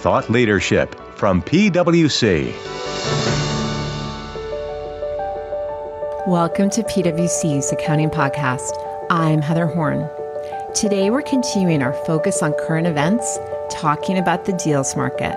thought 0.00 0.30
leadership 0.30 0.94
from 1.14 1.42
PwC. 1.42 2.54
Welcome 6.26 6.70
to 6.70 6.82
PwC's 6.84 7.70
Accounting 7.70 8.08
Podcast. 8.08 8.70
I'm 9.10 9.42
Heather 9.42 9.66
Horn. 9.66 10.08
Today 10.74 11.10
we're 11.10 11.20
continuing 11.20 11.82
our 11.82 11.92
focus 12.06 12.42
on 12.42 12.54
current 12.66 12.86
events, 12.86 13.38
talking 13.70 14.16
about 14.16 14.46
the 14.46 14.54
deals 14.54 14.96
market. 14.96 15.36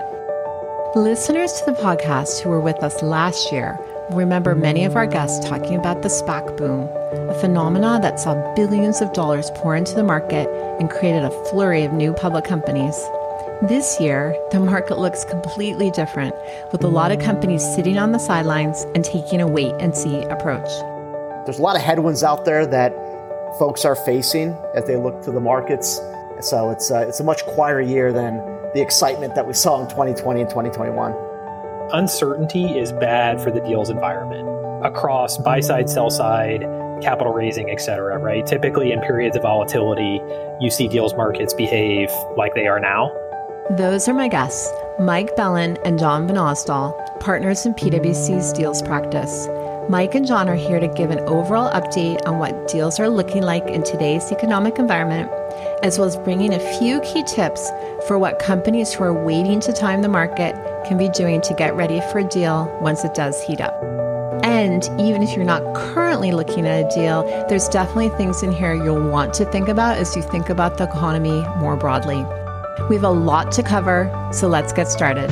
Listeners 0.96 1.52
to 1.52 1.66
the 1.66 1.78
podcast 1.82 2.40
who 2.40 2.48
were 2.48 2.60
with 2.60 2.82
us 2.82 3.02
last 3.02 3.52
year 3.52 3.78
remember 4.10 4.54
many 4.54 4.84
of 4.84 4.96
our 4.96 5.06
guests 5.06 5.46
talking 5.46 5.76
about 5.76 6.02
the 6.02 6.08
SPAC 6.08 6.56
boom, 6.56 6.88
a 7.30 7.34
phenomenon 7.40 8.02
that 8.02 8.20
saw 8.20 8.54
billions 8.54 9.00
of 9.00 9.12
dollars 9.12 9.50
pour 9.56 9.74
into 9.76 9.94
the 9.94 10.04
market 10.04 10.48
and 10.78 10.90
created 10.90 11.24
a 11.24 11.44
flurry 11.48 11.84
of 11.84 11.92
new 11.92 12.12
public 12.12 12.44
companies. 12.44 12.94
This 13.68 13.98
year, 13.98 14.36
the 14.50 14.60
market 14.60 14.98
looks 14.98 15.24
completely 15.24 15.90
different, 15.90 16.34
with 16.70 16.84
a 16.84 16.86
lot 16.86 17.12
of 17.12 17.18
companies 17.18 17.62
sitting 17.74 17.96
on 17.96 18.12
the 18.12 18.18
sidelines 18.18 18.82
and 18.94 19.02
taking 19.02 19.40
a 19.40 19.46
wait 19.46 19.72
and 19.80 19.96
see 19.96 20.22
approach. 20.24 20.68
There's 21.46 21.58
a 21.58 21.62
lot 21.62 21.74
of 21.74 21.80
headwinds 21.80 22.22
out 22.22 22.44
there 22.44 22.66
that 22.66 22.92
folks 23.58 23.86
are 23.86 23.96
facing 23.96 24.50
as 24.74 24.84
they 24.84 24.96
look 24.96 25.22
to 25.22 25.30
the 25.30 25.40
markets. 25.40 25.98
So 26.42 26.68
it's, 26.72 26.90
uh, 26.90 27.06
it's 27.08 27.20
a 27.20 27.24
much 27.24 27.42
quieter 27.46 27.80
year 27.80 28.12
than 28.12 28.36
the 28.74 28.82
excitement 28.82 29.34
that 29.34 29.46
we 29.46 29.54
saw 29.54 29.80
in 29.80 29.88
2020 29.88 30.42
and 30.42 30.50
2021. 30.50 31.14
Uncertainty 31.94 32.78
is 32.78 32.92
bad 32.92 33.40
for 33.40 33.50
the 33.50 33.60
deals 33.60 33.88
environment 33.88 34.46
across 34.84 35.38
buy 35.38 35.60
side, 35.60 35.88
sell 35.88 36.10
side, 36.10 36.60
capital 37.00 37.32
raising, 37.32 37.70
et 37.70 37.80
cetera, 37.80 38.18
right? 38.18 38.44
Typically, 38.46 38.92
in 38.92 39.00
periods 39.00 39.36
of 39.36 39.42
volatility, 39.42 40.20
you 40.60 40.70
see 40.70 40.86
deals 40.86 41.14
markets 41.14 41.54
behave 41.54 42.10
like 42.36 42.54
they 42.54 42.66
are 42.66 42.78
now. 42.78 43.10
Those 43.70 44.08
are 44.08 44.14
my 44.14 44.28
guests, 44.28 44.70
Mike 44.98 45.34
Bellin 45.36 45.78
and 45.86 45.98
John 45.98 46.26
Van 46.26 46.36
Osdol, 46.36 46.92
partners 47.18 47.64
in 47.64 47.72
PwC's 47.72 48.52
deals 48.52 48.82
practice. 48.82 49.48
Mike 49.88 50.14
and 50.14 50.26
John 50.26 50.50
are 50.50 50.54
here 50.54 50.78
to 50.78 50.86
give 50.86 51.10
an 51.10 51.20
overall 51.20 51.72
update 51.72 52.20
on 52.26 52.38
what 52.38 52.68
deals 52.68 53.00
are 53.00 53.08
looking 53.08 53.42
like 53.42 53.66
in 53.66 53.82
today's 53.82 54.30
economic 54.30 54.78
environment, 54.78 55.30
as 55.82 55.98
well 55.98 56.06
as 56.06 56.18
bringing 56.18 56.52
a 56.52 56.78
few 56.78 57.00
key 57.00 57.24
tips 57.26 57.70
for 58.06 58.18
what 58.18 58.38
companies 58.38 58.92
who 58.92 59.02
are 59.02 59.24
waiting 59.24 59.60
to 59.60 59.72
time 59.72 60.02
the 60.02 60.08
market 60.10 60.54
can 60.86 60.98
be 60.98 61.08
doing 61.08 61.40
to 61.40 61.54
get 61.54 61.74
ready 61.74 62.02
for 62.12 62.18
a 62.18 62.24
deal 62.24 62.70
once 62.82 63.02
it 63.02 63.14
does 63.14 63.42
heat 63.42 63.62
up. 63.62 63.74
And 64.44 64.84
even 65.00 65.22
if 65.22 65.34
you're 65.34 65.44
not 65.46 65.74
currently 65.74 66.32
looking 66.32 66.66
at 66.66 66.84
a 66.84 66.94
deal, 66.94 67.22
there's 67.48 67.68
definitely 67.68 68.10
things 68.10 68.42
in 68.42 68.52
here 68.52 68.74
you'll 68.74 69.08
want 69.08 69.32
to 69.34 69.46
think 69.46 69.68
about 69.68 69.96
as 69.96 70.14
you 70.14 70.20
think 70.20 70.50
about 70.50 70.76
the 70.76 70.84
economy 70.84 71.42
more 71.56 71.78
broadly. 71.78 72.26
We 72.88 72.96
have 72.96 73.04
a 73.04 73.08
lot 73.08 73.50
to 73.52 73.62
cover, 73.62 74.10
so 74.32 74.46
let's 74.46 74.72
get 74.72 74.88
started. 74.88 75.30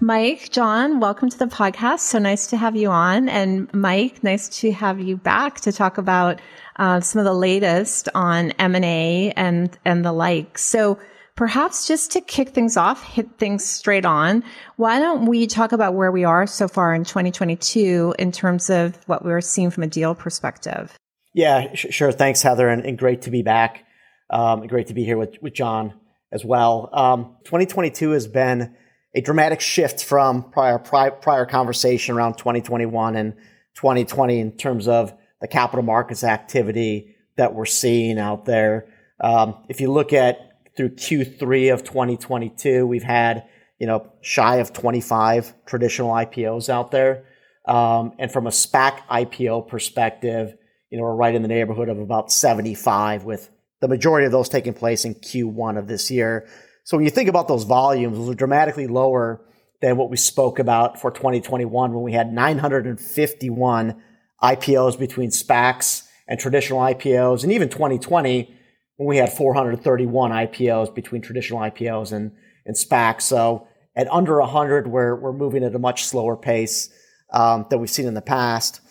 Mike, 0.00 0.50
John, 0.50 0.98
welcome 0.98 1.30
to 1.30 1.38
the 1.38 1.46
podcast. 1.46 2.00
So 2.00 2.18
nice 2.18 2.48
to 2.48 2.56
have 2.56 2.74
you 2.74 2.90
on. 2.90 3.28
And 3.28 3.72
Mike, 3.72 4.24
nice 4.24 4.48
to 4.60 4.72
have 4.72 4.98
you 4.98 5.16
back 5.16 5.60
to 5.60 5.70
talk 5.70 5.98
about 5.98 6.40
uh, 6.76 7.00
some 7.00 7.20
of 7.20 7.24
the 7.24 7.34
latest 7.34 8.08
on 8.14 8.50
M&A 8.52 9.32
and, 9.36 9.78
and 9.84 10.04
the 10.04 10.12
like. 10.12 10.58
So 10.58 10.98
perhaps 11.36 11.86
just 11.86 12.10
to 12.12 12.20
kick 12.20 12.48
things 12.48 12.76
off, 12.76 13.04
hit 13.04 13.38
things 13.38 13.64
straight 13.64 14.04
on, 14.04 14.42
why 14.76 14.98
don't 14.98 15.26
we 15.26 15.46
talk 15.46 15.70
about 15.70 15.94
where 15.94 16.10
we 16.10 16.24
are 16.24 16.48
so 16.48 16.66
far 16.66 16.94
in 16.94 17.04
2022 17.04 18.16
in 18.18 18.32
terms 18.32 18.70
of 18.70 18.96
what 19.06 19.24
we're 19.24 19.40
seeing 19.40 19.70
from 19.70 19.84
a 19.84 19.86
deal 19.86 20.16
perspective? 20.16 20.98
Yeah, 21.34 21.74
sh- 21.74 21.86
sure. 21.90 22.12
Thanks, 22.12 22.42
Heather, 22.42 22.68
and, 22.68 22.84
and, 22.84 22.98
great 22.98 23.22
to 23.22 23.30
be 23.30 23.42
back. 23.42 23.84
Um, 24.30 24.66
great 24.66 24.88
to 24.88 24.94
be 24.94 25.04
here 25.04 25.16
with, 25.16 25.40
with 25.40 25.54
John 25.54 25.94
as 26.30 26.44
well. 26.44 26.90
Um, 26.92 27.36
2022 27.44 28.10
has 28.10 28.26
been 28.26 28.74
a 29.14 29.20
dramatic 29.20 29.60
shift 29.60 30.04
from 30.04 30.50
prior, 30.50 30.78
prior, 30.78 31.10
prior 31.10 31.46
conversation 31.46 32.14
around 32.14 32.34
2021 32.38 33.16
and 33.16 33.34
2020 33.74 34.40
in 34.40 34.52
terms 34.52 34.88
of 34.88 35.12
the 35.40 35.48
capital 35.48 35.82
markets 35.82 36.24
activity 36.24 37.16
that 37.36 37.54
we're 37.54 37.66
seeing 37.66 38.18
out 38.18 38.44
there. 38.44 38.86
Um, 39.20 39.64
if 39.68 39.80
you 39.80 39.90
look 39.90 40.12
at 40.12 40.38
through 40.76 40.90
Q3 40.90 41.72
of 41.72 41.84
2022, 41.84 42.86
we've 42.86 43.02
had 43.02 43.44
you 43.78 43.86
know 43.86 44.12
shy 44.20 44.56
of 44.56 44.72
25 44.72 45.54
traditional 45.66 46.10
IPOs 46.10 46.68
out 46.68 46.90
there, 46.90 47.24
um, 47.66 48.12
and 48.18 48.30
from 48.30 48.46
a 48.46 48.50
SPAC 48.50 49.00
IPO 49.10 49.68
perspective, 49.68 50.56
you 50.92 50.98
know 50.98 51.04
we're 51.04 51.14
right 51.14 51.34
in 51.34 51.40
the 51.40 51.48
neighborhood 51.48 51.88
of 51.88 51.98
about 51.98 52.30
75, 52.30 53.24
with 53.24 53.48
the 53.80 53.88
majority 53.88 54.26
of 54.26 54.32
those 54.32 54.50
taking 54.50 54.74
place 54.74 55.06
in 55.06 55.14
Q1 55.14 55.78
of 55.78 55.88
this 55.88 56.10
year. 56.10 56.46
So 56.84 56.98
when 56.98 57.04
you 57.04 57.10
think 57.10 57.30
about 57.30 57.48
those 57.48 57.64
volumes, 57.64 58.18
those 58.18 58.28
are 58.28 58.34
dramatically 58.34 58.86
lower 58.86 59.40
than 59.80 59.96
what 59.96 60.10
we 60.10 60.18
spoke 60.18 60.58
about 60.58 61.00
for 61.00 61.10
2021 61.10 61.94
when 61.94 62.02
we 62.02 62.12
had 62.12 62.30
951 62.30 64.02
IPOs 64.42 64.98
between 64.98 65.30
SPACs 65.30 66.06
and 66.28 66.38
traditional 66.38 66.80
IPOs, 66.80 67.42
and 67.42 67.52
even 67.52 67.70
2020 67.70 68.54
when 68.96 69.08
we 69.08 69.16
had 69.16 69.32
431 69.32 70.30
IPOs 70.30 70.94
between 70.94 71.22
traditional 71.22 71.60
IPOs 71.60 72.12
and, 72.12 72.32
and 72.66 72.76
SPACs. 72.76 73.22
So 73.22 73.66
at 73.96 74.12
under 74.12 74.38
100, 74.40 74.88
we're, 74.88 75.16
we're 75.16 75.32
moving 75.32 75.64
at 75.64 75.74
a 75.74 75.78
much 75.78 76.04
slower 76.04 76.36
pace 76.36 76.90
um, 77.32 77.64
than 77.70 77.80
we've 77.80 77.88
seen 77.88 78.06
in 78.06 78.12
the 78.12 78.20
past. 78.20 78.81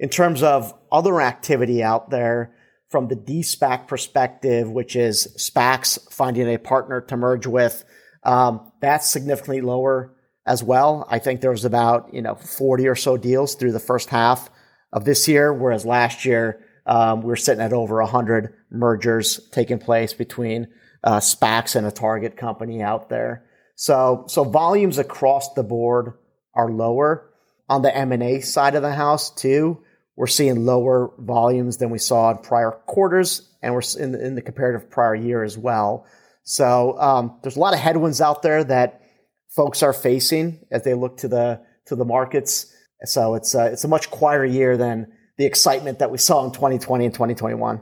In 0.00 0.08
terms 0.08 0.42
of 0.42 0.74
other 0.90 1.20
activity 1.20 1.82
out 1.82 2.08
there, 2.08 2.54
from 2.88 3.06
the 3.06 3.14
D-SPAC 3.14 3.86
perspective, 3.86 4.68
which 4.68 4.96
is 4.96 5.28
SPACs 5.36 6.12
finding 6.12 6.48
a 6.48 6.58
partner 6.58 7.02
to 7.02 7.16
merge 7.16 7.46
with, 7.46 7.84
um, 8.24 8.72
that's 8.80 9.08
significantly 9.08 9.60
lower 9.60 10.12
as 10.46 10.62
well. 10.62 11.06
I 11.08 11.18
think 11.18 11.40
there 11.40 11.50
was 11.50 11.66
about, 11.66 12.12
you 12.14 12.22
know, 12.22 12.34
40 12.34 12.88
or 12.88 12.96
so 12.96 13.16
deals 13.16 13.54
through 13.54 13.72
the 13.72 13.78
first 13.78 14.08
half 14.08 14.50
of 14.90 15.04
this 15.04 15.28
year, 15.28 15.52
whereas 15.52 15.84
last 15.84 16.24
year, 16.24 16.64
um, 16.86 17.20
we 17.20 17.28
were 17.28 17.36
sitting 17.36 17.62
at 17.62 17.74
over 17.74 18.00
100 18.00 18.54
mergers 18.70 19.38
taking 19.52 19.78
place 19.78 20.14
between 20.14 20.66
uh, 21.04 21.20
SPACs 21.20 21.76
and 21.76 21.86
a 21.86 21.92
target 21.92 22.38
company 22.38 22.82
out 22.82 23.10
there. 23.10 23.44
So, 23.76 24.24
so 24.28 24.44
volumes 24.44 24.96
across 24.96 25.52
the 25.52 25.62
board 25.62 26.14
are 26.54 26.70
lower 26.70 27.30
on 27.68 27.82
the 27.82 27.94
M&A 27.94 28.40
side 28.40 28.74
of 28.74 28.82
the 28.82 28.94
house 28.94 29.30
too. 29.30 29.82
We're 30.20 30.26
seeing 30.26 30.66
lower 30.66 31.14
volumes 31.16 31.78
than 31.78 31.88
we 31.88 31.96
saw 31.96 32.30
in 32.30 32.42
prior 32.42 32.72
quarters, 32.72 33.48
and 33.62 33.72
we're 33.72 33.80
in 33.98 34.12
the, 34.12 34.22
in 34.22 34.34
the 34.34 34.42
comparative 34.42 34.90
prior 34.90 35.14
year 35.14 35.42
as 35.42 35.56
well. 35.56 36.04
So 36.42 37.00
um, 37.00 37.38
there's 37.42 37.56
a 37.56 37.58
lot 37.58 37.72
of 37.72 37.80
headwinds 37.80 38.20
out 38.20 38.42
there 38.42 38.62
that 38.64 39.00
folks 39.48 39.82
are 39.82 39.94
facing 39.94 40.66
as 40.70 40.84
they 40.84 40.92
look 40.92 41.16
to 41.20 41.28
the 41.28 41.62
to 41.86 41.96
the 41.96 42.04
markets. 42.04 42.70
So 43.02 43.34
it's 43.34 43.54
a, 43.54 43.72
it's 43.72 43.84
a 43.84 43.88
much 43.88 44.10
quieter 44.10 44.44
year 44.44 44.76
than 44.76 45.10
the 45.38 45.46
excitement 45.46 46.00
that 46.00 46.10
we 46.10 46.18
saw 46.18 46.44
in 46.44 46.52
2020 46.52 47.06
and 47.06 47.14
2021. 47.14 47.80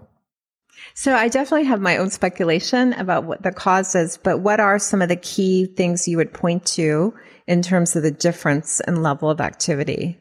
So 0.94 1.16
I 1.16 1.26
definitely 1.26 1.66
have 1.66 1.80
my 1.80 1.96
own 1.96 2.10
speculation 2.10 2.92
about 2.92 3.24
what 3.24 3.42
the 3.42 3.50
cause 3.50 3.96
is, 3.96 4.16
but 4.16 4.38
what 4.38 4.60
are 4.60 4.78
some 4.78 5.02
of 5.02 5.08
the 5.08 5.16
key 5.16 5.66
things 5.66 6.06
you 6.06 6.18
would 6.18 6.32
point 6.32 6.64
to 6.66 7.14
in 7.48 7.62
terms 7.62 7.96
of 7.96 8.04
the 8.04 8.12
difference 8.12 8.80
in 8.86 9.02
level 9.02 9.28
of 9.28 9.40
activity? 9.40 10.20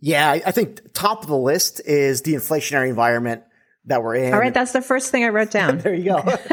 Yeah, 0.00 0.30
I 0.30 0.52
think 0.52 0.92
top 0.92 1.22
of 1.22 1.28
the 1.28 1.36
list 1.36 1.80
is 1.84 2.22
the 2.22 2.34
inflationary 2.34 2.88
environment 2.88 3.42
that 3.86 4.02
we're 4.02 4.14
in. 4.14 4.32
All 4.32 4.38
right, 4.38 4.54
that's 4.54 4.72
the 4.72 4.82
first 4.82 5.10
thing 5.10 5.24
I 5.24 5.28
wrote 5.28 5.50
down. 5.52 5.78
there 5.78 5.94
you 5.94 6.04
go. 6.04 6.18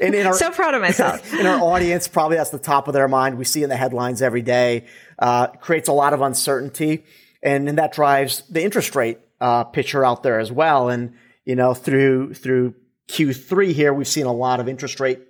and 0.00 0.14
in 0.14 0.26
our, 0.26 0.34
so 0.34 0.50
proud 0.50 0.74
of 0.74 0.80
myself. 0.80 1.32
in 1.38 1.46
our 1.46 1.60
audience, 1.60 2.06
probably 2.06 2.36
that's 2.36 2.50
the 2.50 2.58
top 2.58 2.88
of 2.88 2.94
their 2.94 3.08
mind. 3.08 3.36
We 3.36 3.44
see 3.44 3.62
in 3.62 3.68
the 3.68 3.76
headlines 3.76 4.22
every 4.22 4.42
day. 4.42 4.86
Uh, 5.18 5.48
creates 5.48 5.88
a 5.88 5.92
lot 5.92 6.12
of 6.12 6.20
uncertainty, 6.20 7.04
and, 7.42 7.68
and 7.68 7.78
that 7.78 7.92
drives 7.92 8.42
the 8.48 8.62
interest 8.62 8.94
rate 8.94 9.18
uh, 9.40 9.64
picture 9.64 10.04
out 10.04 10.22
there 10.22 10.38
as 10.38 10.52
well. 10.52 10.88
And 10.88 11.14
you 11.44 11.56
know, 11.56 11.74
through 11.74 12.34
through 12.34 12.74
Q3 13.08 13.72
here, 13.72 13.92
we've 13.92 14.08
seen 14.08 14.26
a 14.26 14.32
lot 14.32 14.60
of 14.60 14.68
interest 14.68 15.00
rate 15.00 15.20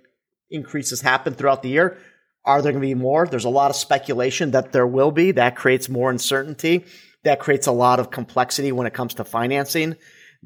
increases 0.49 1.01
happen 1.01 1.33
throughout 1.33 1.63
the 1.63 1.69
year. 1.69 1.97
Are 2.45 2.61
there 2.61 2.71
going 2.71 2.81
to 2.81 2.87
be 2.87 2.93
more? 2.93 3.27
There's 3.27 3.45
a 3.45 3.49
lot 3.49 3.71
of 3.71 3.75
speculation 3.75 4.51
that 4.51 4.71
there 4.71 4.87
will 4.87 5.11
be. 5.11 5.31
That 5.31 5.55
creates 5.55 5.89
more 5.89 6.09
uncertainty. 6.09 6.85
That 7.23 7.39
creates 7.39 7.67
a 7.67 7.71
lot 7.71 7.99
of 7.99 8.11
complexity 8.11 8.71
when 8.71 8.85
it 8.85 8.93
comes 8.93 9.15
to 9.15 9.23
financing 9.23 9.95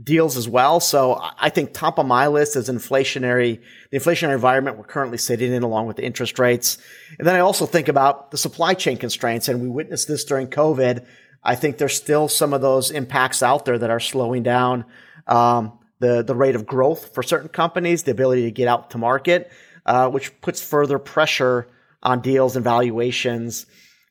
deals 0.02 0.38
as 0.38 0.48
well. 0.48 0.80
So 0.80 1.20
I 1.38 1.50
think 1.50 1.74
top 1.74 2.00
of 2.00 2.06
my 2.06 2.28
list 2.28 2.56
is 2.56 2.70
inflationary, 2.70 3.62
the 3.92 4.00
inflationary 4.00 4.34
environment 4.34 4.78
we're 4.78 4.86
currently 4.86 5.18
sitting 5.18 5.52
in 5.52 5.64
along 5.64 5.88
with 5.88 5.98
the 5.98 6.06
interest 6.06 6.40
rates. 6.40 6.78
And 7.18 7.28
then 7.28 7.36
I 7.36 7.40
also 7.40 7.66
think 7.66 7.90
about 7.90 8.32
the 8.32 8.38
supply 8.38 8.74
chain 8.74 8.98
constraints 8.98 9.50
and 9.50 9.62
we 9.62 9.68
witnessed 9.68 10.08
this 10.08 10.24
during 10.24 10.48
COVID. 10.48 11.06
I 11.44 11.56
think 11.56 11.78
there's 11.78 11.96
still 11.96 12.28
some 12.28 12.54
of 12.54 12.62
those 12.62 12.92
impacts 12.92 13.44
out 13.44 13.66
there 13.66 13.78
that 13.78 13.90
are 13.90 14.00
slowing 14.00 14.44
down, 14.44 14.86
um, 15.28 15.78
the, 16.00 16.24
the 16.24 16.36
rate 16.36 16.56
of 16.56 16.66
growth 16.66 17.14
for 17.14 17.22
certain 17.22 17.50
companies, 17.50 18.04
the 18.04 18.12
ability 18.12 18.44
to 18.44 18.52
get 18.52 18.70
out 18.70 18.92
to 18.92 18.98
market, 18.98 19.52
uh, 19.86 20.10
which 20.10 20.40
puts 20.40 20.62
further 20.62 20.98
pressure 20.98 21.68
on 22.02 22.22
deals 22.22 22.56
and 22.56 22.64
valuations. 22.64 23.66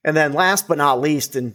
And 0.05 0.17
then 0.17 0.33
last 0.33 0.69
but 0.69 0.79
not 0.79 1.01
least, 1.01 1.37
and 1.37 1.55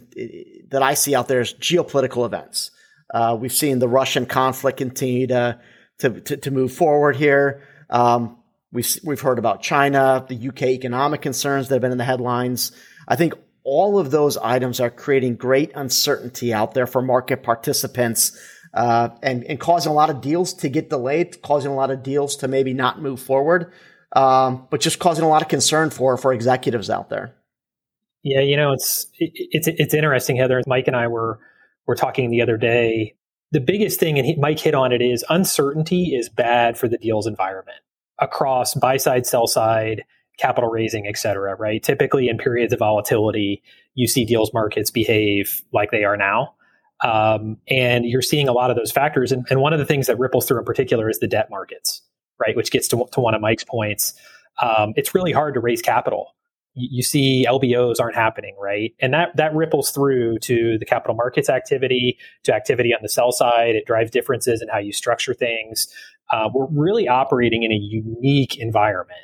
that 0.68 0.82
I 0.82 0.94
see 0.94 1.14
out 1.14 1.28
there 1.28 1.40
is 1.40 1.54
geopolitical 1.54 2.26
events. 2.26 2.70
Uh, 3.12 3.36
we've 3.38 3.52
seen 3.52 3.78
the 3.78 3.88
Russian 3.88 4.26
conflict 4.26 4.78
continue 4.78 5.26
to 5.28 5.60
to, 5.98 6.20
to, 6.20 6.36
to 6.36 6.50
move 6.50 6.72
forward 6.72 7.16
here. 7.16 7.62
Um, 7.90 8.38
we've, 8.72 8.98
we've 9.04 9.20
heard 9.20 9.38
about 9.38 9.62
China, 9.62 10.24
the 10.28 10.48
UK 10.48 10.62
economic 10.64 11.22
concerns 11.22 11.68
that 11.68 11.76
have 11.76 11.82
been 11.82 11.92
in 11.92 11.98
the 11.98 12.04
headlines. 12.04 12.72
I 13.06 13.16
think 13.16 13.34
all 13.62 13.98
of 13.98 14.10
those 14.10 14.36
items 14.36 14.80
are 14.80 14.90
creating 14.90 15.36
great 15.36 15.72
uncertainty 15.74 16.52
out 16.52 16.74
there 16.74 16.86
for 16.86 17.00
market 17.00 17.42
participants 17.42 18.38
uh, 18.74 19.10
and, 19.22 19.44
and 19.44 19.60
causing 19.60 19.92
a 19.92 19.94
lot 19.94 20.10
of 20.10 20.20
deals 20.20 20.54
to 20.54 20.68
get 20.68 20.90
delayed, 20.90 21.40
causing 21.40 21.70
a 21.70 21.74
lot 21.74 21.90
of 21.90 22.02
deals 22.02 22.36
to 22.36 22.48
maybe 22.48 22.74
not 22.74 23.00
move 23.00 23.20
forward, 23.20 23.72
um, 24.14 24.66
but 24.70 24.80
just 24.80 24.98
causing 24.98 25.24
a 25.24 25.28
lot 25.28 25.42
of 25.42 25.48
concern 25.48 25.90
for, 25.90 26.16
for 26.16 26.32
executives 26.32 26.88
out 26.88 27.10
there. 27.10 27.34
Yeah, 28.22 28.40
you 28.40 28.56
know, 28.56 28.72
it's 28.72 29.06
it's 29.18 29.68
it's 29.68 29.92
interesting, 29.92 30.36
Heather. 30.36 30.62
Mike 30.66 30.86
and 30.86 30.96
I 30.96 31.08
were 31.08 31.38
were 31.86 31.94
talking 31.94 32.30
the 32.30 32.40
other 32.40 32.56
day. 32.56 33.14
The 33.52 33.60
biggest 33.60 34.00
thing, 34.00 34.18
and 34.18 34.26
he, 34.26 34.34
Mike 34.36 34.58
hit 34.58 34.74
on 34.74 34.92
it, 34.92 35.02
is 35.02 35.24
uncertainty 35.28 36.14
is 36.14 36.30
bad 36.30 36.78
for 36.78 36.88
the 36.88 36.96
deals 36.96 37.26
environment 37.26 37.78
across 38.18 38.74
buy 38.74 38.96
side, 38.96 39.26
sell 39.26 39.46
side, 39.46 40.04
capital 40.38 40.70
raising, 40.70 41.06
et 41.06 41.18
cetera. 41.18 41.54
Right? 41.56 41.82
Typically, 41.82 42.28
in 42.28 42.38
periods 42.38 42.72
of 42.72 42.78
volatility, 42.78 43.62
you 43.94 44.06
see 44.06 44.24
deals 44.24 44.54
markets 44.54 44.90
behave 44.90 45.62
like 45.72 45.90
they 45.90 46.04
are 46.04 46.16
now. 46.16 46.54
Um, 47.02 47.58
and 47.68 48.06
you're 48.06 48.22
seeing 48.22 48.48
a 48.48 48.52
lot 48.52 48.70
of 48.70 48.76
those 48.76 48.90
factors. 48.90 49.32
And, 49.32 49.46
and, 49.50 49.60
one 49.60 49.72
of 49.72 49.78
the 49.78 49.84
things 49.84 50.06
that 50.06 50.18
ripples 50.18 50.46
through 50.46 50.60
in 50.60 50.64
particular 50.64 51.10
is 51.10 51.18
the 51.18 51.26
debt 51.26 51.50
markets, 51.50 52.00
right? 52.38 52.56
Which 52.56 52.70
gets 52.70 52.88
to, 52.88 53.04
to 53.12 53.20
one 53.20 53.34
of 53.34 53.40
Mike's 53.40 53.64
points. 53.64 54.14
Um, 54.62 54.92
it's 54.96 55.14
really 55.14 55.32
hard 55.32 55.54
to 55.54 55.60
raise 55.60 55.82
capital 55.82 56.34
you 56.74 57.02
see 57.02 57.46
LBOs 57.48 58.00
aren't 58.00 58.16
happening, 58.16 58.56
right? 58.60 58.94
And 59.00 59.14
that 59.14 59.36
that 59.36 59.54
ripples 59.54 59.90
through 59.90 60.38
to 60.40 60.76
the 60.78 60.84
capital 60.84 61.14
markets 61.14 61.48
activity, 61.48 62.18
to 62.44 62.54
activity 62.54 62.92
on 62.92 62.98
the 63.02 63.08
sell 63.08 63.32
side. 63.32 63.76
It 63.76 63.86
drives 63.86 64.10
differences 64.10 64.60
in 64.60 64.68
how 64.68 64.78
you 64.78 64.92
structure 64.92 65.34
things. 65.34 65.86
Uh, 66.32 66.48
we're 66.52 66.66
really 66.66 67.06
operating 67.06 67.62
in 67.62 67.70
a 67.70 67.76
unique 67.76 68.56
environment. 68.56 69.20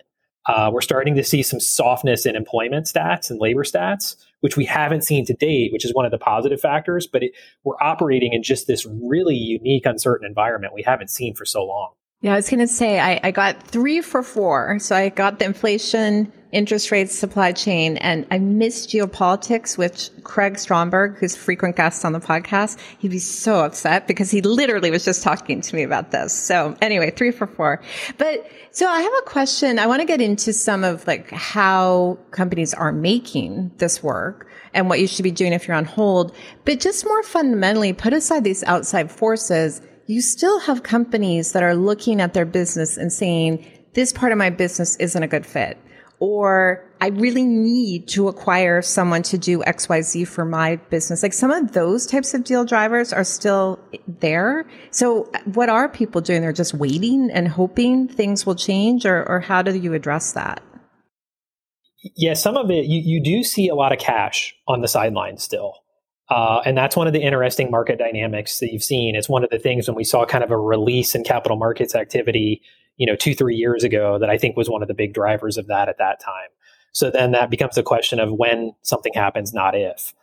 Uh, 0.47 0.71
we're 0.73 0.81
starting 0.81 1.15
to 1.15 1.25
see 1.25 1.43
some 1.43 1.61
softness 1.61 2.25
in 2.25 2.35
employment 2.35 2.87
stats 2.87 3.31
and 3.31 3.41
labor 3.41 3.65
stats, 3.65 4.17
which 4.41 4.57
we 4.57 4.65
haven't 4.65 5.03
seen 5.03 5.25
to 5.25 5.35
date, 5.35 5.73
which 5.73 5.85
is 5.85 5.93
one 5.95 6.05
of 6.05 6.11
the 6.11 6.19
positive 6.19 6.61
factors. 6.61 7.07
But 7.07 7.25
it, 7.25 7.33
we're 7.65 7.81
operating 7.81 8.33
in 8.33 8.43
just 8.43 8.67
this 8.67 8.87
really 8.87 9.37
unique, 9.37 9.87
uncertain 9.87 10.27
environment 10.27 10.73
we 10.73 10.83
haven't 10.83 11.11
seen 11.11 11.35
for 11.35 11.45
so 11.45 11.65
long. 11.65 11.93
Yeah, 12.23 12.35
I 12.35 12.37
was 12.37 12.51
going 12.51 12.61
to 12.61 12.69
say 12.69 13.01
I, 13.01 13.19
I 13.25 13.31
got 13.31 13.63
three 13.63 14.03
for 14.03 14.23
four. 14.23 14.79
So 14.79 14.95
I 14.95 15.09
got 15.09 15.39
the 15.39 15.47
inflation, 15.47 16.31
interest 16.53 16.91
rates, 16.91 17.19
supply 17.19 17.53
chain, 17.53 17.97
and 17.97 18.27
I 18.31 18.39
missed 18.39 18.91
geopolitics, 18.91 19.79
which 19.79 20.11
Craig 20.23 20.59
Stromberg, 20.59 21.17
who's 21.17 21.35
a 21.35 21.39
frequent 21.39 21.77
guest 21.77 22.05
on 22.05 22.13
the 22.13 22.21
podcast, 22.21 22.79
he'd 22.99 23.11
be 23.11 23.19
so 23.19 23.65
upset 23.65 24.07
because 24.07 24.31
he 24.31 24.43
literally 24.43 24.91
was 24.91 25.03
just 25.03 25.23
talking 25.23 25.63
to 25.63 25.75
me 25.75 25.83
about 25.83 26.11
this. 26.11 26.35
So 26.35 26.77
anyway, 26.83 27.11
three 27.11 27.31
for 27.31 27.47
four. 27.47 27.81
But 28.19 28.47
so 28.71 28.87
I 28.87 29.01
have 29.01 29.13
a 29.21 29.23
question. 29.23 29.79
I 29.79 29.87
want 29.87 30.03
to 30.03 30.07
get 30.07 30.21
into 30.21 30.53
some 30.53 30.85
of 30.85 31.07
like 31.07 31.31
how 31.31 32.19
companies 32.33 32.75
are 32.75 32.93
making 32.93 33.71
this 33.79 34.03
work 34.03 34.47
and 34.75 34.91
what 34.91 35.01
you 35.01 35.07
should 35.07 35.23
be 35.23 35.31
doing 35.31 35.55
if 35.55 35.67
you're 35.67 35.77
on 35.77 35.87
hold. 35.87 36.37
But 36.67 36.81
just 36.81 37.07
more 37.07 37.23
fundamentally, 37.23 37.95
put 37.95 38.13
aside 38.13 38.45
these 38.45 38.63
outside 38.65 39.11
forces 39.11 39.81
you 40.11 40.21
still 40.21 40.59
have 40.59 40.83
companies 40.83 41.53
that 41.53 41.63
are 41.63 41.77
looking 41.77 42.21
at 42.21 42.35
their 42.35 42.45
business 42.45 42.97
and 42.97 43.13
saying, 43.13 43.65
this 43.95 44.13
part 44.13 44.33
of 44.33 44.39
my 44.39 44.51
business 44.51 44.97
isn't 44.97 45.23
a 45.23 45.29
good 45.29 45.47
fit. 45.47 45.79
Or 46.19 46.85
I 47.01 47.09
really 47.09 47.45
need 47.45 48.09
to 48.09 48.27
acquire 48.27 48.83
someone 48.83 49.23
to 49.23 49.39
do 49.39 49.61
XYZ 49.61 50.27
for 50.27 50.45
my 50.45 50.77
business. 50.91 51.23
Like 51.23 51.33
some 51.33 51.53
of 51.53 51.73
those 51.73 52.07
types 52.07 52.35
of 52.35 52.43
deal 52.43 52.65
drivers 52.65 53.13
are 53.13 53.25
still 53.25 53.79
there. 54.07 54.67
So 54.91 55.31
what 55.45 55.69
are 55.69 55.89
people 55.89 56.21
doing? 56.21 56.43
They're 56.43 56.53
just 56.53 56.75
waiting 56.75 57.31
and 57.33 57.47
hoping 57.47 58.09
things 58.09 58.45
will 58.45 58.57
change 58.57 59.07
or, 59.07 59.27
or 59.29 59.39
how 59.39 59.63
do 59.63 59.79
you 59.79 59.95
address 59.95 60.33
that? 60.33 60.61
Yeah, 62.17 62.35
some 62.35 62.57
of 62.57 62.69
it, 62.71 62.87
you, 62.87 63.01
you 63.05 63.23
do 63.23 63.45
see 63.45 63.69
a 63.69 63.77
lot 63.77 63.93
of 63.93 64.01
cash 64.01 64.57
on 64.67 64.81
the 64.81 64.89
sidelines 64.89 65.45
still. 65.45 65.75
Uh, 66.31 66.63
and 66.65 66.79
that's 66.79 66.97
one 66.97 67.09
of 67.09 67.13
the 67.13 67.21
interesting 67.21 67.71
market 67.71 67.99
dynamics 67.99 68.61
that 68.61 68.73
you've 68.73 68.85
seen. 68.85 69.17
It's 69.17 69.29
one 69.29 69.43
of 69.43 69.51
the 69.51 69.59
things 69.59 69.89
when 69.89 69.97
we 69.97 70.05
saw 70.05 70.25
kind 70.25 70.45
of 70.45 70.53
a 70.53 70.57
release 70.57 71.15
in 71.17 71.25
capital 71.25 71.57
markets 71.57 71.95
activity, 71.95 72.63
you 72.97 73.07
know, 73.07 73.17
two, 73.17 73.35
three 73.35 73.57
years 73.57 73.83
ago 73.83 74.17
that 74.19 74.31
I 74.31 74.39
think 74.39 74.57
was 74.57 74.71
one 74.71 74.81
of 74.81 74.89
the 74.89 74.95
big 74.95 75.13
drivers 75.13 75.59
of 75.59 75.67
that 75.67 75.89
at 75.89 75.99
that 75.99 76.21
time. 76.21 76.49
So 76.93 77.11
then 77.11 77.33
that 77.33 77.51
becomes 77.51 77.77
a 77.77 77.83
question 77.83 78.21
of 78.21 78.33
when 78.33 78.73
something 78.83 79.13
happens, 79.13 79.53
not 79.53 79.75
if. 79.75 80.15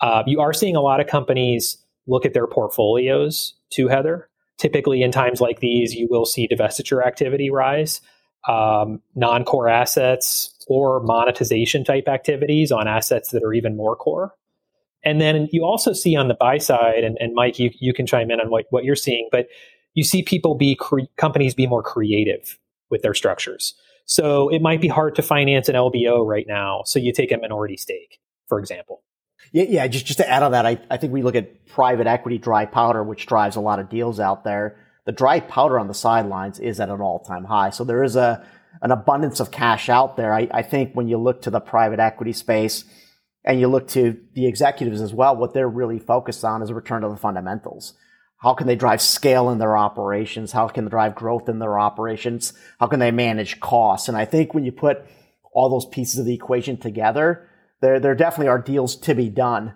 Uh, 0.00 0.22
you 0.26 0.40
are 0.40 0.52
seeing 0.52 0.76
a 0.76 0.80
lot 0.80 1.00
of 1.00 1.08
companies 1.08 1.78
look 2.06 2.24
at 2.24 2.32
their 2.32 2.46
portfolios 2.46 3.54
too, 3.70 3.88
Heather. 3.88 4.28
Typically, 4.58 5.02
in 5.02 5.12
times 5.12 5.40
like 5.40 5.60
these, 5.60 5.94
you 5.94 6.06
will 6.10 6.24
see 6.24 6.48
divestiture 6.48 7.04
activity 7.04 7.50
rise, 7.50 8.00
um, 8.48 9.02
non 9.14 9.44
core 9.44 9.68
assets, 9.68 10.54
or 10.68 11.00
monetization 11.00 11.84
type 11.84 12.08
activities 12.08 12.72
on 12.72 12.88
assets 12.88 13.30
that 13.30 13.42
are 13.42 13.52
even 13.52 13.76
more 13.76 13.96
core. 13.96 14.32
And 15.06 15.20
then 15.20 15.48
you 15.52 15.64
also 15.64 15.92
see 15.92 16.16
on 16.16 16.26
the 16.26 16.34
buy 16.34 16.58
side, 16.58 17.04
and, 17.04 17.16
and 17.20 17.32
Mike, 17.32 17.60
you, 17.60 17.70
you 17.78 17.94
can 17.94 18.06
chime 18.06 18.28
in 18.30 18.40
on 18.40 18.50
what, 18.50 18.64
what 18.70 18.82
you're 18.82 18.96
seeing, 18.96 19.28
but 19.30 19.46
you 19.94 20.02
see 20.02 20.24
people 20.24 20.56
be, 20.56 20.74
cre- 20.74 21.06
companies 21.16 21.54
be 21.54 21.68
more 21.68 21.82
creative 21.82 22.58
with 22.90 23.02
their 23.02 23.14
structures. 23.14 23.74
So 24.04 24.48
it 24.48 24.60
might 24.60 24.80
be 24.80 24.88
hard 24.88 25.14
to 25.14 25.22
finance 25.22 25.68
an 25.68 25.76
LBO 25.76 26.26
right 26.26 26.44
now. 26.48 26.82
So 26.84 26.98
you 26.98 27.12
take 27.12 27.30
a 27.30 27.38
minority 27.38 27.76
stake, 27.76 28.18
for 28.48 28.58
example. 28.58 29.04
Yeah, 29.52 29.66
yeah. 29.68 29.86
Just 29.86 30.06
just 30.06 30.18
to 30.18 30.28
add 30.28 30.42
on 30.42 30.52
that, 30.52 30.66
I, 30.66 30.80
I 30.90 30.96
think 30.96 31.12
we 31.12 31.22
look 31.22 31.36
at 31.36 31.66
private 31.66 32.08
equity 32.08 32.38
dry 32.38 32.66
powder, 32.66 33.04
which 33.04 33.26
drives 33.26 33.54
a 33.54 33.60
lot 33.60 33.78
of 33.78 33.88
deals 33.88 34.18
out 34.18 34.42
there. 34.42 34.76
The 35.04 35.12
dry 35.12 35.38
powder 35.38 35.78
on 35.78 35.86
the 35.86 35.94
sidelines 35.94 36.58
is 36.58 36.80
at 36.80 36.88
an 36.88 37.00
all 37.00 37.20
time 37.20 37.44
high. 37.44 37.70
So 37.70 37.84
there 37.84 38.02
is 38.02 38.16
a 38.16 38.44
an 38.82 38.90
abundance 38.90 39.38
of 39.38 39.52
cash 39.52 39.88
out 39.88 40.16
there. 40.16 40.34
I, 40.34 40.48
I 40.50 40.62
think 40.62 40.94
when 40.94 41.06
you 41.06 41.16
look 41.16 41.42
to 41.42 41.50
the 41.50 41.60
private 41.60 42.00
equity 42.00 42.32
space, 42.32 42.84
and 43.46 43.60
you 43.60 43.68
look 43.68 43.86
to 43.88 44.18
the 44.34 44.46
executives 44.46 45.00
as 45.00 45.14
well, 45.14 45.36
what 45.36 45.54
they're 45.54 45.68
really 45.68 46.00
focused 46.00 46.44
on 46.44 46.62
is 46.62 46.70
a 46.70 46.74
return 46.74 47.02
to 47.02 47.08
the 47.08 47.16
fundamentals. 47.16 47.94
How 48.38 48.54
can 48.54 48.66
they 48.66 48.76
drive 48.76 49.00
scale 49.00 49.50
in 49.50 49.58
their 49.58 49.76
operations? 49.76 50.52
How 50.52 50.68
can 50.68 50.84
they 50.84 50.90
drive 50.90 51.14
growth 51.14 51.48
in 51.48 51.60
their 51.60 51.78
operations? 51.78 52.52
How 52.80 52.88
can 52.88 52.98
they 52.98 53.12
manage 53.12 53.60
costs? 53.60 54.08
And 54.08 54.16
I 54.16 54.24
think 54.24 54.52
when 54.52 54.64
you 54.64 54.72
put 54.72 55.06
all 55.52 55.70
those 55.70 55.86
pieces 55.86 56.18
of 56.18 56.26
the 56.26 56.34
equation 56.34 56.76
together, 56.76 57.48
there, 57.80 58.00
there 58.00 58.14
definitely 58.16 58.48
are 58.48 58.58
deals 58.58 58.96
to 58.96 59.14
be 59.14 59.30
done 59.30 59.74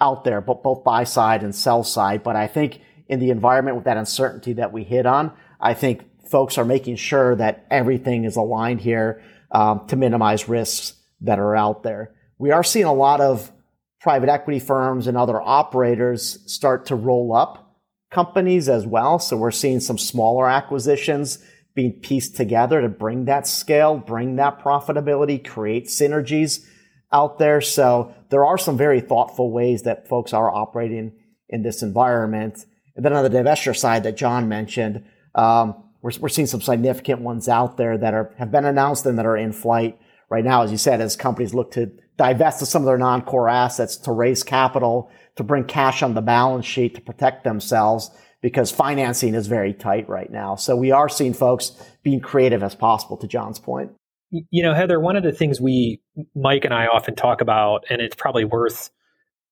out 0.00 0.24
there, 0.24 0.40
but 0.40 0.64
both 0.64 0.84
buy 0.84 1.04
side 1.04 1.44
and 1.44 1.54
sell 1.54 1.84
side. 1.84 2.24
But 2.24 2.34
I 2.34 2.48
think 2.48 2.80
in 3.08 3.20
the 3.20 3.30
environment 3.30 3.76
with 3.76 3.84
that 3.84 3.96
uncertainty 3.96 4.54
that 4.54 4.72
we 4.72 4.82
hit 4.82 5.06
on, 5.06 5.32
I 5.60 5.74
think 5.74 6.02
folks 6.28 6.58
are 6.58 6.64
making 6.64 6.96
sure 6.96 7.36
that 7.36 7.66
everything 7.70 8.24
is 8.24 8.36
aligned 8.36 8.80
here 8.80 9.22
um, 9.52 9.86
to 9.88 9.96
minimize 9.96 10.48
risks 10.48 10.94
that 11.20 11.38
are 11.38 11.54
out 11.54 11.84
there 11.84 12.12
we 12.42 12.50
are 12.50 12.64
seeing 12.64 12.86
a 12.86 12.92
lot 12.92 13.20
of 13.20 13.52
private 14.00 14.28
equity 14.28 14.58
firms 14.58 15.06
and 15.06 15.16
other 15.16 15.40
operators 15.40 16.40
start 16.52 16.86
to 16.86 16.96
roll 16.96 17.32
up 17.32 17.78
companies 18.10 18.68
as 18.68 18.84
well. 18.84 19.20
So 19.20 19.36
we're 19.36 19.52
seeing 19.52 19.78
some 19.78 19.96
smaller 19.96 20.50
acquisitions 20.50 21.38
being 21.76 21.92
pieced 21.92 22.34
together 22.34 22.80
to 22.80 22.88
bring 22.88 23.26
that 23.26 23.46
scale, 23.46 23.96
bring 23.96 24.34
that 24.36 24.58
profitability, 24.58 25.48
create 25.48 25.86
synergies 25.86 26.66
out 27.12 27.38
there. 27.38 27.60
So 27.60 28.12
there 28.30 28.44
are 28.44 28.58
some 28.58 28.76
very 28.76 29.00
thoughtful 29.00 29.52
ways 29.52 29.82
that 29.82 30.08
folks 30.08 30.32
are 30.32 30.52
operating 30.52 31.12
in 31.48 31.62
this 31.62 31.80
environment. 31.80 32.66
And 32.96 33.04
then 33.04 33.12
on 33.12 33.22
the 33.22 33.30
divestiture 33.30 33.76
side 33.76 34.02
that 34.02 34.16
John 34.16 34.48
mentioned, 34.48 35.04
um, 35.36 35.80
we're, 36.02 36.10
we're 36.18 36.28
seeing 36.28 36.48
some 36.48 36.60
significant 36.60 37.20
ones 37.20 37.48
out 37.48 37.76
there 37.76 37.96
that 37.98 38.14
are 38.14 38.34
have 38.36 38.50
been 38.50 38.64
announced 38.64 39.06
and 39.06 39.16
that 39.20 39.26
are 39.26 39.36
in 39.36 39.52
flight 39.52 39.96
right 40.28 40.44
now, 40.44 40.62
as 40.62 40.72
you 40.72 40.78
said, 40.78 41.00
as 41.00 41.14
companies 41.14 41.54
look 41.54 41.70
to 41.74 41.92
divest 42.16 42.62
of 42.62 42.68
some 42.68 42.82
of 42.82 42.86
their 42.86 42.98
non-core 42.98 43.48
assets 43.48 43.96
to 43.96 44.12
raise 44.12 44.42
capital, 44.42 45.10
to 45.36 45.42
bring 45.42 45.64
cash 45.64 46.02
on 46.02 46.14
the 46.14 46.20
balance 46.20 46.66
sheet 46.66 46.94
to 46.94 47.00
protect 47.00 47.44
themselves 47.44 48.10
because 48.42 48.70
financing 48.70 49.34
is 49.34 49.46
very 49.46 49.72
tight 49.72 50.08
right 50.08 50.30
now. 50.30 50.56
So 50.56 50.76
we 50.76 50.90
are 50.90 51.08
seeing 51.08 51.32
folks 51.32 51.72
being 52.02 52.20
creative 52.20 52.62
as 52.62 52.74
possible 52.74 53.16
to 53.18 53.26
John's 53.26 53.58
point. 53.58 53.92
You 54.30 54.62
know, 54.62 54.74
Heather, 54.74 54.98
one 54.98 55.16
of 55.16 55.22
the 55.22 55.32
things 55.32 55.60
we, 55.60 56.00
Mike 56.34 56.64
and 56.64 56.74
I 56.74 56.86
often 56.86 57.14
talk 57.14 57.40
about, 57.40 57.84
and 57.88 58.00
it's 58.00 58.16
probably 58.16 58.44
worth 58.44 58.90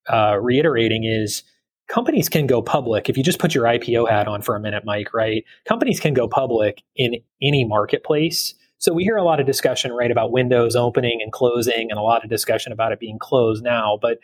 uh, 0.08 0.38
reiterating 0.40 1.04
is 1.04 1.44
companies 1.88 2.28
can 2.28 2.46
go 2.46 2.62
public. 2.62 3.08
If 3.08 3.16
you 3.16 3.22
just 3.22 3.38
put 3.38 3.54
your 3.54 3.64
IPO 3.64 4.08
hat 4.08 4.26
on 4.26 4.42
for 4.42 4.56
a 4.56 4.60
minute, 4.60 4.84
Mike, 4.84 5.12
right? 5.12 5.44
Companies 5.66 6.00
can 6.00 6.14
go 6.14 6.28
public 6.28 6.82
in 6.96 7.16
any 7.42 7.64
marketplace 7.64 8.54
so 8.80 8.94
we 8.94 9.04
hear 9.04 9.16
a 9.16 9.22
lot 9.22 9.40
of 9.40 9.46
discussion, 9.46 9.92
right, 9.92 10.10
about 10.10 10.32
windows 10.32 10.74
opening 10.74 11.20
and 11.22 11.30
closing 11.30 11.90
and 11.90 11.98
a 11.98 12.02
lot 12.02 12.24
of 12.24 12.30
discussion 12.30 12.72
about 12.72 12.92
it 12.92 12.98
being 12.98 13.18
closed 13.18 13.62
now. 13.62 13.98
But 14.00 14.20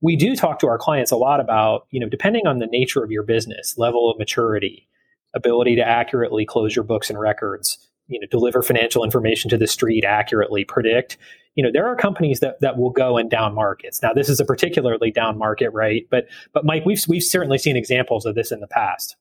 we 0.00 0.16
do 0.16 0.34
talk 0.34 0.58
to 0.60 0.66
our 0.66 0.78
clients 0.78 1.10
a 1.10 1.16
lot 1.16 1.40
about, 1.40 1.86
you 1.90 2.00
know, 2.00 2.08
depending 2.08 2.46
on 2.46 2.58
the 2.58 2.66
nature 2.66 3.04
of 3.04 3.10
your 3.10 3.22
business, 3.22 3.76
level 3.76 4.10
of 4.10 4.18
maturity, 4.18 4.88
ability 5.34 5.76
to 5.76 5.86
accurately 5.86 6.46
close 6.46 6.74
your 6.74 6.84
books 6.84 7.10
and 7.10 7.20
records, 7.20 7.86
you 8.06 8.18
know, 8.18 8.26
deliver 8.30 8.62
financial 8.62 9.04
information 9.04 9.50
to 9.50 9.58
the 9.58 9.66
street 9.66 10.04
accurately, 10.04 10.64
predict. 10.64 11.18
You 11.54 11.62
know, 11.62 11.70
there 11.70 11.86
are 11.86 11.94
companies 11.94 12.40
that, 12.40 12.58
that 12.62 12.78
will 12.78 12.90
go 12.90 13.18
in 13.18 13.28
down 13.28 13.54
markets. 13.54 14.02
Now, 14.02 14.14
this 14.14 14.30
is 14.30 14.40
a 14.40 14.44
particularly 14.46 15.10
down 15.10 15.36
market, 15.36 15.68
right? 15.74 16.06
But 16.10 16.28
but 16.54 16.64
Mike, 16.64 16.86
we've 16.86 17.04
we've 17.08 17.22
certainly 17.22 17.58
seen 17.58 17.76
examples 17.76 18.24
of 18.24 18.34
this 18.36 18.52
in 18.52 18.60
the 18.60 18.68
past. 18.68 19.16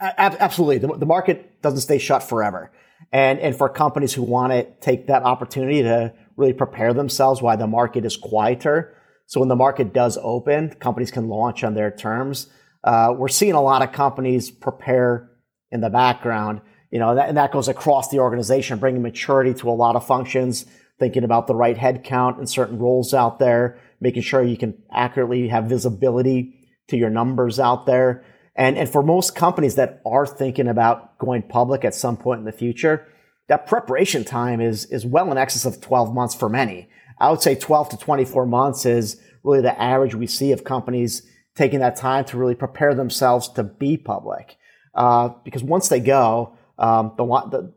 Absolutely. 0.00 0.78
The, 0.78 0.98
the 0.98 1.06
market 1.06 1.62
doesn't 1.62 1.80
stay 1.80 1.98
shut 1.98 2.22
forever. 2.22 2.72
And, 3.12 3.38
and 3.38 3.54
for 3.54 3.68
companies 3.68 4.14
who 4.14 4.22
want 4.22 4.52
to 4.52 4.64
take 4.80 5.06
that 5.06 5.22
opportunity 5.22 5.82
to 5.82 6.12
really 6.36 6.52
prepare 6.52 6.92
themselves 6.92 7.40
while 7.42 7.56
the 7.56 7.66
market 7.66 8.04
is 8.04 8.16
quieter. 8.16 8.94
So 9.26 9.40
when 9.40 9.48
the 9.48 9.56
market 9.56 9.92
does 9.92 10.18
open, 10.20 10.70
companies 10.74 11.10
can 11.10 11.28
launch 11.28 11.64
on 11.64 11.74
their 11.74 11.90
terms. 11.90 12.48
Uh, 12.84 13.14
we're 13.16 13.28
seeing 13.28 13.54
a 13.54 13.62
lot 13.62 13.82
of 13.82 13.92
companies 13.92 14.50
prepare 14.50 15.30
in 15.70 15.80
the 15.80 15.90
background, 15.90 16.60
you 16.90 17.00
know, 17.00 17.16
that, 17.16 17.28
and 17.28 17.36
that 17.36 17.52
goes 17.52 17.68
across 17.68 18.08
the 18.08 18.20
organization, 18.20 18.78
bringing 18.78 19.02
maturity 19.02 19.52
to 19.54 19.68
a 19.68 19.72
lot 19.72 19.96
of 19.96 20.06
functions, 20.06 20.64
thinking 20.98 21.24
about 21.24 21.46
the 21.46 21.54
right 21.54 21.76
headcount 21.76 22.38
and 22.38 22.48
certain 22.48 22.78
roles 22.78 23.12
out 23.12 23.38
there, 23.38 23.80
making 24.00 24.22
sure 24.22 24.42
you 24.42 24.56
can 24.56 24.80
accurately 24.92 25.48
have 25.48 25.64
visibility 25.64 26.54
to 26.88 26.96
your 26.96 27.10
numbers 27.10 27.58
out 27.58 27.86
there. 27.86 28.24
And, 28.56 28.78
and 28.78 28.88
for 28.88 29.02
most 29.02 29.36
companies 29.36 29.74
that 29.74 30.00
are 30.06 30.26
thinking 30.26 30.66
about 30.66 31.18
going 31.18 31.42
public 31.42 31.84
at 31.84 31.94
some 31.94 32.16
point 32.16 32.40
in 32.40 32.46
the 32.46 32.52
future, 32.52 33.06
that 33.48 33.66
preparation 33.66 34.24
time 34.24 34.60
is, 34.60 34.86
is 34.86 35.04
well 35.06 35.30
in 35.30 35.38
excess 35.38 35.64
of 35.64 35.80
12 35.80 36.14
months 36.14 36.34
for 36.34 36.48
many. 36.48 36.88
I 37.20 37.30
would 37.30 37.42
say 37.42 37.54
12 37.54 37.90
to 37.90 37.96
24 37.98 38.46
months 38.46 38.86
is 38.86 39.20
really 39.42 39.60
the 39.60 39.80
average 39.80 40.14
we 40.14 40.26
see 40.26 40.52
of 40.52 40.64
companies 40.64 41.22
taking 41.54 41.80
that 41.80 41.96
time 41.96 42.24
to 42.26 42.36
really 42.36 42.54
prepare 42.54 42.94
themselves 42.94 43.48
to 43.50 43.62
be 43.62 43.96
public. 43.96 44.56
Uh, 44.94 45.28
because 45.44 45.62
once 45.62 45.88
they 45.88 46.00
go, 46.00 46.56
um, 46.78 47.12
the, 47.16 47.24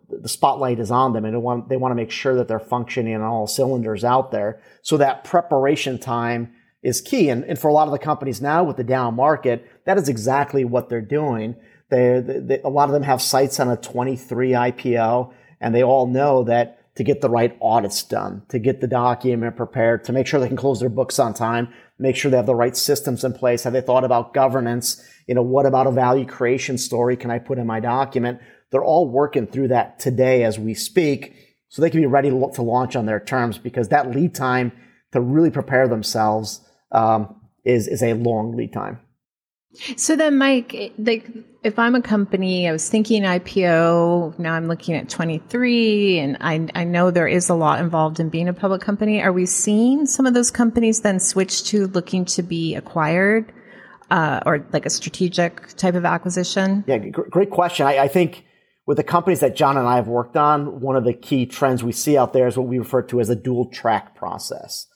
the, 0.10 0.18
the 0.22 0.30
spotlight 0.30 0.80
is 0.80 0.92
on 0.92 1.14
them 1.14 1.26
and 1.26 1.34
they 1.34 1.40
want, 1.40 1.70
they 1.70 1.78
want 1.78 1.92
to 1.92 1.96
make 1.96 2.12
sure 2.12 2.36
that 2.36 2.48
they're 2.48 2.60
functioning 2.60 3.16
on 3.16 3.22
all 3.22 3.48
cylinders 3.48 4.04
out 4.04 4.32
there. 4.32 4.62
So 4.82 4.98
that 4.98 5.24
preparation 5.24 6.00
time 6.00 6.54
is 6.82 7.02
key. 7.02 7.30
And, 7.30 7.44
and 7.44 7.60
for 7.60 7.68
a 7.68 7.74
lot 7.74 7.88
of 7.88 7.92
the 7.92 8.00
companies 8.00 8.42
now 8.42 8.64
with 8.64 8.78
the 8.78 8.84
down 8.84 9.16
market, 9.16 9.66
that 9.86 9.98
is 9.98 10.10
exactly 10.10 10.64
what 10.64 10.90
they're 10.90 11.02
doing. 11.02 11.56
They, 11.90 12.22
they, 12.24 12.62
a 12.62 12.70
lot 12.70 12.90
of 12.90 12.94
them 12.94 13.04
have 13.04 13.22
sights 13.22 13.60
on 13.60 13.70
a 13.70 13.78
23 13.78 14.52
IPO 14.52 15.34
and 15.60 15.76
they 15.76 15.84
all 15.84 16.08
know 16.08 16.44
that 16.44 16.96
to 16.96 17.04
get 17.04 17.22
the 17.22 17.30
right 17.30 17.58
audits 17.62 18.04
done, 18.04 18.44
to 18.50 18.60
get 18.60 18.82
the 18.82 18.88
document 18.88 19.56
prepared, 19.56 20.04
to 20.04 20.14
make 20.14 20.28
sure 20.28 20.40
they 20.40 20.48
can 20.48 20.58
close 20.58 20.80
their 20.80 20.90
books 20.90 21.18
on 21.18 21.34
time, 21.34 21.74
make 21.98 22.16
sure 22.16 22.30
they 22.30 22.38
have 22.38 22.46
the 22.46 22.56
right 22.56 22.76
systems 22.76 23.24
in 23.24 23.34
place. 23.34 23.64
Have 23.64 23.74
they 23.74 23.82
thought 23.82 24.04
about 24.04 24.34
governance? 24.34 25.02
You 25.28 25.36
know, 25.36 25.42
what 25.42 25.66
about 25.66 25.88
a 25.88 25.92
value 25.92 26.26
creation 26.26 26.78
story 26.78 27.16
can 27.16 27.32
I 27.32 27.40
put 27.40 27.58
in 27.58 27.66
my 27.66 27.80
document? 27.80 28.40
They're 28.72 28.84
all 28.84 29.08
working 29.10 29.48
through 29.48 29.70
that 29.70 30.00
today 30.00 30.44
as 30.44 30.60
we 30.60 30.74
speak 30.74 31.36
so 31.70 31.82
they 31.82 31.90
can 31.90 32.02
be 32.02 32.08
ready 32.08 32.30
to 32.30 32.62
launch 32.62 32.96
on 32.96 33.06
their 33.06 33.20
terms 33.20 33.58
because 33.58 33.90
that 33.90 34.12
lead 34.12 34.36
time 34.36 34.72
to 35.12 35.22
really 35.22 35.52
prepare 35.52 35.88
themselves 35.88 36.62
um, 36.92 37.36
is, 37.64 37.88
is 37.88 38.04
a 38.04 38.14
long 38.14 38.56
lead 38.56 38.74
time. 38.74 39.00
So 39.98 40.16
then, 40.16 40.38
Mike, 40.38 40.94
like 40.98 41.30
if 41.64 41.78
I'm 41.78 41.94
a 41.94 42.02
company, 42.02 42.68
I 42.68 42.72
was 42.72 42.90
thinking 42.90 43.22
IPO, 43.22 44.40
now 44.40 44.54
I'm 44.54 44.68
looking 44.68 44.96
at 44.96 45.10
23, 45.10 46.20
and 46.20 46.38
I, 46.42 46.68
I 46.74 46.84
know 46.86 47.12
there 47.12 47.28
is 47.28 47.50
a 47.50 47.54
lot 47.54 47.80
involved 47.80 48.20
in 48.20 48.30
being 48.30 48.48
a 48.48 48.54
public 48.54 48.82
company. 48.82 49.22
Are 49.22 49.32
we 49.32 49.46
seeing 49.46 50.08
some 50.08 50.26
of 50.26 50.34
those 50.34 50.50
companies 50.50 51.02
then 51.02 51.20
switch 51.20 51.66
to 51.66 51.86
looking 51.88 52.26
to 52.26 52.42
be 52.42 52.74
acquired 52.74 53.54
uh, 54.10 54.40
or 54.46 54.66
like 54.74 54.88
a 54.88 54.90
strategic 54.90 55.68
type 55.76 55.94
of 55.94 56.04
acquisition? 56.04 56.84
Yeah, 56.88 56.98
great 56.98 57.52
question. 57.52 57.86
I, 57.86 58.00
I 58.00 58.08
think 58.08 58.46
with 58.88 58.98
the 58.98 59.04
companies 59.04 59.42
that 59.42 59.56
John 59.56 59.78
and 59.78 59.88
I 59.88 59.98
have 59.98 60.08
worked 60.08 60.36
on, 60.36 60.82
one 60.82 60.96
of 60.96 61.04
the 61.04 61.14
key 61.14 61.46
trends 61.46 61.84
we 61.84 61.92
see 61.92 62.18
out 62.18 62.34
there 62.34 62.48
is 62.48 62.58
what 62.58 62.68
we 62.68 62.80
refer 62.80 63.04
to 63.04 63.20
as 63.20 63.30
a 63.30 63.36
dual 63.36 63.70
track 63.70 64.16
process. 64.16 64.88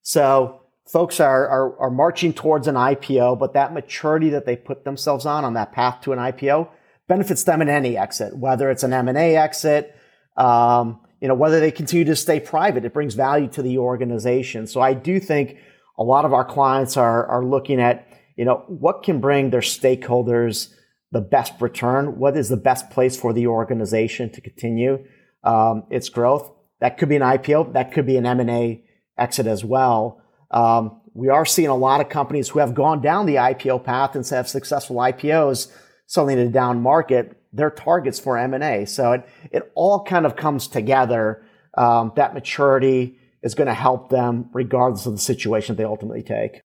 So 0.00 0.61
folks 0.86 1.20
are, 1.20 1.48
are, 1.48 1.78
are 1.78 1.90
marching 1.90 2.32
towards 2.32 2.66
an 2.66 2.74
IPO, 2.74 3.38
but 3.38 3.54
that 3.54 3.72
maturity 3.72 4.30
that 4.30 4.46
they 4.46 4.56
put 4.56 4.84
themselves 4.84 5.26
on 5.26 5.44
on 5.44 5.54
that 5.54 5.72
path 5.72 6.00
to 6.02 6.12
an 6.12 6.18
IPO 6.18 6.68
benefits 7.08 7.44
them 7.44 7.62
in 7.62 7.68
any 7.68 7.96
exit, 7.96 8.36
whether 8.36 8.70
it's 8.70 8.82
an 8.82 8.92
M&A 8.92 9.36
exit, 9.36 9.96
um, 10.36 11.00
you 11.20 11.28
know, 11.28 11.34
whether 11.34 11.60
they 11.60 11.70
continue 11.70 12.04
to 12.04 12.16
stay 12.16 12.40
private, 12.40 12.84
it 12.84 12.92
brings 12.92 13.14
value 13.14 13.48
to 13.48 13.62
the 13.62 13.78
organization. 13.78 14.66
So 14.66 14.80
I 14.80 14.94
do 14.94 15.20
think 15.20 15.58
a 15.98 16.02
lot 16.02 16.24
of 16.24 16.32
our 16.32 16.44
clients 16.44 16.96
are, 16.96 17.26
are 17.26 17.44
looking 17.44 17.80
at, 17.80 18.08
you 18.36 18.44
know, 18.44 18.64
what 18.66 19.02
can 19.02 19.20
bring 19.20 19.50
their 19.50 19.60
stakeholders 19.60 20.72
the 21.12 21.20
best 21.20 21.52
return? 21.60 22.18
What 22.18 22.36
is 22.36 22.48
the 22.48 22.56
best 22.56 22.90
place 22.90 23.16
for 23.16 23.32
the 23.32 23.46
organization 23.46 24.30
to 24.30 24.40
continue 24.40 25.04
um, 25.44 25.84
its 25.90 26.08
growth? 26.08 26.50
That 26.80 26.98
could 26.98 27.08
be 27.08 27.16
an 27.16 27.22
IPO. 27.22 27.74
That 27.74 27.92
could 27.92 28.06
be 28.06 28.16
an 28.16 28.26
M&A 28.26 28.82
exit 29.18 29.46
as 29.46 29.64
well. 29.64 30.21
Um, 30.52 31.00
we 31.14 31.28
are 31.28 31.44
seeing 31.44 31.68
a 31.68 31.76
lot 31.76 32.00
of 32.00 32.08
companies 32.08 32.48
who 32.48 32.58
have 32.58 32.74
gone 32.74 33.02
down 33.02 33.26
the 33.26 33.36
IPO 33.36 33.84
path 33.84 34.14
and 34.14 34.26
have 34.28 34.48
successful 34.48 34.96
IPOs 34.96 35.70
selling 36.06 36.38
in 36.38 36.46
a 36.46 36.50
down 36.50 36.82
market. 36.82 37.36
They're 37.52 37.70
targets 37.70 38.18
for 38.18 38.38
M&A. 38.38 38.86
So 38.86 39.12
it, 39.12 39.28
it 39.50 39.72
all 39.74 40.04
kind 40.04 40.24
of 40.24 40.36
comes 40.36 40.68
together. 40.68 41.44
Um, 41.76 42.12
that 42.16 42.34
maturity 42.34 43.18
is 43.42 43.54
going 43.54 43.66
to 43.66 43.74
help 43.74 44.10
them 44.10 44.48
regardless 44.52 45.06
of 45.06 45.12
the 45.12 45.18
situation 45.18 45.76
they 45.76 45.84
ultimately 45.84 46.22
take. 46.22 46.62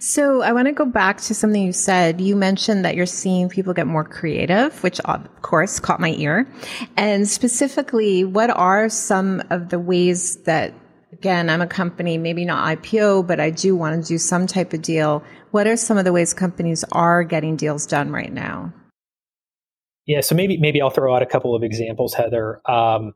So 0.00 0.42
I 0.42 0.52
want 0.52 0.66
to 0.66 0.72
go 0.72 0.84
back 0.84 1.18
to 1.22 1.34
something 1.34 1.62
you 1.62 1.72
said. 1.72 2.20
You 2.20 2.34
mentioned 2.34 2.84
that 2.84 2.96
you're 2.96 3.06
seeing 3.06 3.48
people 3.48 3.74
get 3.74 3.86
more 3.86 4.04
creative, 4.04 4.82
which 4.82 4.98
of 5.00 5.42
course 5.42 5.78
caught 5.78 6.00
my 6.00 6.14
ear. 6.14 6.48
And 6.96 7.28
specifically, 7.28 8.24
what 8.24 8.50
are 8.50 8.88
some 8.88 9.42
of 9.50 9.68
the 9.68 9.78
ways 9.78 10.36
that 10.44 10.74
again, 11.12 11.50
I'm 11.50 11.60
a 11.60 11.66
company, 11.66 12.18
maybe 12.18 12.44
not 12.44 12.78
IPO, 12.78 13.26
but 13.26 13.40
I 13.40 13.50
do 13.50 13.74
want 13.76 14.02
to 14.02 14.06
do 14.06 14.18
some 14.18 14.46
type 14.46 14.72
of 14.72 14.82
deal. 14.82 15.22
What 15.50 15.66
are 15.66 15.76
some 15.76 15.98
of 15.98 16.04
the 16.04 16.12
ways 16.12 16.34
companies 16.34 16.84
are 16.92 17.24
getting 17.24 17.56
deals 17.56 17.86
done 17.86 18.10
right 18.10 18.32
now? 18.32 18.72
Yeah, 20.06 20.22
so 20.22 20.34
maybe 20.34 20.56
maybe 20.56 20.80
I'll 20.80 20.90
throw 20.90 21.14
out 21.14 21.22
a 21.22 21.26
couple 21.26 21.54
of 21.54 21.62
examples, 21.62 22.14
Heather. 22.14 22.62
Um, 22.70 23.14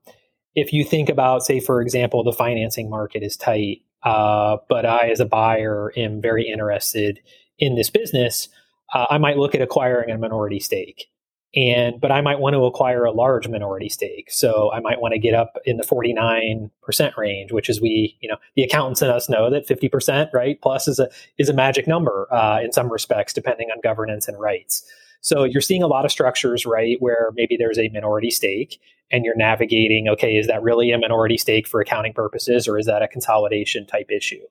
if 0.55 0.73
you 0.75 0.85
think 0.85 1.09
about, 1.09 1.43
say, 1.43 1.59
for 1.59 1.81
example, 1.81 2.23
the 2.23 2.33
financing 2.33 2.91
market 2.91 3.23
is 3.23 3.37
tight, 3.37 3.81
uh, 4.03 4.59
but 4.69 4.85
I, 4.85 5.09
as 5.09 5.21
a 5.21 5.25
buyer, 5.25 5.91
am 5.97 6.21
very 6.21 6.47
interested 6.47 7.21
in 7.59 7.77
this 7.77 7.89
business, 7.89 8.49
uh, 8.93 9.07
I 9.09 9.17
might 9.17 9.39
look 9.39 9.55
at 9.55 9.63
acquiring 9.63 10.11
a 10.11 10.19
minority 10.19 10.61
stake 10.61 11.07
and 11.55 12.01
but 12.01 12.11
i 12.11 12.21
might 12.21 12.39
want 12.39 12.55
to 12.55 12.65
acquire 12.65 13.05
a 13.05 13.13
large 13.13 13.49
minority 13.49 13.89
stake. 13.89 14.31
So 14.31 14.73
i 14.73 14.81
might 14.81 15.01
want 15.01 15.13
to 15.13 15.19
get 15.19 15.35
up 15.35 15.59
in 15.65 15.77
the 15.77 15.85
49% 15.85 16.71
range 17.17 17.53
which 17.53 17.69
is 17.69 17.81
we 17.81 18.17
you 18.21 18.29
know 18.29 18.37
the 18.57 18.63
accountants 18.63 19.03
in 19.03 19.09
us 19.09 19.29
know 19.29 19.51
that 19.51 19.67
50% 19.67 20.33
right 20.33 20.61
plus 20.61 20.89
is 20.89 20.99
a 20.99 21.09
is 21.39 21.49
a 21.49 21.55
magic 21.55 21.87
number 21.87 22.33
uh, 22.33 22.61
in 22.61 22.73
some 22.73 22.91
respects 22.91 23.33
depending 23.33 23.71
on 23.71 23.81
governance 23.83 24.29
and 24.29 24.39
rights. 24.41 24.85
So 25.21 25.45
you're 25.45 25.61
seeing 25.63 25.85
a 25.85 25.87
lot 25.87 26.05
of 26.05 26.11
structures 26.11 26.67
right 26.67 26.97
where 27.01 27.31
maybe 27.35 27.57
there's 27.57 27.79
a 27.79 27.89
minority 27.91 28.31
stake 28.31 28.81
and 29.11 29.25
you're 29.25 29.37
navigating 29.37 30.09
okay 30.09 30.37
is 30.37 30.47
that 30.47 30.63
really 30.63 30.91
a 30.91 30.99
minority 30.99 31.37
stake 31.37 31.69
for 31.69 31.81
accounting 31.81 32.15
purposes 32.15 32.67
or 32.67 32.79
is 32.79 32.87
that 32.87 33.03
a 33.03 33.09
consolidation 33.09 33.87
type 33.87 34.11
issue? 34.11 34.43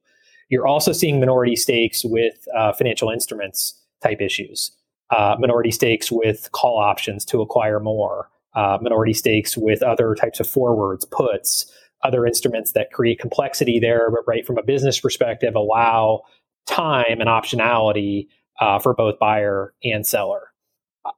You're 0.50 0.68
also 0.68 0.92
seeing 0.92 1.20
minority 1.20 1.56
stakes 1.56 2.04
with 2.04 2.46
uh, 2.56 2.74
financial 2.74 3.10
instruments 3.10 3.74
type 4.02 4.22
issues 4.22 4.72
uh, 5.12 5.36
minority 5.40 5.72
stakes 5.72 6.12
with 6.12 6.52
call 6.52 6.78
options 6.80 7.26
to 7.26 7.42
acquire 7.42 7.80
more, 7.80 8.30
uh, 8.56 8.78
minority 8.82 9.14
stakes 9.14 9.58
with 9.58 9.84
other 9.84 10.16
types 10.16 10.40
of 10.40 10.48
forwards, 10.48 11.06
puts, 11.06 11.72
other 12.04 12.26
instruments 12.26 12.72
that 12.72 12.92
create 12.92 13.20
complexity 13.20 13.80
there, 13.80 14.10
but 14.10 14.22
right 14.26 14.46
from 14.46 14.58
a 14.58 14.64
business 14.64 15.00
perspective, 15.00 15.56
allow 15.56 16.22
time 16.66 17.20
and 17.20 17.30
optionality 17.30 18.28
uh, 18.60 18.80
for 18.80 18.94
both 18.94 19.20
buyer 19.20 19.74
and 19.84 20.06
seller. 20.06 20.52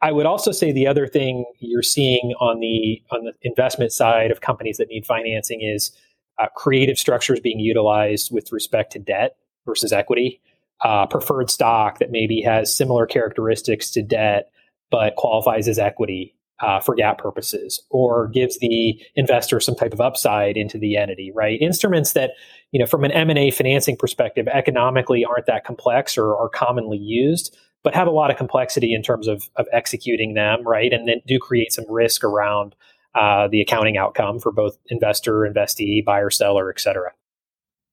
I 0.02 0.12
would 0.12 0.26
also 0.26 0.52
say 0.52 0.72
the 0.72 0.88
other 0.88 1.08
thing 1.08 1.46
you're 1.60 1.84
seeing 1.84 2.34
on 2.40 2.60
the 2.62 3.02
on 3.12 3.26
the 3.26 3.34
investment 3.42 3.92
side 3.92 4.32
of 4.32 4.40
companies 4.40 4.78
that 4.78 4.88
need 4.88 5.06
financing 5.06 5.62
is 5.62 5.92
uh, 6.40 6.48
creative 6.56 6.98
structures 6.98 7.40
being 7.42 7.60
utilized 7.60 8.34
with 8.34 8.52
respect 8.52 8.94
to 8.94 9.00
debt 9.00 9.36
versus 9.66 9.92
equity 9.92 10.42
uh, 10.84 11.06
preferred 11.08 11.50
stock 11.50 12.00
that 12.00 12.12
maybe 12.12 12.42
has 12.42 12.76
similar 12.76 13.06
characteristics 13.06 13.90
to 13.92 14.02
debt 14.02 14.50
but 14.92 15.16
qualifies 15.16 15.68
as 15.68 15.80
equity 15.80 16.36
uh, 16.62 16.80
for 16.80 16.96
GAAP 16.96 17.18
purposes, 17.18 17.82
or 17.90 18.28
gives 18.28 18.60
the 18.60 19.02
investor 19.16 19.60
some 19.60 19.76
type 19.76 19.92
of 19.92 20.00
upside 20.00 20.56
into 20.56 20.78
the 20.78 20.96
entity, 20.96 21.32
right? 21.34 21.60
Instruments 21.60 22.14
that, 22.14 22.32
you 22.72 22.80
know, 22.80 22.86
from 22.86 23.04
an 23.04 23.12
M&A 23.12 23.50
financing 23.52 23.98
perspective, 23.98 24.48
economically 24.48 25.26
aren't 25.26 25.48
that 25.48 25.66
complex 25.66 26.18
or 26.18 26.36
are 26.38 26.48
commonly 26.48 26.98
used, 26.98 27.58
but 27.84 27.96
have 27.96 28.08
a 28.08 28.12
lot 28.12 28.32
of 28.32 28.38
complexity 28.38 28.94
in 28.94 29.02
terms 29.02 29.28
of, 29.28 29.50
of 29.56 29.68
executing 29.74 30.36
them, 30.36 30.66
right? 30.66 30.94
And 30.94 31.08
then 31.08 31.22
do 31.26 31.40
create 31.40 31.74
some 31.74 31.86
risk 31.90 32.24
around 32.24 32.76
uh, 33.16 33.48
the 33.48 33.60
accounting 33.60 33.98
outcome 33.98 34.40
for 34.40 34.52
both 34.52 34.78
investor, 34.88 35.40
investee, 35.40 36.06
buyer, 36.06 36.30
seller, 36.30 36.70
et 36.70 36.80
cetera. 36.80 37.12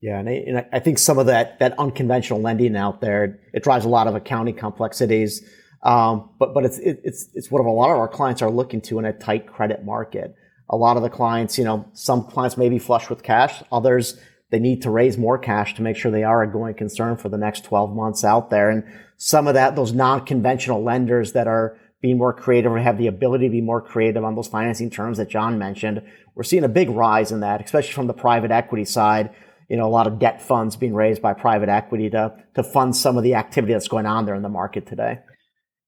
Yeah, 0.00 0.18
and 0.18 0.28
I, 0.28 0.32
and 0.32 0.66
I, 0.72 0.78
think 0.78 0.98
some 0.98 1.18
of 1.18 1.26
that 1.26 1.58
that 1.58 1.78
unconventional 1.78 2.40
lending 2.40 2.74
out 2.74 3.02
there 3.02 3.38
it 3.52 3.62
drives 3.62 3.84
a 3.84 3.88
lot 3.88 4.06
of 4.06 4.14
accounting 4.14 4.56
complexities. 4.56 5.42
Um, 5.82 6.30
but 6.38 6.54
but 6.54 6.64
it's 6.64 6.78
it, 6.78 7.00
it's 7.04 7.28
it's 7.34 7.50
what 7.50 7.60
a 7.60 7.68
lot 7.68 7.90
of 7.90 7.98
our 7.98 8.08
clients 8.08 8.40
are 8.40 8.50
looking 8.50 8.80
to 8.82 8.98
in 8.98 9.04
a 9.04 9.12
tight 9.12 9.46
credit 9.46 9.84
market. 9.84 10.34
A 10.70 10.76
lot 10.76 10.96
of 10.96 11.02
the 11.02 11.10
clients, 11.10 11.58
you 11.58 11.64
know, 11.64 11.86
some 11.92 12.24
clients 12.24 12.56
may 12.56 12.68
be 12.68 12.78
flush 12.78 13.10
with 13.10 13.22
cash, 13.22 13.62
others 13.70 14.18
they 14.50 14.58
need 14.58 14.82
to 14.82 14.90
raise 14.90 15.16
more 15.16 15.38
cash 15.38 15.74
to 15.74 15.82
make 15.82 15.96
sure 15.96 16.10
they 16.10 16.24
are 16.24 16.42
a 16.42 16.50
going 16.50 16.74
concern 16.74 17.16
for 17.16 17.28
the 17.28 17.38
next 17.38 17.64
12 17.64 17.94
months 17.94 18.24
out 18.24 18.50
there. 18.50 18.68
And 18.68 18.84
some 19.16 19.46
of 19.46 19.54
that, 19.54 19.76
those 19.76 19.92
non-conventional 19.92 20.82
lenders 20.82 21.32
that 21.32 21.46
are 21.46 21.78
being 22.02 22.18
more 22.18 22.32
creative 22.32 22.72
or 22.72 22.78
have 22.78 22.98
the 22.98 23.06
ability 23.06 23.46
to 23.46 23.52
be 23.52 23.60
more 23.60 23.80
creative 23.80 24.24
on 24.24 24.34
those 24.34 24.48
financing 24.48 24.90
terms 24.90 25.18
that 25.18 25.28
John 25.28 25.58
mentioned, 25.58 26.02
we're 26.34 26.42
seeing 26.42 26.64
a 26.64 26.68
big 26.68 26.90
rise 26.90 27.30
in 27.30 27.40
that, 27.40 27.64
especially 27.64 27.92
from 27.92 28.06
the 28.06 28.14
private 28.14 28.50
equity 28.50 28.84
side. 28.84 29.30
You 29.70 29.76
know, 29.76 29.86
a 29.86 29.88
lot 29.88 30.06
of 30.06 30.18
debt 30.18 30.42
funds 30.42 30.76
being 30.76 30.94
raised 30.94 31.22
by 31.22 31.32
private 31.32 31.68
equity 31.68 32.10
to, 32.10 32.34
to 32.56 32.62
fund 32.62 32.94
some 32.94 33.16
of 33.16 33.22
the 33.22 33.34
activity 33.34 33.72
that's 33.72 33.88
going 33.88 34.04
on 34.04 34.26
there 34.26 34.34
in 34.34 34.42
the 34.42 34.48
market 34.48 34.86
today. 34.86 35.20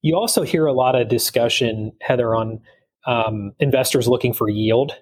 You 0.01 0.15
also 0.15 0.43
hear 0.43 0.65
a 0.65 0.73
lot 0.73 0.95
of 0.95 1.09
discussion, 1.09 1.91
Heather, 2.01 2.33
on 2.33 2.61
um, 3.05 3.53
investors 3.59 4.07
looking 4.07 4.33
for 4.33 4.49
yield 4.49 4.93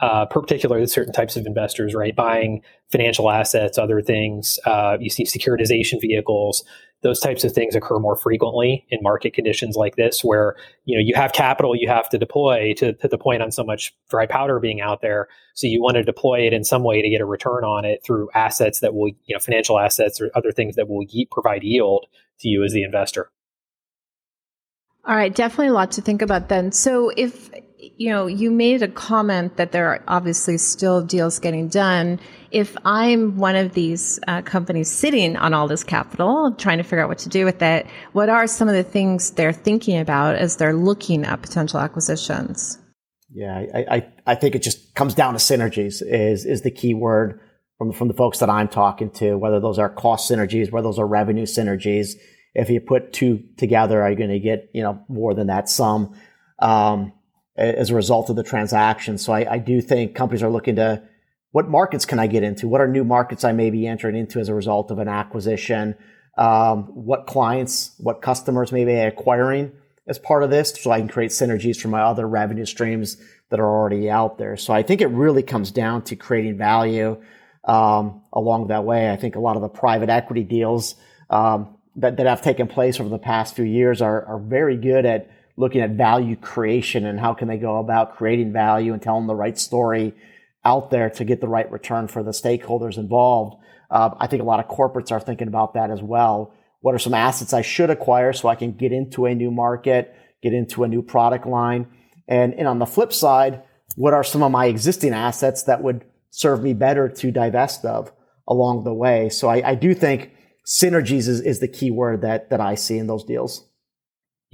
uh, 0.00 0.26
particularly 0.26 0.86
certain 0.86 1.12
types 1.12 1.36
of 1.36 1.46
investors, 1.46 1.94
right? 1.94 2.14
Buying 2.14 2.62
financial 2.90 3.30
assets, 3.30 3.78
other 3.78 4.02
things. 4.02 4.58
Uh, 4.66 4.96
you 5.00 5.08
see 5.08 5.24
securitization 5.24 6.00
vehicles. 6.00 6.64
Those 7.02 7.20
types 7.20 7.44
of 7.44 7.52
things 7.52 7.74
occur 7.74 7.98
more 7.98 8.16
frequently 8.16 8.86
in 8.90 8.98
market 9.02 9.34
conditions 9.34 9.76
like 9.76 9.96
this, 9.96 10.24
where 10.24 10.56
you 10.84 10.96
know 10.96 11.02
you 11.04 11.14
have 11.14 11.32
capital 11.32 11.76
you 11.76 11.86
have 11.86 12.08
to 12.08 12.18
deploy 12.18 12.72
to, 12.78 12.94
to 12.94 13.08
the 13.08 13.18
point 13.18 13.42
on 13.42 13.52
so 13.52 13.62
much 13.62 13.94
dry 14.08 14.26
powder 14.26 14.58
being 14.58 14.80
out 14.80 15.02
there. 15.02 15.28
So 15.54 15.66
you 15.66 15.82
want 15.82 15.96
to 15.96 16.02
deploy 16.02 16.46
it 16.46 16.52
in 16.52 16.64
some 16.64 16.82
way 16.82 17.02
to 17.02 17.10
get 17.10 17.20
a 17.20 17.26
return 17.26 17.62
on 17.62 17.84
it 17.84 18.00
through 18.04 18.30
assets 18.34 18.80
that 18.80 18.94
will, 18.94 19.08
you 19.26 19.34
know, 19.34 19.38
financial 19.38 19.78
assets 19.78 20.20
or 20.20 20.30
other 20.34 20.50
things 20.50 20.76
that 20.76 20.88
will 20.88 21.04
ye- 21.08 21.28
provide 21.30 21.62
yield 21.62 22.06
to 22.40 22.48
you 22.48 22.64
as 22.64 22.72
the 22.72 22.82
investor. 22.82 23.30
All 25.06 25.14
right, 25.14 25.34
definitely 25.34 25.68
a 25.68 25.72
lot 25.74 25.92
to 25.92 26.00
think 26.00 26.22
about 26.22 26.48
then. 26.48 26.72
So 26.72 27.10
if 27.14 27.50
you 27.96 28.10
know, 28.10 28.26
you 28.26 28.50
made 28.50 28.82
a 28.82 28.88
comment 28.88 29.56
that 29.56 29.72
there 29.72 29.88
are 29.88 30.02
obviously 30.08 30.58
still 30.58 31.02
deals 31.02 31.38
getting 31.38 31.68
done. 31.68 32.20
If 32.50 32.76
I'm 32.84 33.36
one 33.36 33.56
of 33.56 33.74
these 33.74 34.20
uh, 34.28 34.42
companies 34.42 34.90
sitting 34.90 35.36
on 35.36 35.54
all 35.54 35.68
this 35.68 35.84
capital, 35.84 36.54
trying 36.56 36.78
to 36.78 36.84
figure 36.84 37.00
out 37.00 37.08
what 37.08 37.18
to 37.18 37.28
do 37.28 37.44
with 37.44 37.62
it, 37.62 37.86
what 38.12 38.28
are 38.28 38.46
some 38.46 38.68
of 38.68 38.74
the 38.74 38.84
things 38.84 39.32
they're 39.32 39.52
thinking 39.52 39.98
about 39.98 40.36
as 40.36 40.56
they're 40.56 40.74
looking 40.74 41.24
at 41.24 41.42
potential 41.42 41.80
acquisitions? 41.80 42.78
Yeah, 43.32 43.64
I, 43.74 43.78
I, 43.90 44.12
I 44.26 44.34
think 44.36 44.54
it 44.54 44.62
just 44.62 44.94
comes 44.94 45.14
down 45.14 45.34
to 45.34 45.38
synergies 45.38 46.02
is, 46.02 46.44
is 46.44 46.62
the 46.62 46.70
key 46.70 46.94
word 46.94 47.40
from, 47.78 47.92
from 47.92 48.08
the 48.08 48.14
folks 48.14 48.38
that 48.38 48.48
I'm 48.48 48.68
talking 48.68 49.10
to, 49.12 49.36
whether 49.36 49.58
those 49.58 49.78
are 49.78 49.88
cost 49.88 50.30
synergies, 50.30 50.70
whether 50.70 50.84
those 50.84 51.00
are 51.00 51.06
revenue 51.06 51.46
synergies. 51.46 52.12
If 52.54 52.70
you 52.70 52.80
put 52.80 53.12
two 53.12 53.42
together, 53.56 54.00
are 54.00 54.10
you 54.10 54.16
going 54.16 54.30
to 54.30 54.38
get, 54.38 54.70
you 54.72 54.82
know, 54.84 55.00
more 55.08 55.34
than 55.34 55.48
that 55.48 55.68
sum? 55.68 56.14
Um, 56.60 57.12
as 57.56 57.90
a 57.90 57.94
result 57.94 58.30
of 58.30 58.36
the 58.36 58.42
transaction. 58.42 59.18
So 59.18 59.32
I, 59.32 59.54
I, 59.54 59.58
do 59.58 59.80
think 59.80 60.14
companies 60.14 60.42
are 60.42 60.50
looking 60.50 60.76
to 60.76 61.02
what 61.52 61.68
markets 61.68 62.04
can 62.04 62.18
I 62.18 62.26
get 62.26 62.42
into? 62.42 62.66
What 62.66 62.80
are 62.80 62.88
new 62.88 63.04
markets 63.04 63.44
I 63.44 63.52
may 63.52 63.70
be 63.70 63.86
entering 63.86 64.16
into 64.16 64.40
as 64.40 64.48
a 64.48 64.54
result 64.54 64.90
of 64.90 64.98
an 64.98 65.06
acquisition? 65.06 65.94
Um, 66.36 66.86
what 66.86 67.28
clients, 67.28 67.94
what 67.98 68.22
customers 68.22 68.72
may 68.72 68.84
be 68.84 68.94
acquiring 68.94 69.70
as 70.08 70.18
part 70.18 70.42
of 70.42 70.50
this 70.50 70.70
so 70.70 70.90
I 70.90 70.98
can 70.98 71.08
create 71.08 71.30
synergies 71.30 71.80
from 71.80 71.92
my 71.92 72.00
other 72.00 72.26
revenue 72.26 72.66
streams 72.66 73.16
that 73.50 73.60
are 73.60 73.70
already 73.70 74.10
out 74.10 74.36
there. 74.36 74.56
So 74.56 74.72
I 74.72 74.82
think 74.82 75.00
it 75.00 75.06
really 75.06 75.44
comes 75.44 75.70
down 75.70 76.02
to 76.04 76.16
creating 76.16 76.58
value 76.58 77.22
um, 77.64 78.22
along 78.32 78.66
that 78.68 78.84
way. 78.84 79.10
I 79.10 79.16
think 79.16 79.36
a 79.36 79.40
lot 79.40 79.54
of 79.54 79.62
the 79.62 79.68
private 79.68 80.10
equity 80.10 80.42
deals 80.42 80.96
um, 81.30 81.76
that, 81.96 82.16
that 82.16 82.26
have 82.26 82.42
taken 82.42 82.66
place 82.66 82.98
over 82.98 83.08
the 83.08 83.18
past 83.18 83.54
few 83.54 83.64
years 83.64 84.02
are, 84.02 84.24
are 84.26 84.38
very 84.38 84.76
good 84.76 85.06
at 85.06 85.30
looking 85.56 85.80
at 85.80 85.90
value 85.90 86.36
creation 86.36 87.06
and 87.06 87.20
how 87.20 87.32
can 87.34 87.48
they 87.48 87.58
go 87.58 87.78
about 87.78 88.16
creating 88.16 88.52
value 88.52 88.92
and 88.92 89.00
telling 89.00 89.26
the 89.26 89.34
right 89.34 89.58
story 89.58 90.14
out 90.64 90.90
there 90.90 91.10
to 91.10 91.24
get 91.24 91.40
the 91.40 91.48
right 91.48 91.70
return 91.70 92.08
for 92.08 92.22
the 92.22 92.30
stakeholders 92.30 92.96
involved. 92.96 93.56
Uh, 93.90 94.10
I 94.18 94.26
think 94.26 94.42
a 94.42 94.46
lot 94.46 94.60
of 94.60 94.68
corporates 94.68 95.12
are 95.12 95.20
thinking 95.20 95.48
about 95.48 95.74
that 95.74 95.90
as 95.90 96.02
well. 96.02 96.54
What 96.80 96.94
are 96.94 96.98
some 96.98 97.14
assets 97.14 97.52
I 97.52 97.62
should 97.62 97.90
acquire 97.90 98.32
so 98.32 98.48
I 98.48 98.54
can 98.56 98.72
get 98.72 98.92
into 98.92 99.26
a 99.26 99.34
new 99.34 99.50
market, 99.50 100.14
get 100.42 100.52
into 100.52 100.84
a 100.84 100.88
new 100.88 101.02
product 101.02 101.46
line? 101.46 101.86
And, 102.26 102.54
and 102.54 102.66
on 102.66 102.78
the 102.78 102.86
flip 102.86 103.12
side, 103.12 103.62
what 103.96 104.14
are 104.14 104.24
some 104.24 104.42
of 104.42 104.50
my 104.50 104.66
existing 104.66 105.12
assets 105.12 105.64
that 105.64 105.82
would 105.82 106.04
serve 106.30 106.62
me 106.62 106.72
better 106.72 107.08
to 107.08 107.30
divest 107.30 107.84
of 107.84 108.12
along 108.48 108.84
the 108.84 108.94
way? 108.94 109.28
So 109.28 109.48
I, 109.48 109.70
I 109.70 109.74
do 109.74 109.94
think 109.94 110.32
synergies 110.66 111.28
is, 111.28 111.40
is 111.40 111.60
the 111.60 111.68
key 111.68 111.90
word 111.90 112.22
that, 112.22 112.50
that 112.50 112.60
I 112.60 112.74
see 112.74 112.98
in 112.98 113.06
those 113.06 113.24
deals 113.24 113.68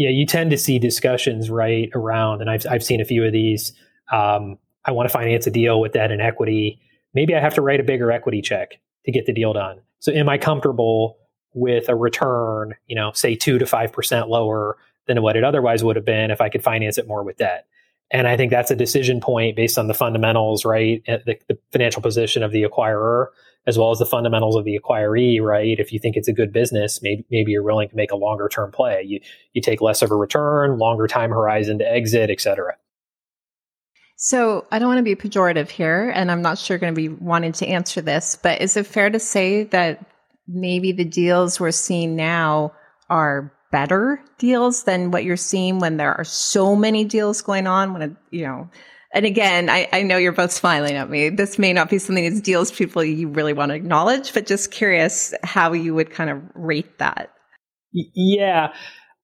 yeah, 0.01 0.09
you 0.09 0.25
tend 0.25 0.51
to 0.51 0.57
see 0.57 0.79
discussions 0.79 1.51
right 1.51 1.91
around, 1.95 2.41
and 2.41 2.49
I've 2.49 2.65
I've 2.71 2.83
seen 2.83 3.03
a 3.03 3.05
few 3.05 3.23
of 3.23 3.33
these. 3.33 3.75
Um, 4.11 4.57
I 4.87 4.93
want 4.93 5.07
to 5.07 5.13
finance 5.13 5.47
a 5.47 5.51
deal 5.51 5.79
with 5.79 5.93
debt 5.93 6.11
and 6.11 6.23
equity. 6.23 6.81
Maybe 7.13 7.35
I 7.35 7.41
have 7.41 7.53
to 7.57 7.61
write 7.61 7.81
a 7.81 7.83
bigger 7.83 8.11
equity 8.11 8.41
check 8.41 8.81
to 9.05 9.13
get 9.13 9.27
the 9.27 9.35
deal 9.35 9.53
done. 9.53 9.83
So, 9.99 10.11
am 10.11 10.27
I 10.31 10.39
comfortable 10.39 11.19
with 11.53 11.91
a 11.91 11.95
return, 11.95 12.77
you 12.87 12.97
know, 12.97 13.13
say 13.13 13.35
two 13.35 13.59
to 13.59 13.67
five 13.67 13.93
percent 13.93 14.31
lower 14.31 14.79
than 15.07 15.21
what 15.21 15.37
it 15.37 15.45
otherwise 15.45 15.85
would 15.85 15.97
have 15.97 16.07
been 16.07 16.31
if 16.31 16.41
I 16.41 16.49
could 16.49 16.65
finance 16.65 16.97
it 16.97 17.07
more 17.07 17.23
with 17.23 17.37
debt? 17.37 17.67
And 18.11 18.27
I 18.27 18.39
think 18.39 18.51
that's 18.51 18.71
a 18.71 18.77
decision 18.77 19.21
point 19.21 19.55
based 19.55 19.77
on 19.77 19.87
the 19.87 19.93
fundamentals, 19.93 20.65
right? 20.65 21.05
The, 21.05 21.37
the 21.47 21.59
financial 21.73 22.01
position 22.01 22.43
of 22.43 22.53
the 22.53 22.63
acquirer 22.63 23.27
as 23.67 23.79
well 23.79 23.91
as 23.91 23.99
the 23.99 24.07
fundamentals 24.07 24.57
of 24.57 24.65
the 24.65 24.79
acquiree, 24.79 25.41
right? 25.41 25.79
If 25.79 25.93
you 25.93 25.99
think 25.99 26.17
it's 26.17 26.29
a 26.29 26.33
good 26.33 26.53
business, 26.53 27.01
maybe 27.03 27.25
maybe 27.31 27.53
you're 27.53 27.63
willing 27.63 27.89
to 27.89 27.97
make 27.97 28.11
a 28.11 28.17
longer 28.17 28.49
term 28.49 28.73
play. 28.73 29.05
You 29.07 29.21
you 29.53 29.63
take 29.63 29.81
less 29.81 30.03
of 30.03 30.11
a 30.11 30.17
return, 30.17 30.79
longer 30.79 31.07
time 31.07 31.31
horizon 31.31 31.79
to 31.79 31.91
exit, 31.91 32.31
et 32.31 32.41
cetera. 32.41 32.77
So 34.17 34.67
I 34.71 34.79
don't 34.79 34.89
want 34.89 34.99
to 34.99 35.03
be 35.03 35.17
pejorative 35.17 35.71
here, 35.71 36.11
and 36.15 36.31
I'm 36.31 36.43
not 36.43 36.59
sure 36.59 36.77
going 36.77 36.95
to 36.95 37.01
be 37.01 37.09
wanting 37.09 37.53
to 37.53 37.67
answer 37.67 38.03
this, 38.03 38.37
but 38.43 38.61
is 38.61 38.77
it 38.77 38.87
fair 38.87 39.09
to 39.09 39.19
say 39.19 39.65
that 39.65 40.05
maybe 40.47 40.93
the 40.93 41.05
deals 41.05 41.59
we're 41.59 41.71
seeing 41.71 42.17
now 42.17 42.73
are 43.09 43.53
better 43.73 44.21
deals 44.39 44.85
than 44.85 45.11
what 45.11 45.25
you're 45.25 45.37
seeing 45.37 45.79
when 45.79 45.97
there 45.97 46.15
are 46.15 46.25
so 46.25 46.75
many 46.75 47.05
deals 47.05 47.41
going 47.41 47.67
on 47.67 47.93
when 47.93 48.03
it, 48.03 48.13
you 48.31 48.43
know 48.43 48.69
and 49.13 49.27
again, 49.27 49.69
I, 49.69 49.89
I 49.93 50.03
know 50.03 50.17
you're 50.17 50.33
both 50.33 50.53
smiling 50.53 50.95
at 50.95 51.11
me. 51.11 51.31
This 51.31 51.59
may 51.59 51.73
not 51.73 51.91
be 51.91 51.99
something 51.99 52.25
as 52.27 52.41
deals 52.41 52.71
people 52.71 53.03
you 53.03 53.29
really 53.29 53.53
want 53.53 53.71
to 53.71 53.75
acknowledge, 53.75 54.33
but 54.33 54.47
just 54.47 54.71
curious 54.71 55.35
how 55.43 55.73
you 55.73 55.95
would 55.95 56.11
kind 56.11 56.31
of 56.31 56.43
rate 56.55 56.99
that. 56.99 57.33
Yeah, 57.93 58.73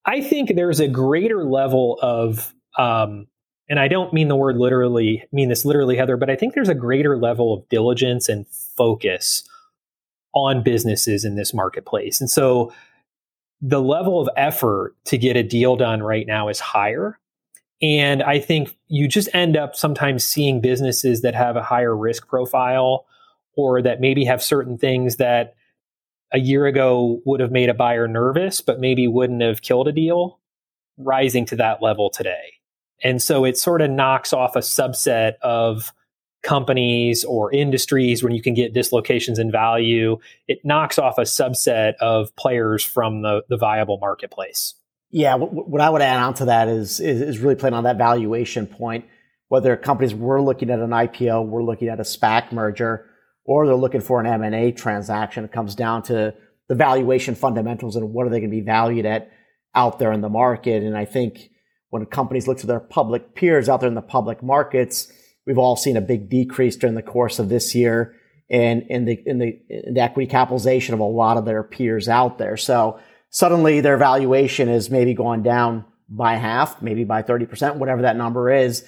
I 0.04 0.20
think 0.20 0.54
there's 0.54 0.80
a 0.80 0.88
greater 0.88 1.44
level 1.44 1.98
of, 2.02 2.52
um, 2.76 3.28
and 3.68 3.78
I 3.78 3.88
don't 3.88 4.12
mean 4.12 4.28
the 4.28 4.36
word 4.36 4.56
literally, 4.56 5.24
mean 5.32 5.48
this 5.48 5.64
literally, 5.64 5.96
Heather, 5.96 6.16
but 6.16 6.30
I 6.30 6.36
think 6.36 6.54
there's 6.54 6.68
a 6.68 6.74
greater 6.74 7.16
level 7.16 7.54
of 7.54 7.68
diligence 7.68 8.28
and 8.28 8.46
focus 8.76 9.48
on 10.34 10.62
businesses 10.62 11.24
in 11.24 11.36
this 11.36 11.54
marketplace. 11.54 12.20
And 12.20 12.30
so 12.30 12.72
the 13.60 13.80
level 13.80 14.20
of 14.20 14.28
effort 14.36 14.94
to 15.06 15.16
get 15.16 15.36
a 15.36 15.42
deal 15.42 15.76
done 15.76 16.02
right 16.02 16.26
now 16.26 16.48
is 16.48 16.60
higher. 16.60 17.18
And 17.82 18.22
I 18.22 18.38
think 18.38 18.76
you 18.88 19.06
just 19.06 19.28
end 19.34 19.56
up 19.56 19.76
sometimes 19.76 20.24
seeing 20.24 20.60
businesses 20.60 21.22
that 21.22 21.34
have 21.34 21.56
a 21.56 21.62
higher 21.62 21.94
risk 21.94 22.26
profile 22.26 23.06
or 23.56 23.82
that 23.82 24.00
maybe 24.00 24.24
have 24.24 24.42
certain 24.42 24.78
things 24.78 25.16
that 25.16 25.54
a 26.32 26.38
year 26.38 26.66
ago 26.66 27.20
would 27.24 27.40
have 27.40 27.52
made 27.52 27.68
a 27.68 27.74
buyer 27.74 28.08
nervous, 28.08 28.60
but 28.60 28.80
maybe 28.80 29.06
wouldn't 29.06 29.42
have 29.42 29.62
killed 29.62 29.88
a 29.88 29.92
deal 29.92 30.38
rising 30.98 31.44
to 31.46 31.56
that 31.56 31.82
level 31.82 32.10
today. 32.10 32.54
And 33.04 33.20
so 33.20 33.44
it 33.44 33.58
sort 33.58 33.82
of 33.82 33.90
knocks 33.90 34.32
off 34.32 34.56
a 34.56 34.60
subset 34.60 35.34
of 35.42 35.92
companies 36.42 37.24
or 37.24 37.52
industries 37.52 38.22
when 38.22 38.32
you 38.32 38.40
can 38.40 38.54
get 38.54 38.72
dislocations 38.72 39.38
in 39.38 39.50
value. 39.50 40.16
It 40.48 40.60
knocks 40.64 40.98
off 40.98 41.18
a 41.18 41.22
subset 41.22 41.94
of 42.00 42.34
players 42.36 42.84
from 42.84 43.22
the, 43.22 43.42
the 43.48 43.56
viable 43.56 43.98
marketplace. 43.98 44.74
Yeah, 45.10 45.36
what 45.36 45.80
I 45.80 45.88
would 45.88 46.02
add 46.02 46.20
on 46.20 46.34
to 46.34 46.46
that 46.46 46.68
is, 46.68 46.98
is, 47.00 47.38
really 47.38 47.54
playing 47.54 47.74
on 47.74 47.84
that 47.84 47.96
valuation 47.96 48.66
point. 48.66 49.04
Whether 49.48 49.76
companies 49.76 50.14
were 50.14 50.42
looking 50.42 50.70
at 50.70 50.80
an 50.80 50.90
IPO, 50.90 51.46
we're 51.46 51.62
looking 51.62 51.88
at 51.88 52.00
a 52.00 52.02
SPAC 52.02 52.50
merger, 52.52 53.06
or 53.44 53.66
they're 53.66 53.76
looking 53.76 54.00
for 54.00 54.20
an 54.20 54.26
M 54.26 54.42
and 54.42 54.54
A 54.54 54.72
transaction, 54.72 55.44
it 55.44 55.52
comes 55.52 55.76
down 55.76 56.02
to 56.04 56.34
the 56.68 56.74
valuation 56.74 57.36
fundamentals 57.36 57.94
and 57.94 58.12
what 58.12 58.26
are 58.26 58.30
they 58.30 58.40
going 58.40 58.50
to 58.50 58.56
be 58.56 58.62
valued 58.62 59.06
at 59.06 59.30
out 59.74 60.00
there 60.00 60.10
in 60.10 60.20
the 60.20 60.28
market. 60.28 60.82
And 60.82 60.96
I 60.96 61.04
think 61.04 61.50
when 61.90 62.04
companies 62.06 62.48
look 62.48 62.58
to 62.58 62.66
their 62.66 62.80
public 62.80 63.34
peers 63.36 63.68
out 63.68 63.80
there 63.80 63.88
in 63.88 63.94
the 63.94 64.02
public 64.02 64.42
markets, 64.42 65.12
we've 65.46 65.58
all 65.58 65.76
seen 65.76 65.96
a 65.96 66.00
big 66.00 66.28
decrease 66.28 66.76
during 66.76 66.96
the 66.96 67.02
course 67.02 67.38
of 67.38 67.48
this 67.48 67.74
year 67.74 68.16
in, 68.48 68.82
in 68.88 69.04
the 69.04 69.22
in 69.26 69.38
the, 69.38 69.58
in 69.68 69.94
the 69.94 70.00
equity 70.00 70.28
capitalization 70.28 70.94
of 70.94 71.00
a 71.00 71.04
lot 71.04 71.36
of 71.36 71.44
their 71.44 71.62
peers 71.62 72.08
out 72.08 72.38
there. 72.38 72.56
So 72.56 72.98
suddenly 73.36 73.82
their 73.82 73.98
valuation 73.98 74.70
is 74.70 74.88
maybe 74.88 75.12
going 75.12 75.42
down 75.42 75.84
by 76.08 76.36
half, 76.36 76.80
maybe 76.80 77.04
by 77.04 77.22
30%, 77.22 77.76
whatever 77.76 78.00
that 78.00 78.16
number 78.16 78.50
is, 78.50 78.82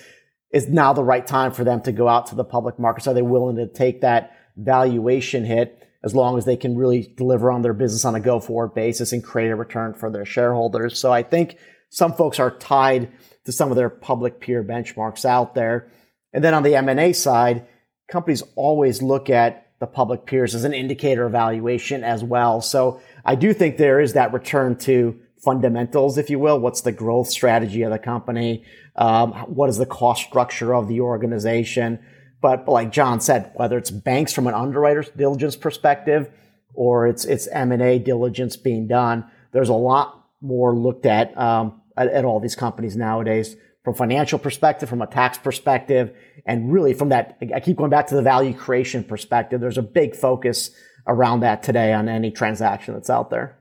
is 0.54 0.66
now 0.68 0.94
the 0.94 1.04
right 1.04 1.26
time 1.26 1.52
for 1.52 1.64
them 1.64 1.82
to 1.82 1.92
go 1.92 2.08
out 2.08 2.28
to 2.28 2.34
the 2.34 2.44
public 2.44 2.78
markets. 2.78 3.06
Are 3.06 3.12
they 3.12 3.20
willing 3.20 3.56
to 3.56 3.66
take 3.66 4.00
that 4.00 4.34
valuation 4.56 5.44
hit 5.44 5.86
as 6.02 6.14
long 6.14 6.38
as 6.38 6.46
they 6.46 6.56
can 6.56 6.78
really 6.78 7.12
deliver 7.14 7.50
on 7.50 7.60
their 7.60 7.74
business 7.74 8.06
on 8.06 8.14
a 8.14 8.20
go 8.20 8.40
forward 8.40 8.72
basis 8.74 9.12
and 9.12 9.22
create 9.22 9.50
a 9.50 9.54
return 9.54 9.92
for 9.92 10.10
their 10.10 10.24
shareholders? 10.24 10.98
So 10.98 11.12
I 11.12 11.24
think 11.24 11.58
some 11.90 12.14
folks 12.14 12.38
are 12.38 12.50
tied 12.50 13.12
to 13.44 13.52
some 13.52 13.68
of 13.68 13.76
their 13.76 13.90
public 13.90 14.40
peer 14.40 14.64
benchmarks 14.64 15.26
out 15.26 15.54
there. 15.54 15.90
And 16.32 16.42
then 16.42 16.54
on 16.54 16.62
the 16.62 16.74
M&A 16.74 17.12
side, 17.12 17.66
companies 18.10 18.42
always 18.56 19.02
look 19.02 19.28
at 19.28 19.68
the 19.80 19.86
public 19.86 20.26
peers 20.26 20.54
as 20.54 20.64
an 20.64 20.74
indicator 20.74 21.26
of 21.26 21.32
valuation 21.32 22.02
as 22.02 22.24
well. 22.24 22.60
So 22.60 23.00
I 23.28 23.34
do 23.34 23.52
think 23.52 23.76
there 23.76 24.00
is 24.00 24.14
that 24.14 24.32
return 24.32 24.76
to 24.78 25.20
fundamentals, 25.44 26.16
if 26.16 26.30
you 26.30 26.38
will. 26.38 26.58
What's 26.58 26.80
the 26.80 26.92
growth 26.92 27.28
strategy 27.28 27.82
of 27.82 27.92
the 27.92 27.98
company? 27.98 28.64
Um, 28.96 29.32
what 29.32 29.68
is 29.68 29.76
the 29.76 29.84
cost 29.84 30.24
structure 30.24 30.74
of 30.74 30.88
the 30.88 31.02
organization? 31.02 31.98
But 32.40 32.66
like 32.66 32.90
John 32.90 33.20
said, 33.20 33.52
whether 33.54 33.76
it's 33.76 33.90
banks 33.90 34.32
from 34.32 34.46
an 34.46 34.54
underwriter's 34.54 35.10
diligence 35.10 35.56
perspective 35.56 36.30
or 36.72 37.06
it's 37.06 37.26
it's 37.26 37.46
M 37.48 37.70
and 37.70 37.82
A 37.82 37.98
diligence 37.98 38.56
being 38.56 38.86
done, 38.86 39.30
there's 39.52 39.68
a 39.68 39.74
lot 39.74 40.24
more 40.40 40.74
looked 40.74 41.04
at, 41.04 41.36
um, 41.36 41.82
at 41.98 42.08
at 42.08 42.24
all 42.24 42.40
these 42.40 42.56
companies 42.56 42.96
nowadays 42.96 43.56
from 43.84 43.92
financial 43.92 44.38
perspective, 44.38 44.88
from 44.88 45.02
a 45.02 45.06
tax 45.06 45.36
perspective, 45.36 46.16
and 46.46 46.72
really 46.72 46.94
from 46.94 47.10
that. 47.10 47.36
I 47.54 47.60
keep 47.60 47.76
going 47.76 47.90
back 47.90 48.06
to 48.06 48.14
the 48.14 48.22
value 48.22 48.54
creation 48.54 49.04
perspective. 49.04 49.60
There's 49.60 49.76
a 49.76 49.82
big 49.82 50.16
focus 50.16 50.70
around 51.08 51.40
that 51.40 51.62
today 51.62 51.92
on 51.92 52.08
any 52.08 52.30
transaction 52.30 52.94
that's 52.94 53.10
out 53.10 53.30
there. 53.30 53.58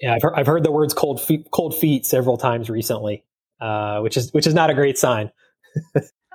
Yeah, 0.00 0.14
I've 0.14 0.22
heard, 0.22 0.34
I've 0.34 0.46
heard 0.46 0.64
the 0.64 0.72
words 0.72 0.94
cold 0.94 1.20
feet, 1.20 1.48
cold 1.50 1.76
feet 1.76 2.04
several 2.04 2.36
times 2.36 2.68
recently, 2.68 3.24
uh, 3.60 4.00
which 4.00 4.16
is 4.16 4.32
which 4.32 4.46
is 4.46 4.54
not 4.54 4.70
a 4.70 4.74
great 4.74 4.98
sign. 4.98 5.30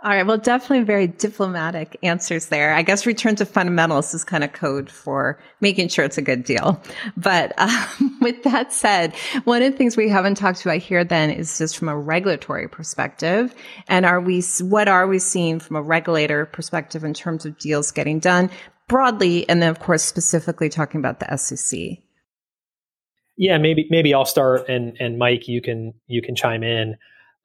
All 0.04 0.10
right. 0.12 0.28
Well, 0.28 0.38
definitely 0.38 0.84
very 0.84 1.08
diplomatic 1.08 1.98
answers 2.04 2.48
there. 2.48 2.74
I 2.74 2.82
guess 2.82 3.06
return 3.06 3.38
to 3.38 3.46
fundamentals 3.46 4.14
is 4.14 4.26
kind 4.26 4.44
of 4.44 4.52
code 4.52 4.90
for 4.90 5.40
making 5.62 5.88
sure 5.88 6.04
it's 6.04 6.18
a 6.18 6.22
good 6.22 6.44
deal. 6.44 6.82
But 7.16 7.54
um, 7.58 8.18
with 8.20 8.44
that 8.44 8.74
said, 8.74 9.16
one 9.46 9.62
of 9.62 9.72
the 9.72 9.78
things 9.78 9.96
we 9.96 10.10
haven't 10.10 10.36
talked 10.36 10.66
about 10.66 10.80
here 10.80 11.06
then 11.06 11.30
is 11.30 11.58
just 11.58 11.78
from 11.78 11.88
a 11.88 11.98
regulatory 11.98 12.68
perspective. 12.68 13.56
And 13.88 14.06
are 14.06 14.20
we, 14.20 14.44
what 14.60 14.90
are 14.90 15.08
we 15.08 15.20
seeing 15.20 15.62
from 15.62 15.78
a 15.78 15.82
regulator 15.82 16.48
perspective 16.48 17.06
in 17.06 17.14
terms 17.14 17.46
of 17.46 17.58
deals 17.58 17.92
getting 17.92 18.20
done 18.20 18.50
broadly? 18.88 19.48
And 19.50 19.62
then, 19.62 19.70
of 19.70 19.80
course, 19.80 20.04
specifically 20.04 20.70
talking 20.70 21.00
about 21.00 21.20
the 21.20 21.38
SEC. 21.38 22.00
Yeah, 23.36 23.58
maybe 23.58 23.88
maybe 23.90 24.14
I'll 24.14 24.26
start, 24.26 24.70
and 24.70 24.96
and 25.00 25.18
Mike, 25.18 25.48
you 25.48 25.62
can 25.62 25.94
you 26.08 26.22
can 26.22 26.36
chime 26.36 26.64
in. 26.64 26.98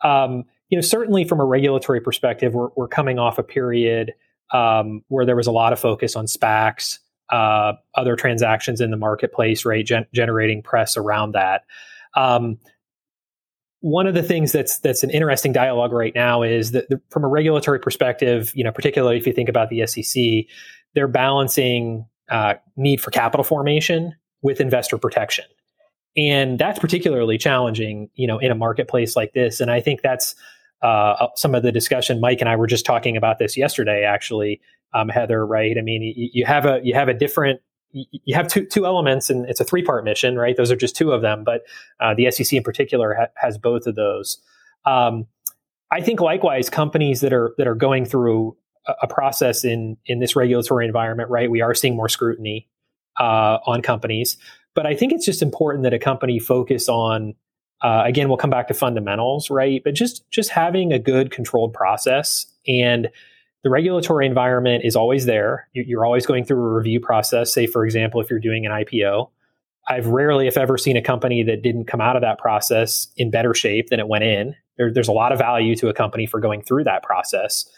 Um, 0.05 0.44
you 0.68 0.77
know, 0.77 0.83
certainly 0.83 1.24
from 1.24 1.40
a 1.40 1.44
regulatory 1.44 2.01
perspective, 2.01 2.55
we're, 2.55 2.68
we're 2.77 2.88
coming 2.88 3.18
off 3.18 3.38
a 3.38 3.42
period 3.42 4.12
um, 4.53 5.03
where 5.09 5.24
there 5.24 5.37
was 5.37 5.46
a 5.46 5.53
lot 5.53 5.72
of 5.72 5.81
focus 5.81 6.14
on 6.14 6.27
SPACs, 6.27 6.98
uh, 7.31 7.72
other 7.94 8.16
transactions 8.16 8.81
in 8.81 8.90
the 8.90 8.96
marketplace, 8.96 9.64
right, 9.64 9.85
gen- 9.85 10.07
generating 10.12 10.62
press 10.62 10.96
around 10.96 11.33
that. 11.33 11.64
Um, 12.16 12.59
one 13.80 14.06
of 14.06 14.14
the 14.14 14.22
things 14.22 14.52
that's 14.52 14.78
that's 14.78 15.02
an 15.02 15.10
interesting 15.10 15.52
dialogue 15.52 15.92
right 15.92 16.14
now 16.14 16.42
is 16.42 16.72
that 16.72 16.88
the, 16.88 17.00
from 17.10 17.24
a 17.24 17.28
regulatory 17.28 17.78
perspective, 17.78 18.52
you 18.54 18.64
know, 18.64 18.72
particularly 18.72 19.16
if 19.16 19.26
you 19.26 19.32
think 19.32 19.48
about 19.48 19.70
the 19.70 19.86
SEC, 19.86 20.46
they're 20.94 21.08
balancing 21.08 22.06
uh, 22.30 22.54
need 22.76 23.00
for 23.00 23.10
capital 23.10 23.44
formation 23.44 24.14
with 24.42 24.60
investor 24.60 24.98
protection, 24.98 25.44
and 26.16 26.58
that's 26.58 26.78
particularly 26.78 27.38
challenging, 27.38 28.10
you 28.14 28.26
know, 28.26 28.38
in 28.38 28.50
a 28.50 28.54
marketplace 28.54 29.14
like 29.14 29.32
this. 29.32 29.60
And 29.60 29.70
I 29.70 29.80
think 29.80 30.02
that's 30.02 30.34
uh, 30.82 31.28
some 31.36 31.54
of 31.54 31.62
the 31.62 31.72
discussion. 31.72 32.20
Mike 32.20 32.40
and 32.40 32.48
I 32.48 32.56
were 32.56 32.66
just 32.66 32.84
talking 32.84 33.16
about 33.16 33.38
this 33.38 33.56
yesterday, 33.56 34.04
actually. 34.04 34.60
Um, 34.94 35.08
Heather, 35.08 35.46
right? 35.46 35.76
I 35.76 35.82
mean, 35.82 36.02
you, 36.02 36.30
you, 36.32 36.46
have 36.46 36.64
a 36.64 36.80
you 36.82 36.94
have 36.94 37.08
a 37.08 37.14
different 37.14 37.60
you 37.92 38.35
have 38.35 38.48
two 38.48 38.64
two 38.66 38.87
elements, 38.87 39.31
and 39.31 39.48
it's 39.48 39.61
a 39.61 39.64
three 39.64 39.83
part 39.83 40.05
mission, 40.05 40.37
right? 40.37 40.57
Those 40.57 40.70
are 40.70 40.77
just 40.77 40.96
two 40.96 41.12
of 41.12 41.22
them, 41.22 41.44
but 41.44 41.62
uh, 42.01 42.14
the 42.14 42.31
SEC 42.31 42.53
in 42.53 42.62
particular 42.62 43.14
ha- 43.14 43.29
has 43.37 43.59
both 43.59 43.87
of 43.87 43.94
those. 43.94 44.38
Um, 44.85 45.27
I 45.90 46.01
think 46.01 46.20
likewise, 46.20 46.68
companies 46.68 47.20
that 47.20 47.33
are 47.33 47.55
that 47.59 47.66
are 47.66 47.74
going 47.74 48.05
through 48.05 48.57
a, 48.87 48.94
a, 49.03 49.07
process 49.07 49.64
in 49.64 49.96
in 50.07 50.20
this 50.20 50.37
regulatory 50.37 50.87
environment, 50.87 51.31
right? 51.31 51.51
We 51.51 51.62
are 51.62 51.74
seeing 51.74 51.96
more 51.96 52.09
scrutiny 52.09 52.68
uh, 53.18 53.59
on 53.66 53.81
companies, 53.83 54.37
but 54.74 54.87
I 54.87 54.94
think 54.94 55.12
it's 55.12 55.24
just 55.24 55.42
important 55.42 55.85
that 55.85 55.94
a 55.94 55.98
company 55.98 56.38
focus 56.38 56.88
on 56.88 57.35
uh, 57.81 58.03
again, 58.05 58.29
we'll 58.29 58.38
come 58.38 58.51
back 58.51 58.68
to 58.68 58.74
fundamentals, 58.74 59.51
right? 59.51 59.83
But 59.85 59.94
just 59.94 60.29
just 60.31 60.51
having 60.51 60.92
a 60.92 60.98
good 60.98 61.31
controlled 61.31 61.72
process 61.72 62.46
and 62.66 63.09
the 63.68 63.72
regulatory 63.72 64.24
environment 64.24 64.83
is 64.87 64.96
always 64.96 65.26
there. 65.26 65.68
You're 65.74 66.07
always 66.07 66.24
going 66.24 66.46
through 66.46 66.64
a 66.64 66.74
review 66.74 67.00
process. 67.00 67.52
Say, 67.52 67.66
for 67.66 67.85
example, 67.85 68.18
if 68.18 68.31
you're 68.31 68.38
doing 68.38 68.64
an 68.64 68.72
IPO, 68.72 69.28
I've 69.87 70.07
rarely, 70.07 70.46
if 70.46 70.57
ever, 70.57 70.78
seen 70.78 70.96
a 70.96 71.02
company 71.02 71.42
that 71.42 71.61
didn't 71.61 71.85
come 71.85 72.00
out 72.00 72.16
of 72.16 72.22
that 72.22 72.38
process 72.38 73.09
in 73.18 73.31
better 73.31 73.52
shape 73.52 73.90
than 73.90 74.00
it 74.00 74.09
went 74.09 74.24
in. 74.24 74.57
There, 74.78 74.90
there's 74.90 75.09
a 75.09 75.12
lot 75.12 75.33
of 75.33 75.38
value 75.38 75.76
to 75.76 75.88
a 75.88 75.92
company 75.92 76.24
for 76.24 76.40
going 76.40 76.62
through 76.62 76.85
that 76.85 77.02
process. 77.02 77.70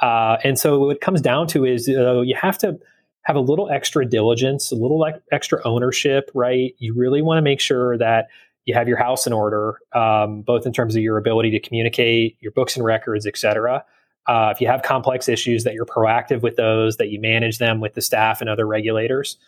Uh, 0.00 0.38
and 0.42 0.58
so, 0.58 0.80
what 0.80 0.96
it 0.96 1.00
comes 1.00 1.20
down 1.20 1.46
to 1.48 1.64
is 1.64 1.88
uh, 1.88 2.22
you 2.22 2.34
have 2.34 2.58
to 2.58 2.76
have 3.22 3.36
a 3.36 3.40
little 3.40 3.70
extra 3.70 4.04
diligence, 4.04 4.72
a 4.72 4.74
little 4.74 4.98
like 4.98 5.14
extra 5.30 5.60
ownership, 5.64 6.28
right? 6.34 6.74
You 6.78 6.92
really 6.92 7.22
want 7.22 7.38
to 7.38 7.42
make 7.42 7.60
sure 7.60 7.96
that 7.98 8.26
you 8.64 8.74
have 8.74 8.88
your 8.88 8.98
house 8.98 9.28
in 9.28 9.32
order, 9.32 9.78
um, 9.92 10.42
both 10.42 10.66
in 10.66 10.72
terms 10.72 10.96
of 10.96 11.02
your 11.02 11.18
ability 11.18 11.52
to 11.52 11.60
communicate, 11.60 12.36
your 12.40 12.50
books 12.50 12.74
and 12.74 12.84
records, 12.84 13.26
et 13.26 13.38
cetera. 13.38 13.84
Uh, 14.26 14.50
if 14.54 14.60
you 14.60 14.66
have 14.66 14.82
complex 14.82 15.28
issues, 15.28 15.64
that 15.64 15.74
you're 15.74 15.86
proactive 15.86 16.42
with 16.42 16.56
those, 16.56 16.96
that 16.96 17.10
you 17.10 17.20
manage 17.20 17.58
them 17.58 17.80
with 17.80 17.94
the 17.94 18.02
staff 18.02 18.40
and 18.40 18.50
other 18.50 18.66
regulators, 18.66 19.38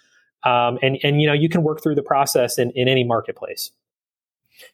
um, 0.44 0.78
and 0.82 0.98
and 1.02 1.20
you 1.20 1.26
know 1.26 1.32
you 1.32 1.48
can 1.48 1.62
work 1.62 1.82
through 1.82 1.96
the 1.96 2.02
process 2.02 2.58
in, 2.58 2.70
in 2.72 2.88
any 2.88 3.04
marketplace. 3.04 3.72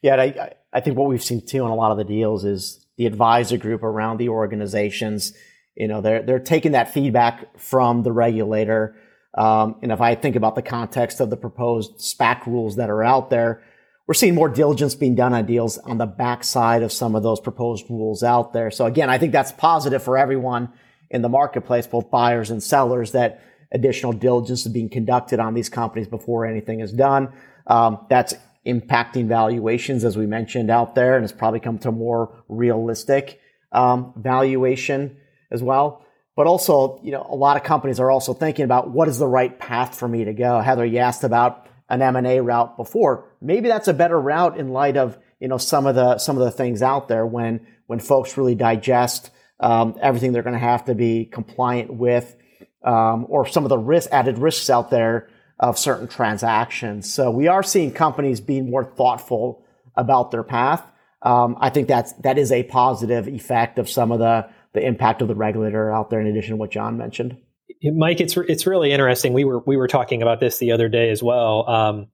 Yeah, 0.03 0.17
I, 0.17 0.55
I 0.73 0.81
think 0.81 0.97
what 0.97 1.09
we've 1.09 1.23
seen 1.23 1.45
too 1.45 1.65
in 1.65 1.71
a 1.71 1.75
lot 1.75 1.91
of 1.91 1.99
the 1.99 2.05
deals 2.05 2.45
is 2.45 2.85
the 2.97 3.07
advisor 3.07 3.57
group 3.57 3.83
around 3.83 4.19
the 4.19 4.29
organizations. 4.29 5.33
You 5.75 5.89
know, 5.89 6.01
they're 6.01 6.23
they're 6.23 6.39
taking 6.39 6.73
that 6.73 6.93
feedback 6.93 7.59
from 7.59 8.03
the 8.03 8.13
regulator. 8.13 8.97
Um, 9.37 9.77
and 9.83 9.91
if 9.91 10.01
I 10.01 10.15
think 10.15 10.37
about 10.37 10.55
the 10.55 10.63
context 10.63 11.21
of 11.21 11.31
the 11.31 11.37
proposed 11.37 11.99
SPAC 11.99 12.47
rules 12.47 12.77
that 12.77 12.89
are 12.89 13.03
out 13.03 13.31
there, 13.31 13.63
we're 14.07 14.15
seeing 14.15 14.35
more 14.35 14.49
diligence 14.49 14.95
being 14.95 15.15
done 15.15 15.33
on 15.33 15.47
deals 15.47 15.79
on 15.79 15.99
the 15.99 16.07
backside 16.07 16.83
of 16.83 16.93
some 16.93 17.15
of 17.15 17.23
those 17.23 17.41
proposed 17.41 17.89
rules 17.89 18.23
out 18.23 18.53
there. 18.53 18.71
So 18.71 18.87
again, 18.87 19.09
I 19.09 19.19
think 19.19 19.33
that's 19.33 19.53
positive 19.53 20.03
for 20.03 20.19
everyone 20.19 20.73
in 21.11 21.23
the 21.23 21.29
marketplace, 21.29 21.87
both 21.87 22.11
buyers 22.11 22.51
and 22.51 22.63
sellers, 22.63 23.13
that 23.13 23.43
additional 23.73 24.13
diligence 24.13 24.67
is 24.67 24.73
being 24.73 24.89
conducted 24.89 25.41
on 25.41 25.55
these 25.55 25.69
companies 25.69 26.09
before 26.09 26.45
anything 26.45 26.81
is 26.81 26.93
done. 26.93 27.33
Um, 27.67 28.07
that's 28.11 28.35
impacting 28.67 29.27
valuations, 29.27 30.05
as 30.05 30.17
we 30.17 30.27
mentioned 30.27 30.71
out 30.71 30.95
there, 30.95 31.17
and 31.17 31.25
it's 31.25 31.33
probably 31.33 31.61
come 31.61 31.79
to 31.79 31.93
more 31.93 32.45
realistic 32.49 33.41
um, 33.73 34.13
valuation 34.17 35.17
as 35.51 35.63
well. 35.63 36.05
But 36.37 36.47
also, 36.47 37.01
you 37.03 37.13
know, 37.13 37.27
a 37.29 37.37
lot 37.37 37.57
of 37.57 37.63
companies 37.63 38.01
are 38.01 38.11
also 38.11 38.35
thinking 38.35 38.65
about 38.65 38.91
what 38.91 39.09
is 39.09 39.19
the 39.19 39.27
right 39.27 39.57
path 39.57 39.97
for 39.99 40.09
me 40.09 40.25
to 40.25 40.33
go. 40.33 40.61
Heather, 40.61 40.85
you 40.85 40.99
asked 40.99 41.25
about 41.25 41.69
an 41.95 42.03
M&A 42.03 42.41
route 42.41 42.77
before. 42.77 43.29
Maybe 43.41 43.69
that's 43.69 43.89
a 43.89 43.95
better 43.95 44.21
route 44.21 44.59
in 44.59 44.71
light 44.71 44.97
of, 44.97 45.17
you 45.41 45.49
know, 45.49 45.59
some 45.59 45.87
of 45.87 45.95
the, 45.95 46.19
some 46.19 46.37
of 46.37 46.45
the 46.45 46.51
things 46.51 46.83
out 46.83 47.09
there 47.09 47.25
when, 47.25 47.67
when 47.87 48.01
folks 48.01 48.37
really 48.37 48.55
digest, 48.55 49.31
um, 49.61 49.97
everything 50.01 50.33
they're 50.33 50.43
going 50.43 50.55
to 50.55 50.59
have 50.59 50.87
to 50.87 50.95
be 50.95 51.25
compliant 51.25 51.95
with, 51.95 52.37
um, 52.83 53.27
or 53.29 53.47
some 53.47 53.65
of 53.65 53.69
the 53.69 53.79
risk, 53.79 54.11
added 54.13 54.39
risks 54.39 54.69
out 54.69 54.91
there 54.91 55.29
of 55.59 55.79
certain 55.79 56.09
transactions. 56.09 57.13
So 57.13 57.31
we 57.31 57.47
are 57.47 57.63
seeing 57.63 57.93
companies 57.93 58.41
being 58.41 58.69
more 58.69 58.85
thoughtful 58.85 59.65
about 59.95 60.33
their 60.33 60.43
path. 60.43 60.85
Um, 61.23 61.57
I 61.61 61.71
think 61.71 61.87
that's, 61.87 62.13
that 62.15 62.39
is 62.39 62.51
a 62.51 62.65
positive 62.65 63.29
effect 63.29 63.79
of 63.79 63.89
some 63.89 64.11
of 64.11 64.19
the, 64.19 64.49
the 64.73 64.85
impact 64.85 65.23
of 65.23 65.29
the 65.29 65.37
regulator 65.37 65.93
out 65.93 66.11
there 66.11 66.21
in 66.21 66.27
addition 66.27 66.51
to 66.51 66.57
what 66.57 66.73
John 66.73 66.99
mentioned. 66.99 67.37
Mike, 67.83 68.21
it's 68.21 68.37
it's 68.37 68.67
really 68.67 68.93
interesting. 68.93 69.33
We 69.33 69.45
were 69.45 69.61
we 69.61 69.77
were 69.77 69.89
talking 69.89 70.23
about 70.23 70.41
this 70.41 70.59
the 70.59 70.73
other 70.73 70.89
day 70.89 71.11
as 71.11 71.23
well. 71.23 71.69
Um, 71.69 72.07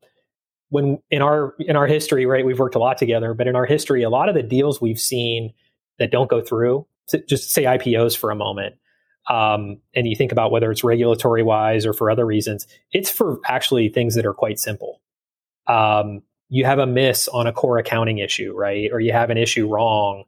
when 0.71 0.99
in 1.11 1.23
our 1.23 1.55
in 1.59 1.77
our 1.77 1.87
history, 1.87 2.27
right, 2.27 2.45
we've 2.45 2.59
worked 2.59 2.75
a 2.75 2.79
lot 2.79 2.99
together, 2.99 3.35
but 3.35 3.47
in 3.47 3.57
our 3.57 3.67
history, 3.67 4.03
a 4.03 4.11
lot 4.11 4.29
of 4.29 4.35
the 4.35 4.43
deals 4.43 4.81
we've 4.81 5.01
seen 5.01 5.53
that 5.99 6.11
don't 6.11 6.31
go 6.31 6.41
through, 6.41 6.87
just 7.29 7.51
say 7.51 7.65
IPOs 7.65 8.17
for 8.17 8.31
a 8.31 8.37
moment, 8.37 8.77
um, 9.29 9.79
and 9.95 10.07
you 10.07 10.17
think 10.17 10.33
about 10.33 10.51
whether 10.51 10.71
it's 10.71 10.83
regulatory 10.83 11.43
wise 11.43 11.85
or 11.85 11.93
for 11.93 12.11
other 12.11 12.25
reasons, 12.25 12.67
it's 12.93 13.11
for 13.11 13.41
actually 13.47 13.89
things 13.89 14.15
that 14.15 14.27
are 14.27 14.35
quite 14.35 14.59
simple. 14.59 15.01
Um, 15.67 16.23
you 16.49 16.65
have 16.65 16.79
a 16.79 16.87
miss 16.87 17.29
on 17.29 17.47
a 17.47 17.53
core 17.53 17.79
accounting 17.79 18.19
issue, 18.19 18.53
right, 18.57 18.91
or 18.93 19.01
you 19.01 19.13
have 19.13 19.31
an 19.31 19.39
issue 19.39 19.69
wrong 19.69 20.25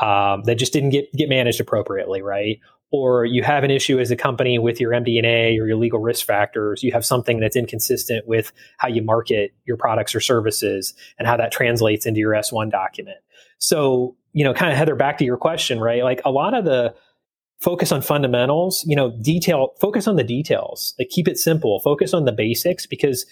um, 0.00 0.42
that 0.44 0.56
just 0.56 0.72
didn't 0.72 0.90
get 0.90 1.12
get 1.12 1.28
managed 1.28 1.60
appropriately, 1.60 2.22
right? 2.22 2.58
Or 2.94 3.24
you 3.24 3.42
have 3.42 3.64
an 3.64 3.72
issue 3.72 3.98
as 3.98 4.12
a 4.12 4.16
company 4.16 4.56
with 4.56 4.80
your 4.80 4.92
MD&A 4.92 5.58
or 5.58 5.66
your 5.66 5.76
legal 5.76 5.98
risk 5.98 6.24
factors, 6.24 6.80
you 6.84 6.92
have 6.92 7.04
something 7.04 7.40
that's 7.40 7.56
inconsistent 7.56 8.24
with 8.28 8.52
how 8.78 8.86
you 8.86 9.02
market 9.02 9.52
your 9.64 9.76
products 9.76 10.14
or 10.14 10.20
services 10.20 10.94
and 11.18 11.26
how 11.26 11.36
that 11.36 11.50
translates 11.50 12.06
into 12.06 12.20
your 12.20 12.30
S1 12.30 12.70
document. 12.70 13.16
So, 13.58 14.16
you 14.32 14.44
know, 14.44 14.54
kind 14.54 14.70
of 14.70 14.78
Heather, 14.78 14.94
back 14.94 15.18
to 15.18 15.24
your 15.24 15.36
question, 15.36 15.80
right? 15.80 16.04
Like 16.04 16.20
a 16.24 16.30
lot 16.30 16.54
of 16.54 16.64
the 16.64 16.94
focus 17.60 17.90
on 17.90 18.00
fundamentals, 18.00 18.84
you 18.86 18.94
know, 18.94 19.10
detail, 19.20 19.70
focus 19.80 20.06
on 20.06 20.14
the 20.14 20.22
details, 20.22 20.94
like 20.96 21.08
keep 21.08 21.26
it 21.26 21.36
simple, 21.36 21.80
focus 21.80 22.14
on 22.14 22.26
the 22.26 22.32
basics 22.32 22.86
because 22.86 23.26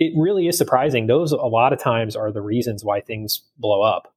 it 0.00 0.12
really 0.16 0.48
is 0.48 0.58
surprising. 0.58 1.06
Those 1.06 1.30
a 1.30 1.36
lot 1.36 1.72
of 1.72 1.78
times 1.78 2.16
are 2.16 2.32
the 2.32 2.42
reasons 2.42 2.84
why 2.84 3.00
things 3.00 3.42
blow 3.58 3.80
up. 3.82 4.12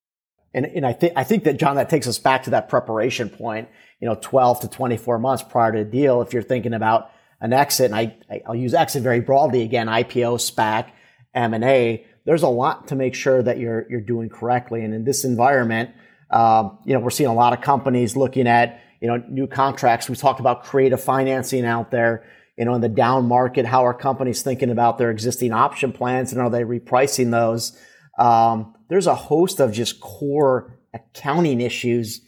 And, 0.54 0.66
and 0.66 0.86
I 0.86 0.94
think 0.94 1.14
I 1.16 1.24
think 1.24 1.44
that 1.44 1.58
John, 1.58 1.76
that 1.76 1.90
takes 1.90 2.08
us 2.08 2.20
back 2.20 2.44
to 2.44 2.52
that 2.52 2.70
preparation 2.70 3.30
point 3.30 3.68
you 4.00 4.08
know, 4.08 4.18
12 4.20 4.62
to 4.62 4.68
24 4.68 5.20
months 5.20 5.44
prior 5.44 5.72
to 5.72 5.80
the 5.80 5.90
deal 5.90 6.22
if 6.22 6.34
you're 6.34 6.44
thinking 6.44 6.74
about 6.74 7.12
an 7.42 7.54
exit, 7.54 7.92
and 7.92 7.96
I, 7.96 8.42
I'll 8.48 8.56
use 8.56 8.74
exit 8.74 9.04
very 9.04 9.20
broadly 9.20 9.62
again, 9.62 9.88
IPO, 9.88 10.40
SPAC, 10.40 10.92
M&A, 11.34 12.06
there's 12.26 12.44
a 12.44 12.48
lot 12.48 12.88
to 12.88 12.96
make 12.96 13.14
sure 13.14 13.42
that 13.42 13.60
you're, 13.60 13.86
you're 13.90 14.02
doing 14.02 14.30
correctly. 14.30 14.84
And 14.84 14.94
in 14.94 15.04
this 15.06 15.24
environment, 15.24 15.92
um, 16.32 16.80
you 16.84 16.94
know, 16.94 17.00
we're 17.00 17.12
seeing 17.12 17.30
a 17.30 17.34
lot 17.34 17.54
of 17.54 17.62
companies 17.62 18.18
looking 18.18 18.48
at, 18.48 18.82
you 19.00 19.08
know, 19.08 19.24
new 19.30 19.48
contracts. 19.48 20.10
We 20.10 20.16
talked 20.16 20.40
about 20.40 20.64
creative 20.64 21.02
financing 21.02 21.64
out 21.64 21.92
there, 21.92 22.26
you 22.58 22.66
know, 22.66 22.74
in 22.74 22.82
the 22.82 22.90
down 22.90 23.28
market. 23.28 23.66
How 23.66 23.86
are 23.86 23.94
companies 23.94 24.42
thinking 24.42 24.72
about 24.72 24.98
their 24.98 25.12
existing 25.12 25.54
option 25.54 25.94
plans 25.94 26.34
and 26.34 26.42
are 26.42 26.50
they 26.50 26.64
repricing 26.64 27.32
those? 27.32 27.80
Um, 28.18 28.76
there's 28.90 29.08
a 29.08 29.16
host 29.16 29.60
of 29.60 29.72
just 29.72 30.00
core 30.00 30.80
accounting 30.94 31.62
issues 31.62 32.22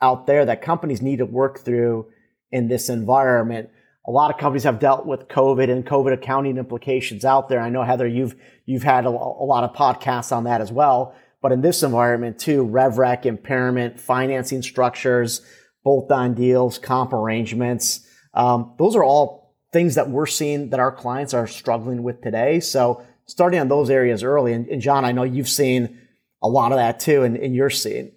out 0.00 0.26
there 0.26 0.44
that 0.44 0.62
companies 0.62 1.02
need 1.02 1.18
to 1.18 1.26
work 1.26 1.60
through 1.60 2.06
in 2.50 2.68
this 2.68 2.88
environment. 2.88 3.70
A 4.06 4.10
lot 4.10 4.32
of 4.32 4.38
companies 4.38 4.64
have 4.64 4.80
dealt 4.80 5.06
with 5.06 5.28
COVID 5.28 5.70
and 5.70 5.86
COVID 5.86 6.12
accounting 6.12 6.58
implications 6.58 7.24
out 7.24 7.48
there. 7.48 7.60
I 7.60 7.70
know 7.70 7.82
Heather, 7.82 8.06
you've 8.06 8.34
you've 8.66 8.82
had 8.82 9.04
a, 9.04 9.08
a 9.08 9.46
lot 9.46 9.64
of 9.64 9.74
podcasts 9.74 10.32
on 10.36 10.44
that 10.44 10.60
as 10.60 10.72
well. 10.72 11.14
But 11.40 11.52
in 11.52 11.60
this 11.60 11.82
environment 11.82 12.38
too, 12.38 12.64
RevRec, 12.64 13.26
impairment, 13.26 13.98
financing 13.98 14.62
structures, 14.62 15.42
bolt-on 15.84 16.34
deals, 16.34 16.78
comp 16.78 17.12
arrangements, 17.12 18.06
um, 18.34 18.74
those 18.78 18.94
are 18.94 19.04
all 19.04 19.56
things 19.72 19.94
that 19.94 20.10
we're 20.10 20.26
seeing 20.26 20.70
that 20.70 20.80
our 20.80 20.92
clients 20.92 21.34
are 21.34 21.46
struggling 21.46 22.02
with 22.02 22.22
today. 22.22 22.60
So 22.60 23.04
starting 23.26 23.60
on 23.60 23.68
those 23.68 23.90
areas 23.90 24.22
early, 24.22 24.52
and, 24.52 24.66
and 24.68 24.82
John, 24.82 25.04
I 25.04 25.12
know 25.12 25.22
you've 25.22 25.48
seen 25.48 25.98
a 26.42 26.48
lot 26.48 26.72
of 26.72 26.78
that 26.78 27.00
too, 27.00 27.22
and, 27.22 27.36
and 27.36 27.54
you're 27.54 27.70
seeing. 27.70 28.12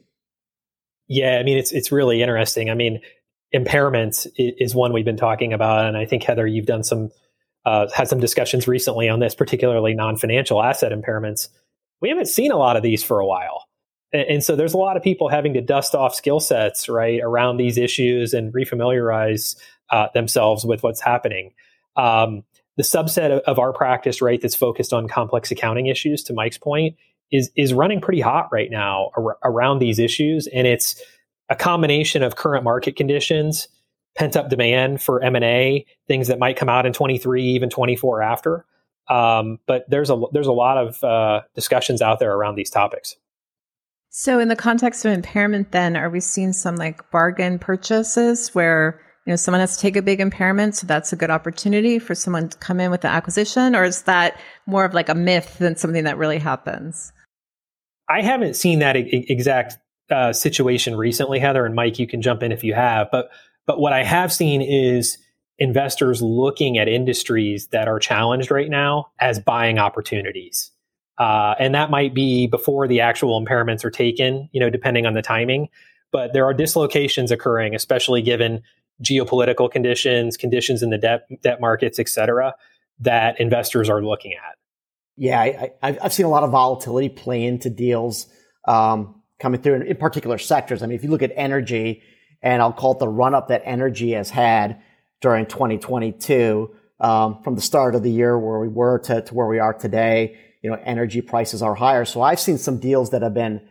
Yeah, 1.08 1.38
I 1.40 1.44
mean 1.44 1.58
it's 1.58 1.72
it's 1.72 1.92
really 1.92 2.22
interesting. 2.22 2.70
I 2.70 2.74
mean, 2.74 3.02
impairment 3.52 4.26
is 4.38 4.74
one 4.74 4.92
we've 4.94 5.06
been 5.06 5.18
talking 5.18 5.54
about, 5.54 5.86
and 5.86 5.96
I 5.96 6.06
think 6.06 6.24
Heather, 6.24 6.48
you've 6.48 6.66
done 6.66 6.84
some 6.84 7.12
uh, 7.66 7.88
had 7.94 8.08
some 8.08 8.20
discussions 8.20 8.68
recently 8.68 9.10
on 9.10 9.20
this, 9.20 9.36
particularly 9.36 9.94
non-financial 9.94 10.62
asset 10.62 10.92
impairments. 10.92 11.48
We 12.02 12.10
haven't 12.10 12.28
seen 12.28 12.52
a 12.52 12.58
lot 12.58 12.78
of 12.78 12.84
these 12.84 13.04
for 13.04 13.20
a 13.20 13.26
while, 13.26 13.66
and, 14.12 14.24
and 14.24 14.44
so 14.44 14.56
there's 14.56 14.74
a 14.74 14.78
lot 14.78 14.98
of 14.98 15.04
people 15.04 15.30
having 15.30 15.54
to 15.54 15.62
dust 15.62 15.94
off 15.94 16.16
skill 16.16 16.40
sets 16.40 16.90
right 16.90 17.22
around 17.22 17.58
these 17.58 17.78
issues 17.78 18.34
and 18.34 18.54
refamiliarize 18.54 19.56
uh, 19.92 20.08
themselves 20.14 20.66
with 20.66 20.82
what's 20.82 21.02
happening. 21.02 21.54
Um, 21.96 22.44
the 22.78 22.84
subset 22.84 23.32
of, 23.32 23.40
of 23.42 23.60
our 23.60 23.74
practice, 23.74 24.22
right, 24.22 24.42
that's 24.42 24.56
focused 24.56 24.94
on 24.94 25.08
complex 25.08 25.52
accounting 25.52 25.88
issues, 25.88 26.24
to 26.24 26.34
Mike's 26.34 26.58
point, 26.58 26.96
is 27.32 27.52
is 27.56 27.74
running 27.74 28.02
pretty 28.02 28.22
hot 28.22 28.50
right 28.52 28.70
now 28.70 29.12
ar- 29.18 29.38
around 29.44 29.80
these 29.80 30.00
issues, 30.00 30.48
and 30.48 30.68
it's 30.68 31.02
a 31.50 31.56
combination 31.56 32.24
of 32.24 32.36
current 32.36 32.64
market 32.64 32.96
conditions, 32.96 33.68
pent 34.16 34.36
up 34.36 34.50
demand 34.50 35.02
for 35.02 35.24
M 35.24 35.36
and 35.36 35.46
A, 35.46 35.86
things 36.08 36.28
that 36.28 36.40
might 36.40 36.58
come 36.58 36.70
out 36.70 36.86
in 36.86 36.94
23, 36.94 37.44
even 37.44 37.70
24 37.70 38.22
after. 38.22 38.66
Um, 39.08 39.60
but 39.68 39.86
there's 39.90 40.10
a 40.10 40.20
there's 40.32 40.48
a 40.48 40.52
lot 40.52 40.78
of 40.78 41.04
uh, 41.04 41.42
discussions 41.54 42.02
out 42.02 42.20
there 42.20 42.34
around 42.34 42.56
these 42.56 42.70
topics. 42.70 43.16
So, 44.10 44.40
in 44.40 44.48
the 44.48 44.56
context 44.56 45.06
of 45.06 45.12
impairment, 45.12 45.72
then 45.72 45.96
are 45.96 46.10
we 46.10 46.22
seeing 46.22 46.54
some 46.54 46.78
like 46.78 47.12
bargain 47.12 47.60
purchases 47.60 48.56
where 48.56 49.02
you 49.26 49.32
know 49.32 49.36
someone 49.36 49.60
has 49.60 49.76
to 49.76 49.82
take 49.82 49.96
a 49.96 50.02
big 50.02 50.20
impairment, 50.20 50.76
so 50.76 50.86
that's 50.86 51.12
a 51.12 51.16
good 51.16 51.32
opportunity 51.32 51.98
for 51.98 52.14
someone 52.14 52.50
to 52.50 52.58
come 52.58 52.80
in 52.80 52.92
with 52.92 53.02
the 53.02 53.08
acquisition, 53.08 53.76
or 53.76 53.84
is 53.84 54.04
that 54.04 54.40
more 54.68 54.86
of 54.86 54.94
like 54.94 55.10
a 55.10 55.16
myth 55.16 55.58
than 55.58 55.76
something 55.76 56.04
that 56.04 56.18
really 56.18 56.38
happens? 56.38 57.12
I 58.08 58.22
haven't 58.22 58.56
seen 58.56 58.80
that 58.80 58.96
exact 58.96 59.78
uh, 60.12 60.32
situation 60.32 60.96
recently, 60.96 61.40
Heather 61.40 61.66
and 61.66 61.74
Mike. 61.74 61.98
You 61.98 62.06
can 62.06 62.22
jump 62.22 62.44
in 62.44 62.52
if 62.52 62.64
you 62.64 62.76
have, 62.76 63.08
but 63.12 63.30
but 63.66 63.80
what 63.80 63.94
I 63.94 64.04
have 64.04 64.32
seen 64.32 64.62
is 64.62 65.18
investors 65.58 66.22
looking 66.22 66.78
at 66.78 66.88
industries 66.88 67.68
that 67.68 67.88
are 67.88 68.00
challenged 68.00 68.52
right 68.52 68.70
now 68.70 69.08
as 69.20 69.40
buying 69.40 69.80
opportunities. 69.80 70.72
Uh, 71.18 71.56
and 71.60 71.74
that 71.74 71.90
might 71.90 72.14
be 72.14 72.46
before 72.46 72.88
the 72.88 73.00
actual 73.00 73.44
impairments 73.44 73.86
are 73.86 73.90
taken, 73.90 74.50
you 74.52 74.60
know, 74.60 74.70
depending 74.70 75.06
on 75.06 75.14
the 75.14 75.22
timing. 75.22 75.70
But 76.12 76.34
there 76.34 76.46
are 76.46 76.54
dislocations 76.54 77.32
occurring, 77.32 77.74
especially 77.74 78.22
given 78.22 78.62
geopolitical 79.04 79.70
conditions, 79.70 80.38
conditions 80.38 80.82
in 80.82 80.90
the 80.90 80.98
debt 80.98 81.28
debt 81.42 81.60
markets, 81.62 82.00
et 82.00 82.10
cetera, 82.10 82.54
that 83.00 83.40
investors 83.40 83.90
are 83.90 84.04
looking 84.04 84.34
at. 84.34 84.58
Yeah, 85.18 85.68
I, 85.82 85.92
have 86.02 86.14
seen 86.14 86.26
a 86.26 86.30
lot 86.30 86.44
of 86.44 86.52
volatility 86.52 87.10
play 87.10 87.46
into 87.46 87.70
deals. 87.70 88.28
Um, 88.68 89.22
coming 89.40 89.62
through 89.62 89.76
in, 89.76 89.82
in 89.84 89.98
particular 89.98 90.38
sectors. 90.38 90.82
I 90.82 90.88
mean, 90.88 90.96
if 90.96 91.04
you 91.04 91.10
look 91.10 91.24
at 91.24 91.32
energy, 91.36 92.02
and 92.42 92.62
I'll 92.62 92.74
call 92.74 92.94
it 92.94 93.00
the 93.00 93.08
run 93.08 93.34
up 93.34 93.50
that 93.50 93.62
energy 93.66 94.12
has 94.12 94.30
had 94.30 94.82
during 95.22 95.46
2022, 95.46 96.70
um, 97.00 97.42
from 97.44 97.56
the 97.56 97.62
start 97.62 97.96
of 97.96 98.04
the 98.04 98.12
year 98.12 98.38
where 98.38 98.60
we 98.60 98.68
were 98.68 99.00
to, 99.00 99.22
to 99.22 99.34
where 99.34 99.48
we 99.48 99.60
are 99.60 99.74
today, 99.74 100.38
you 100.62 100.70
know, 100.70 100.78
energy 100.84 101.22
prices 101.22 101.62
are 101.62 101.76
higher. 101.76 102.06
So 102.06 102.22
I've 102.22 102.40
seen 102.40 102.58
some 102.58 102.80
deals 102.80 103.12
that 103.12 103.22
have 103.22 103.34
been 103.34 103.62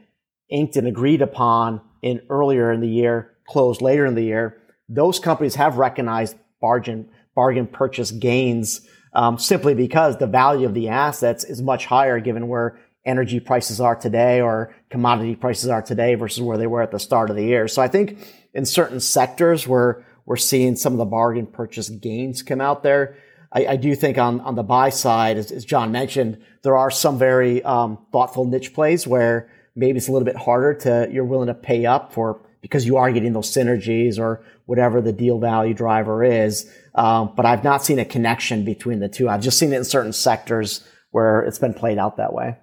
inked 0.50 0.76
and 0.76 0.86
agreed 0.86 1.22
upon 1.22 1.80
in 2.02 2.20
earlier 2.28 2.70
in 2.70 2.80
the 2.80 2.88
year, 2.88 3.36
closed 3.48 3.80
later 3.80 4.04
in 4.04 4.14
the 4.14 4.22
year. 4.22 4.60
Those 4.88 5.18
companies 5.18 5.54
have 5.54 5.76
recognized 5.76 6.36
bargain 6.60 7.08
bargain 7.34 7.66
purchase 7.66 8.10
gains 8.10 8.86
um, 9.12 9.38
simply 9.38 9.74
because 9.74 10.18
the 10.18 10.26
value 10.26 10.66
of 10.66 10.74
the 10.74 10.88
assets 10.88 11.44
is 11.44 11.60
much 11.62 11.86
higher 11.86 12.20
given 12.20 12.48
where 12.48 12.78
energy 13.04 13.40
prices 13.40 13.80
are 13.80 13.96
today 13.96 14.40
or 14.40 14.74
commodity 14.90 15.36
prices 15.36 15.68
are 15.68 15.82
today 15.82 16.14
versus 16.14 16.40
where 16.42 16.56
they 16.56 16.66
were 16.66 16.82
at 16.82 16.90
the 16.90 16.98
start 16.98 17.30
of 17.30 17.36
the 17.36 17.44
year. 17.44 17.68
So 17.68 17.82
I 17.82 17.88
think 17.88 18.18
in 18.54 18.64
certain 18.64 19.00
sectors 19.00 19.68
where 19.68 20.04
we're 20.26 20.36
seeing 20.36 20.74
some 20.76 20.94
of 20.94 20.98
the 20.98 21.04
bargain 21.04 21.46
purchase 21.46 21.90
gains 21.90 22.42
come 22.42 22.60
out 22.60 22.82
there. 22.82 23.16
I, 23.52 23.66
I 23.66 23.76
do 23.76 23.94
think 23.94 24.16
on, 24.16 24.40
on 24.40 24.54
the 24.54 24.62
buy 24.62 24.88
side, 24.88 25.36
as, 25.36 25.52
as 25.52 25.64
John 25.64 25.92
mentioned, 25.92 26.42
there 26.62 26.76
are 26.76 26.90
some 26.90 27.18
very 27.18 27.62
um, 27.62 27.98
thoughtful 28.10 28.46
niche 28.46 28.72
plays 28.72 29.06
where 29.06 29.50
maybe 29.76 29.98
it's 29.98 30.08
a 30.08 30.12
little 30.12 30.24
bit 30.24 30.36
harder 30.36 30.74
to, 30.74 31.08
you're 31.12 31.24
willing 31.24 31.48
to 31.48 31.54
pay 31.54 31.84
up 31.84 32.12
for 32.12 32.40
because 32.64 32.86
you 32.86 32.96
are 32.96 33.12
getting 33.12 33.34
those 33.34 33.54
synergies 33.54 34.18
or 34.18 34.42
whatever 34.64 35.02
the 35.02 35.12
deal 35.12 35.38
value 35.38 35.74
driver 35.74 36.24
is. 36.24 36.66
Um, 36.94 37.34
but 37.36 37.44
I've 37.44 37.62
not 37.62 37.84
seen 37.84 37.98
a 37.98 38.06
connection 38.06 38.64
between 38.64 39.00
the 39.00 39.08
two. 39.10 39.28
I've 39.28 39.42
just 39.42 39.58
seen 39.58 39.74
it 39.74 39.76
in 39.76 39.84
certain 39.84 40.14
sectors 40.14 40.82
where 41.10 41.42
it's 41.42 41.58
been 41.58 41.74
played 41.74 41.98
out 41.98 42.16
that 42.16 42.32
way. 42.32 42.56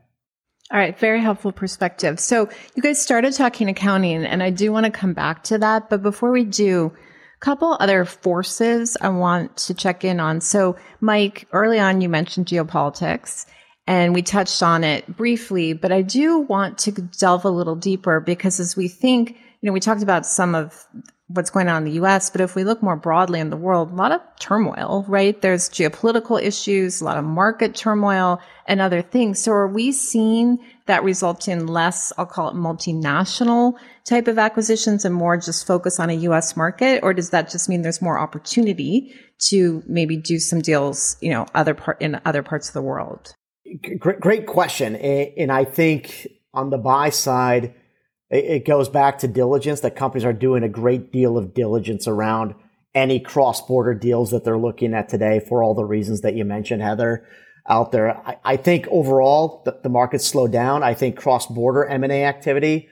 All 0.71 0.79
right, 0.79 0.97
very 0.97 1.21
helpful 1.21 1.51
perspective. 1.51 2.19
So 2.19 2.49
you 2.73 2.81
guys 2.81 2.99
started 2.99 3.33
talking 3.33 3.69
accounting, 3.69 4.25
and 4.25 4.41
I 4.41 4.49
do 4.49 4.71
want 4.71 4.87
to 4.87 4.91
come 4.91 5.13
back 5.13 5.43
to 5.43 5.59
that. 5.59 5.87
But 5.91 6.01
before 6.01 6.31
we 6.31 6.45
do, 6.45 6.87
a 6.87 7.45
couple 7.45 7.77
other 7.79 8.03
forces 8.03 8.97
I 9.01 9.09
want 9.09 9.55
to 9.57 9.75
check 9.75 10.03
in 10.03 10.19
on. 10.19 10.41
So, 10.41 10.77
Mike, 10.99 11.47
early 11.51 11.77
on 11.79 12.01
you 12.01 12.09
mentioned 12.09 12.47
geopolitics, 12.47 13.45
and 13.85 14.15
we 14.15 14.23
touched 14.23 14.63
on 14.63 14.83
it 14.83 15.15
briefly, 15.15 15.73
but 15.73 15.91
I 15.91 16.01
do 16.01 16.39
want 16.39 16.79
to 16.79 16.91
delve 16.91 17.45
a 17.45 17.49
little 17.49 17.75
deeper 17.75 18.19
because 18.19 18.59
as 18.59 18.75
we 18.75 18.87
think, 18.87 19.37
you 19.61 19.67
know, 19.67 19.73
we 19.73 19.79
talked 19.79 20.03
about 20.03 20.25
some 20.25 20.55
of 20.55 20.85
what's 21.27 21.49
going 21.49 21.69
on 21.69 21.77
in 21.77 21.83
the 21.85 22.01
US, 22.03 22.29
but 22.29 22.41
if 22.41 22.55
we 22.55 22.63
look 22.63 22.83
more 22.83 22.95
broadly 22.95 23.39
in 23.39 23.49
the 23.49 23.57
world, 23.57 23.91
a 23.91 23.95
lot 23.95 24.11
of 24.11 24.21
turmoil, 24.39 25.05
right? 25.07 25.39
There's 25.41 25.69
geopolitical 25.69 26.41
issues, 26.41 26.99
a 26.99 27.05
lot 27.05 27.17
of 27.17 27.23
market 27.23 27.75
turmoil 27.75 28.41
and 28.65 28.81
other 28.81 29.01
things. 29.01 29.39
So 29.39 29.51
are 29.53 29.67
we 29.67 29.91
seeing 29.91 30.57
that 30.87 31.03
result 31.03 31.47
in 31.47 31.67
less, 31.67 32.11
I'll 32.17 32.25
call 32.25 32.49
it 32.49 32.55
multinational 32.55 33.75
type 34.03 34.27
of 34.27 34.39
acquisitions 34.39 35.05
and 35.05 35.15
more 35.15 35.37
just 35.37 35.65
focus 35.65 35.99
on 35.99 36.09
a 36.09 36.15
US 36.15 36.57
market? 36.57 36.99
Or 37.03 37.13
does 37.13 37.29
that 37.29 37.49
just 37.49 37.69
mean 37.69 37.81
there's 37.81 38.01
more 38.01 38.19
opportunity 38.19 39.13
to 39.49 39.83
maybe 39.87 40.17
do 40.17 40.37
some 40.37 40.59
deals, 40.59 41.17
you 41.21 41.29
know, 41.29 41.45
other 41.55 41.73
part 41.73 42.01
in 42.01 42.19
other 42.25 42.43
parts 42.43 42.67
of 42.67 42.73
the 42.73 42.81
world? 42.81 43.33
Great, 43.99 44.19
great 44.19 44.47
question. 44.47 44.95
And 44.97 45.51
I 45.51 45.63
think 45.63 46.27
on 46.53 46.71
the 46.71 46.77
buy 46.77 47.09
side, 47.09 47.73
it 48.31 48.65
goes 48.65 48.89
back 48.89 49.19
to 49.19 49.27
diligence 49.27 49.81
that 49.81 49.95
companies 49.95 50.25
are 50.25 50.33
doing 50.33 50.63
a 50.63 50.69
great 50.69 51.11
deal 51.11 51.37
of 51.37 51.53
diligence 51.53 52.07
around 52.07 52.55
any 52.95 53.19
cross 53.19 53.65
border 53.65 53.93
deals 53.93 54.31
that 54.31 54.43
they're 54.43 54.57
looking 54.57 54.93
at 54.93 55.09
today 55.09 55.39
for 55.39 55.63
all 55.63 55.75
the 55.75 55.85
reasons 55.85 56.21
that 56.21 56.35
you 56.35 56.45
mentioned, 56.45 56.81
Heather, 56.81 57.25
out 57.67 57.91
there. 57.91 58.17
I, 58.17 58.37
I 58.43 58.57
think 58.57 58.87
overall 58.87 59.61
the, 59.65 59.79
the 59.83 59.89
market's 59.89 60.25
slowed 60.25 60.51
down. 60.51 60.83
I 60.83 60.93
think 60.93 61.17
cross 61.17 61.45
border 61.45 61.85
M&A 61.85 62.25
activity 62.25 62.89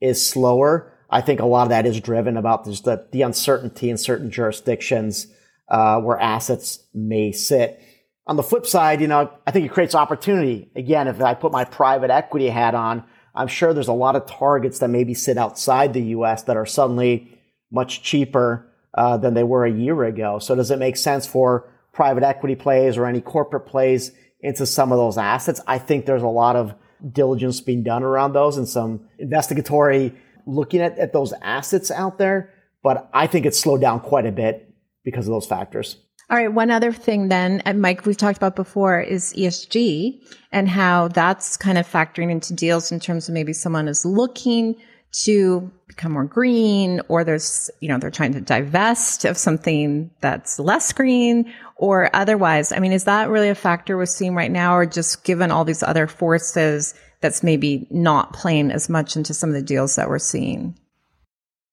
is 0.00 0.24
slower. 0.24 0.92
I 1.10 1.20
think 1.20 1.40
a 1.40 1.46
lot 1.46 1.64
of 1.64 1.68
that 1.70 1.86
is 1.86 2.00
driven 2.00 2.36
about 2.36 2.64
just 2.64 2.84
the, 2.84 3.06
the 3.12 3.22
uncertainty 3.22 3.90
in 3.90 3.98
certain 3.98 4.30
jurisdictions 4.30 5.26
uh, 5.68 6.00
where 6.00 6.18
assets 6.18 6.80
may 6.94 7.32
sit. 7.32 7.80
On 8.26 8.36
the 8.36 8.42
flip 8.42 8.66
side, 8.66 9.00
you 9.00 9.08
know, 9.08 9.30
I 9.46 9.50
think 9.50 9.66
it 9.66 9.72
creates 9.72 9.94
opportunity. 9.94 10.70
Again, 10.76 11.08
if 11.08 11.20
I 11.20 11.34
put 11.34 11.52
my 11.52 11.64
private 11.64 12.10
equity 12.10 12.48
hat 12.48 12.74
on, 12.74 13.04
I'm 13.34 13.48
sure 13.48 13.72
there's 13.72 13.88
a 13.88 13.92
lot 13.92 14.16
of 14.16 14.26
targets 14.26 14.78
that 14.80 14.88
maybe 14.88 15.14
sit 15.14 15.38
outside 15.38 15.92
the 15.92 16.02
U.S. 16.02 16.42
that 16.44 16.56
are 16.56 16.66
suddenly 16.66 17.38
much 17.70 18.02
cheaper 18.02 18.68
uh, 18.94 19.16
than 19.16 19.34
they 19.34 19.42
were 19.42 19.64
a 19.64 19.72
year 19.72 20.04
ago. 20.04 20.38
So 20.38 20.54
does 20.54 20.70
it 20.70 20.78
make 20.78 20.96
sense 20.96 21.26
for 21.26 21.68
private 21.92 22.22
equity 22.22 22.54
plays 22.54 22.96
or 22.96 23.06
any 23.06 23.20
corporate 23.20 23.66
plays 23.66 24.12
into 24.40 24.66
some 24.66 24.92
of 24.92 24.98
those 24.98 25.16
assets? 25.16 25.60
I 25.66 25.78
think 25.78 26.04
there's 26.04 26.22
a 26.22 26.28
lot 26.28 26.56
of 26.56 26.74
diligence 27.10 27.60
being 27.60 27.82
done 27.82 28.02
around 28.02 28.32
those 28.34 28.58
and 28.58 28.68
some 28.68 29.08
investigatory 29.18 30.14
looking 30.46 30.80
at, 30.80 30.98
at 30.98 31.12
those 31.12 31.32
assets 31.40 31.90
out 31.90 32.18
there. 32.18 32.52
But 32.82 33.08
I 33.14 33.26
think 33.26 33.46
it's 33.46 33.58
slowed 33.58 33.80
down 33.80 34.00
quite 34.00 34.26
a 34.26 34.32
bit 34.32 34.68
because 35.04 35.26
of 35.26 35.32
those 35.32 35.46
factors. 35.46 35.96
All 36.32 36.38
right. 36.38 36.50
One 36.50 36.70
other 36.70 36.92
thing 36.92 37.28
then, 37.28 37.60
and 37.66 37.82
Mike, 37.82 38.06
we've 38.06 38.16
talked 38.16 38.38
about 38.38 38.56
before 38.56 38.98
is 38.98 39.34
ESG 39.34 40.18
and 40.50 40.66
how 40.66 41.08
that's 41.08 41.58
kind 41.58 41.76
of 41.76 41.86
factoring 41.86 42.30
into 42.30 42.54
deals 42.54 42.90
in 42.90 43.00
terms 43.00 43.28
of 43.28 43.34
maybe 43.34 43.52
someone 43.52 43.86
is 43.86 44.06
looking 44.06 44.76
to 45.24 45.70
become 45.88 46.12
more 46.12 46.24
green 46.24 47.02
or 47.08 47.22
there's, 47.22 47.70
you 47.80 47.88
know, 47.90 47.98
they're 47.98 48.10
trying 48.10 48.32
to 48.32 48.40
divest 48.40 49.26
of 49.26 49.36
something 49.36 50.10
that's 50.22 50.58
less 50.58 50.90
green 50.94 51.52
or 51.76 52.08
otherwise. 52.16 52.72
I 52.72 52.78
mean, 52.78 52.92
is 52.92 53.04
that 53.04 53.28
really 53.28 53.50
a 53.50 53.54
factor 53.54 53.98
we're 53.98 54.06
seeing 54.06 54.34
right 54.34 54.50
now 54.50 54.74
or 54.74 54.86
just 54.86 55.24
given 55.24 55.50
all 55.50 55.66
these 55.66 55.82
other 55.82 56.06
forces 56.06 56.94
that's 57.20 57.42
maybe 57.42 57.86
not 57.90 58.32
playing 58.32 58.70
as 58.70 58.88
much 58.88 59.16
into 59.16 59.34
some 59.34 59.50
of 59.50 59.54
the 59.54 59.60
deals 59.60 59.96
that 59.96 60.08
we're 60.08 60.18
seeing? 60.18 60.78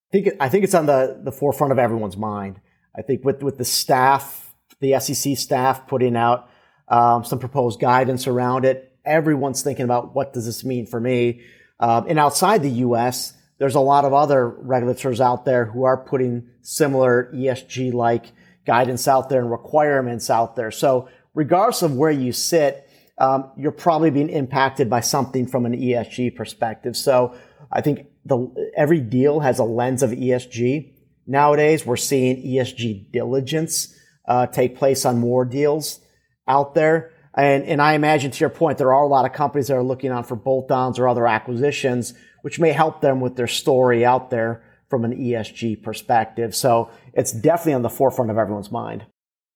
I 0.10 0.12
think, 0.12 0.28
I 0.42 0.50
think 0.50 0.66
it's 0.66 0.76
on 0.76 0.86
the, 0.86 1.22
the 1.24 1.32
forefront 1.32 1.72
of 1.72 1.80
everyone's 1.80 2.18
mind. 2.18 2.60
I 2.94 3.04
think 3.04 3.24
with, 3.24 3.42
with 3.42 3.58
the 3.58 3.64
staff 3.64 4.49
the 4.80 5.00
SEC 5.00 5.38
staff 5.38 5.88
putting 5.88 6.16
out 6.16 6.50
um, 6.88 7.24
some 7.24 7.40
proposed 7.40 7.80
guidance 7.80 8.28
around 8.28 8.66
it. 8.66 8.98
Everyone's 9.06 9.62
thinking 9.62 9.86
about 9.86 10.16
what 10.16 10.34
does 10.34 10.46
this 10.46 10.64
mean 10.64 10.86
for 10.86 11.00
me. 11.00 11.42
Um, 11.80 12.06
and 12.08 12.20
outside 12.20 12.62
the 12.62 12.70
U.S., 12.70 13.34
there's 13.58 13.76
a 13.76 13.80
lot 13.80 14.06
of 14.06 14.14
other 14.14 14.48
regulators 14.48 15.22
out 15.22 15.46
there 15.46 15.66
who 15.66 15.84
are 15.84 15.98
putting 15.98 16.50
similar 16.62 17.32
ESG 17.34 17.94
like 17.94 18.26
guidance 18.66 19.08
out 19.08 19.30
there 19.30 19.42
and 19.42 19.52
requirements 19.52 20.30
out 20.30 20.56
there. 20.56 20.72
So 20.72 21.10
regardless 21.34 21.82
of 21.82 21.96
where 21.96 22.12
you 22.12 22.32
sit, 22.32 22.90
um, 23.18 23.52
you're 23.58 23.72
probably 23.72 24.12
being 24.12 24.30
impacted 24.30 24.90
by 24.90 25.02
something 25.02 25.46
from 25.46 25.66
an 25.66 25.74
ESG 25.74 26.36
perspective. 26.36 26.96
So 26.96 27.36
I 27.72 27.82
think 27.82 28.08
the, 28.26 28.72
every 28.76 29.02
deal 29.02 29.42
has 29.42 29.60
a 29.60 29.64
lens 29.64 30.04
of 30.04 30.12
ESG. 30.12 30.94
Nowadays, 31.28 31.86
we're 31.86 31.98
seeing 31.98 32.38
ESG 32.38 33.12
diligence 33.12 33.94
uh, 34.30 34.46
take 34.48 34.78
place 34.78 35.06
on 35.06 35.20
more 35.20 35.44
deals 35.44 36.00
out 36.48 36.76
there. 36.76 37.12
And, 37.36 37.64
and 37.66 37.82
I 37.82 37.94
imagine 37.94 38.32
to 38.32 38.40
your 38.40 38.50
point, 38.50 38.78
there 38.78 38.94
are 38.94 39.04
a 39.04 39.08
lot 39.08 39.26
of 39.26 39.34
companies 39.34 39.68
that 39.68 39.76
are 39.76 39.84
looking 39.84 40.12
on 40.12 40.24
for 40.24 40.36
bolt-ons 40.36 41.00
or 41.00 41.08
other 41.08 41.28
acquisitions, 41.28 42.14
which 42.44 42.60
may 42.60 42.72
help 42.72 43.02
them 43.02 43.20
with 43.20 43.36
their 43.36 43.48
story 43.48 44.06
out 44.06 44.30
there 44.30 44.64
from 44.90 45.04
an 45.04 45.14
ESG 45.14 45.84
perspective. 45.84 46.56
So 46.56 46.90
it's 47.14 47.32
definitely 47.32 47.74
on 47.74 47.82
the 47.82 47.90
forefront 47.90 48.32
of 48.32 48.38
everyone's 48.38 48.72
mind. 48.72 49.06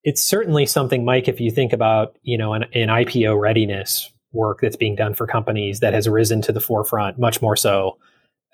It's 0.03 0.21
certainly 0.21 0.65
something, 0.65 1.05
Mike, 1.05 1.27
if 1.27 1.39
you 1.39 1.49
think 1.49 1.71
about, 1.71 2.17
you 2.23 2.37
know, 2.37 2.53
an, 2.53 2.63
an 2.73 2.89
IPO 2.89 3.39
readiness 3.39 4.11
work 4.31 4.59
that's 4.61 4.75
being 4.75 4.95
done 4.95 5.13
for 5.13 5.27
companies 5.27 5.79
that 5.79 5.93
has 5.93 6.09
risen 6.09 6.41
to 6.41 6.51
the 6.51 6.59
forefront 6.59 7.19
much 7.19 7.41
more 7.41 7.55
so 7.55 7.97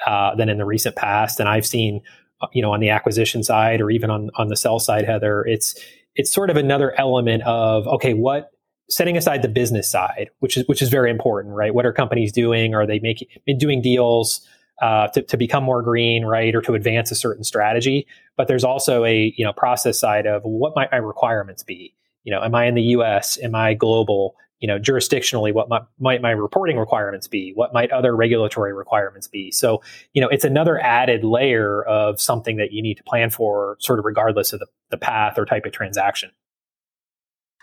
uh, 0.05 0.35
than 0.35 0.49
in 0.49 0.57
the 0.57 0.65
recent 0.65 0.95
past. 0.95 1.39
And 1.39 1.49
I've 1.49 1.65
seen, 1.65 2.01
uh, 2.41 2.47
you 2.53 2.61
know, 2.61 2.73
on 2.73 2.79
the 2.79 2.89
acquisition 2.89 3.43
side 3.43 3.81
or 3.81 3.89
even 3.89 4.09
on, 4.09 4.29
on 4.35 4.47
the 4.47 4.55
sell 4.55 4.79
side, 4.79 5.05
Heather, 5.05 5.43
it's, 5.45 5.75
it's 6.15 6.31
sort 6.31 6.49
of 6.49 6.57
another 6.57 6.97
element 6.99 7.43
of 7.43 7.87
okay, 7.87 8.13
what 8.13 8.51
setting 8.89 9.15
aside 9.15 9.41
the 9.41 9.47
business 9.47 9.89
side, 9.89 10.29
which 10.39 10.57
is 10.57 10.67
which 10.67 10.81
is 10.81 10.89
very 10.89 11.09
important, 11.09 11.55
right? 11.55 11.73
What 11.73 11.85
are 11.85 11.93
companies 11.93 12.31
doing? 12.31 12.73
Are 12.73 12.85
they 12.85 12.99
making 12.99 13.27
doing 13.57 13.81
deals 13.81 14.41
uh, 14.81 15.07
to, 15.09 15.21
to 15.21 15.37
become 15.37 15.63
more 15.63 15.81
green, 15.81 16.25
right, 16.25 16.53
or 16.55 16.61
to 16.61 16.73
advance 16.73 17.11
a 17.11 17.15
certain 17.15 17.43
strategy? 17.43 18.07
But 18.35 18.47
there's 18.47 18.63
also 18.63 19.05
a 19.05 19.33
you 19.37 19.45
know 19.45 19.53
process 19.53 19.99
side 19.99 20.25
of 20.25 20.43
what 20.43 20.73
might 20.75 20.91
my 20.91 20.97
requirements 20.97 21.63
be? 21.63 21.93
You 22.23 22.33
know, 22.33 22.43
am 22.43 22.53
I 22.55 22.65
in 22.65 22.75
the 22.75 22.81
U.S.? 22.83 23.37
Am 23.41 23.55
I 23.55 23.73
global? 23.73 24.35
You 24.59 24.67
know, 24.67 24.77
jurisdictionally, 24.77 25.53
what 25.53 25.69
my, 25.69 25.81
might 25.99 26.21
my 26.21 26.31
reporting 26.31 26.77
requirements 26.77 27.27
be? 27.27 27.51
What 27.55 27.73
might 27.73 27.91
other 27.91 28.15
regulatory 28.15 28.73
requirements 28.73 29.27
be? 29.27 29.51
So, 29.51 29.81
you 30.13 30.21
know, 30.21 30.27
it's 30.27 30.43
another 30.43 30.79
added 30.79 31.23
layer 31.23 31.83
of 31.83 32.19
something 32.19 32.57
that 32.57 32.71
you 32.71 32.81
need 32.81 32.95
to 32.95 33.03
plan 33.03 33.29
for, 33.29 33.77
sort 33.79 33.99
of 33.99 34.05
regardless 34.05 34.53
of 34.53 34.59
the, 34.59 34.67
the 34.89 34.97
path 34.97 35.37
or 35.37 35.45
type 35.45 35.65
of 35.65 35.71
transaction. 35.71 36.31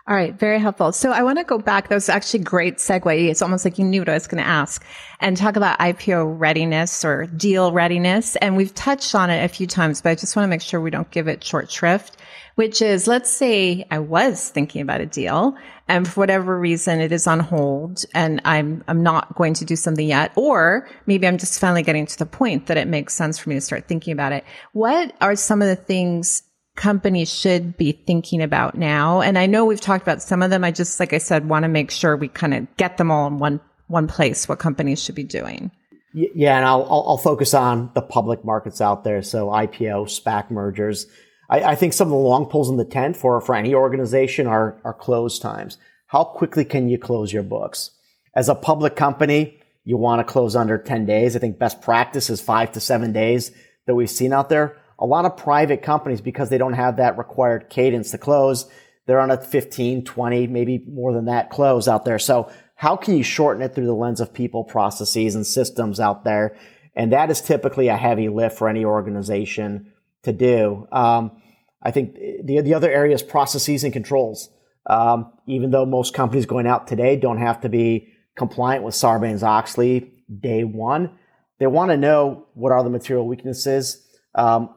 All 0.09 0.15
right, 0.15 0.39
very 0.39 0.61
helpful. 0.61 0.93
So 0.93 1.11
I 1.11 1.25
want 1.25 1.39
to 1.39 1.45
go 1.45 1.59
back. 1.59 1.89
That 1.89 1.97
was 1.97 2.09
actually 2.09 2.45
great 2.45 2.77
segue. 2.77 3.29
It's 3.29 3.43
almost 3.43 3.65
like 3.65 3.77
you 3.77 3.85
knew 3.85 4.03
what 4.03 4.09
I 4.09 4.15
was 4.15 4.29
going 4.29 4.43
to 4.43 4.49
ask 4.49 4.85
and 5.21 5.37
talk 5.37 5.57
about 5.57 5.81
IPO 5.81 6.39
readiness 6.39 7.05
or 7.05 7.27
deal 7.27 7.73
readiness. 7.73 8.37
And 8.37 8.57
we've 8.57 8.73
touched 8.73 9.17
on 9.17 9.31
it 9.31 9.45
a 9.45 9.49
few 9.49 9.67
times, 9.67 10.01
but 10.01 10.11
I 10.11 10.15
just 10.15 10.37
want 10.37 10.45
to 10.45 10.49
make 10.49 10.63
sure 10.63 10.81
we 10.81 10.91
don't 10.93 11.11
give 11.11 11.27
it 11.27 11.43
short 11.43 11.73
shrift, 11.73 12.19
which 12.57 12.83
is 12.83 13.07
let's 13.07 13.31
say 13.31 13.87
I 13.91 14.01
was 14.01 14.49
thinking 14.49 14.81
about 14.81 15.01
a 15.01 15.07
deal 15.07 15.57
and 15.89 16.09
for 16.09 16.21
whatever 16.21 16.59
reason 16.59 17.01
it 17.01 17.13
is 17.13 17.27
on 17.27 17.39
hold 17.39 18.05
and 18.15 18.41
I'm, 18.45 18.83
I'm 18.89 19.03
not 19.03 19.37
going 19.37 19.55
to 19.55 19.65
do 19.65 19.77
something 19.77 20.09
yet. 20.09 20.33
Or 20.37 20.89
maybe 21.07 21.27
I'm 21.27 21.39
just 21.39 21.61
finally 21.61 21.83
getting 21.83 22.07
to 22.07 22.19
the 22.19 22.27
point 22.27 22.67
that 22.67 22.79
it 22.79 22.89
makes 22.89 23.15
sense 23.15 23.39
for 23.39 23.51
me 23.51 23.55
to 23.55 23.61
start 23.61 23.87
thinking 23.87 24.13
about 24.13 24.33
it. 24.33 24.45
What 24.73 25.15
are 25.21 25.37
some 25.37 25.63
of 25.63 25.69
the 25.69 25.77
things 25.77 26.43
companies 26.77 27.33
should 27.33 27.77
be 27.77 27.93
thinking 27.93 28.43
about 28.43 28.75
now? 28.75 29.21
And 29.21 29.39
I 29.39 29.47
know 29.47 29.67
we've 29.67 29.81
talked 29.81 30.03
about 30.03 30.23
some 30.23 30.43
of 30.43 30.51
them. 30.51 30.65
I 30.65 30.73
just, 30.73 30.99
like 30.99 31.13
I 31.13 31.19
said, 31.19 31.49
want 31.49 31.65
to 31.65 31.69
make 31.69 31.91
sure 31.91 32.17
we 32.17 32.29
kind 32.29 32.55
of 32.55 32.77
get 32.79 32.97
them 32.97 33.11
all 33.11 33.27
in 33.27 33.39
one, 33.39 33.61
one 33.87 34.09
place, 34.09 34.49
what 34.49 34.59
companies 34.59 35.03
should 35.03 35.15
be 35.15 35.25
doing. 35.25 35.71
Yeah, 36.15 36.57
and 36.57 36.65
I'll, 36.65 36.85
I'll, 36.85 37.05
I'll 37.09 37.19
focus 37.19 37.53
on 37.53 37.91
the 37.95 38.01
public 38.01 38.43
markets 38.43 38.81
out 38.81 39.05
there. 39.05 39.21
So 39.21 39.49
IPO, 39.49 40.07
SPAC 40.07 40.51
mergers. 40.51 41.07
I, 41.49 41.61
I, 41.63 41.75
think 41.75 41.93
some 41.93 42.09
of 42.09 42.13
the 42.13 42.17
long 42.17 42.47
pulls 42.47 42.69
in 42.69 42.77
the 42.77 42.85
tent 42.85 43.17
for, 43.17 43.41
for 43.41 43.55
any 43.55 43.75
organization 43.75 44.47
are, 44.47 44.81
are 44.85 44.95
close 44.95 45.39
times. 45.39 45.79
How 46.07 46.25
quickly 46.25 46.65
can 46.65 46.89
you 46.89 46.99
close 46.99 47.33
your 47.33 47.43
books? 47.43 47.91
As 48.35 48.49
a 48.49 48.55
public 48.55 48.97
company, 48.97 49.61
you 49.85 49.97
want 49.97 50.21
to 50.21 50.33
close 50.33 50.57
under 50.57 50.79
10 50.79 51.07
days. 51.07 51.37
I 51.37 51.39
think 51.39 51.59
best 51.59 51.81
practice 51.81 52.31
is 52.31 52.41
five 52.41 52.73
to 52.73 52.81
seven 52.81 53.13
days 53.13 53.53
that 53.87 53.95
we've 53.95 54.11
seen 54.11 54.33
out 54.33 54.49
there 54.49 54.77
a 54.99 55.07
lot 55.07 55.25
of 55.25 55.37
private 55.37 55.83
companies, 55.83 56.21
because 56.21 56.49
they 56.49 56.59
don't 56.59 56.73
have 56.73 56.97
that 56.97 57.19
required 57.19 57.69
cadence 57.69 58.11
to 58.13 58.19
close, 58.19 58.67
they're 59.07 59.21
on 59.21 59.31
a 59.31 59.41
15, 59.41 60.05
20, 60.05 60.47
maybe 60.47 60.83
more 60.89 61.13
than 61.13 61.27
that 61.27 61.51
close 61.51 61.87
out 61.87 62.05
there. 62.05 62.19
So 62.19 62.51
how 62.75 62.97
can 62.97 63.17
you 63.17 63.23
shorten 63.23 63.63
it 63.63 63.75
through 63.75 63.87
the 63.87 63.95
lens 63.95 64.21
of 64.21 64.33
people, 64.33 64.65
processes, 64.65 65.35
and 65.35 65.47
systems 65.47 66.01
out 66.01 66.25
there? 66.25 66.57
And 66.95 67.13
that 67.13 67.31
is 67.31 67.41
typically 67.41 67.89
a 67.89 67.97
heavy 67.97 68.29
lift 68.29 68.57
for 68.57 68.69
any 68.69 68.85
organization 68.85 69.93
to 70.27 70.33
do. 70.33 70.87
Um, 70.93 71.43
I 71.83 71.91
think 71.91 72.15
the, 72.15 72.61
the 72.61 72.75
other 72.75 72.91
area 72.91 73.15
is 73.15 73.23
processes 73.23 73.83
and 73.83 73.93
controls. 73.93 74.51
Um, 74.89 75.33
even 75.49 75.71
though 75.71 75.87
most 75.87 76.15
companies 76.15 76.47
going 76.47 76.67
out 76.67 76.87
today 76.87 77.17
don't 77.17 77.39
have 77.39 77.63
to 77.63 77.69
be 77.69 78.13
compliant 78.37 78.85
with 78.85 78.95
Sarbanes-Oxley 78.95 80.13
day 80.41 80.63
one, 80.63 81.19
they 81.59 81.67
want 81.67 81.91
to 81.91 81.97
know 81.97 82.47
what 82.55 82.73
are 82.73 82.85
the 82.85 82.91
material 82.91 83.27
weaknesses. 83.27 84.07
Um, 84.35 84.71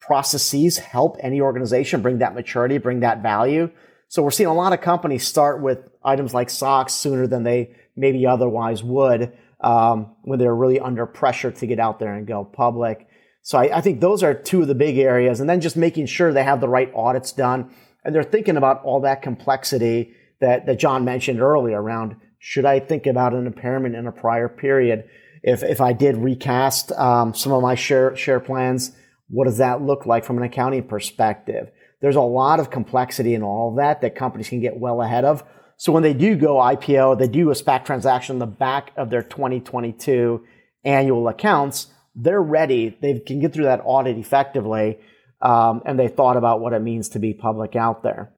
processes 0.00 0.78
help 0.78 1.16
any 1.20 1.40
organization 1.40 2.02
bring 2.02 2.18
that 2.18 2.34
maturity, 2.34 2.78
bring 2.78 3.00
that 3.00 3.22
value. 3.22 3.70
So 4.08 4.22
we're 4.22 4.30
seeing 4.30 4.48
a 4.48 4.54
lot 4.54 4.72
of 4.72 4.80
companies 4.80 5.26
start 5.26 5.60
with 5.60 5.88
items 6.02 6.32
like 6.32 6.48
SOX 6.48 6.92
sooner 6.94 7.26
than 7.26 7.42
they 7.42 7.74
maybe 7.96 8.26
otherwise 8.26 8.82
would 8.82 9.36
um, 9.60 10.14
when 10.22 10.38
they're 10.38 10.54
really 10.54 10.80
under 10.80 11.06
pressure 11.06 11.50
to 11.50 11.66
get 11.66 11.80
out 11.80 11.98
there 11.98 12.14
and 12.14 12.26
go 12.26 12.44
public. 12.44 13.05
So 13.46 13.58
I, 13.58 13.78
I 13.78 13.80
think 13.80 14.00
those 14.00 14.24
are 14.24 14.34
two 14.34 14.62
of 14.62 14.66
the 14.66 14.74
big 14.74 14.98
areas. 14.98 15.38
And 15.38 15.48
then 15.48 15.60
just 15.60 15.76
making 15.76 16.06
sure 16.06 16.32
they 16.32 16.42
have 16.42 16.60
the 16.60 16.68
right 16.68 16.92
audits 16.92 17.30
done 17.30 17.70
and 18.04 18.12
they're 18.12 18.24
thinking 18.24 18.56
about 18.56 18.82
all 18.82 19.02
that 19.02 19.22
complexity 19.22 20.14
that, 20.40 20.66
that 20.66 20.80
John 20.80 21.04
mentioned 21.04 21.40
earlier 21.40 21.80
around 21.80 22.16
should 22.40 22.64
I 22.64 22.80
think 22.80 23.06
about 23.06 23.34
an 23.34 23.46
impairment 23.46 23.94
in 23.94 24.08
a 24.08 24.12
prior 24.12 24.48
period? 24.48 25.08
If, 25.44 25.62
if 25.62 25.80
I 25.80 25.92
did 25.92 26.16
recast 26.16 26.90
um, 26.90 27.34
some 27.34 27.52
of 27.52 27.62
my 27.62 27.76
share, 27.76 28.16
share 28.16 28.40
plans, 28.40 28.90
what 29.28 29.44
does 29.44 29.58
that 29.58 29.80
look 29.80 30.06
like 30.06 30.24
from 30.24 30.38
an 30.38 30.42
accounting 30.42 30.82
perspective? 30.82 31.70
There's 32.00 32.16
a 32.16 32.22
lot 32.22 32.58
of 32.58 32.70
complexity 32.70 33.32
in 33.34 33.44
all 33.44 33.70
of 33.70 33.76
that 33.76 34.00
that 34.00 34.16
companies 34.16 34.48
can 34.48 34.60
get 34.60 34.76
well 34.76 35.00
ahead 35.00 35.24
of. 35.24 35.44
So 35.76 35.92
when 35.92 36.02
they 36.02 36.14
do 36.14 36.34
go 36.34 36.56
IPO, 36.56 37.20
they 37.20 37.28
do 37.28 37.52
a 37.52 37.54
SPAC 37.54 37.84
transaction 37.84 38.34
in 38.34 38.40
the 38.40 38.46
back 38.46 38.90
of 38.96 39.08
their 39.08 39.22
2022 39.22 40.44
annual 40.82 41.28
accounts, 41.28 41.92
they're 42.16 42.42
ready. 42.42 42.96
They 43.00 43.20
can 43.20 43.40
get 43.40 43.52
through 43.52 43.64
that 43.64 43.82
audit 43.84 44.16
effectively. 44.18 44.98
Um, 45.40 45.82
and 45.84 45.98
they 45.98 46.08
thought 46.08 46.36
about 46.36 46.60
what 46.60 46.72
it 46.72 46.80
means 46.80 47.10
to 47.10 47.18
be 47.18 47.34
public 47.34 47.76
out 47.76 48.02
there. 48.02 48.32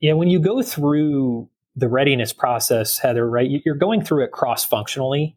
Yeah, 0.00 0.12
when 0.12 0.28
you 0.28 0.38
go 0.38 0.62
through 0.62 1.48
the 1.74 1.88
readiness 1.88 2.32
process, 2.32 2.98
Heather, 2.98 3.28
right, 3.28 3.48
you're 3.64 3.74
going 3.74 4.04
through 4.04 4.24
it 4.24 4.30
cross 4.30 4.64
functionally 4.64 5.36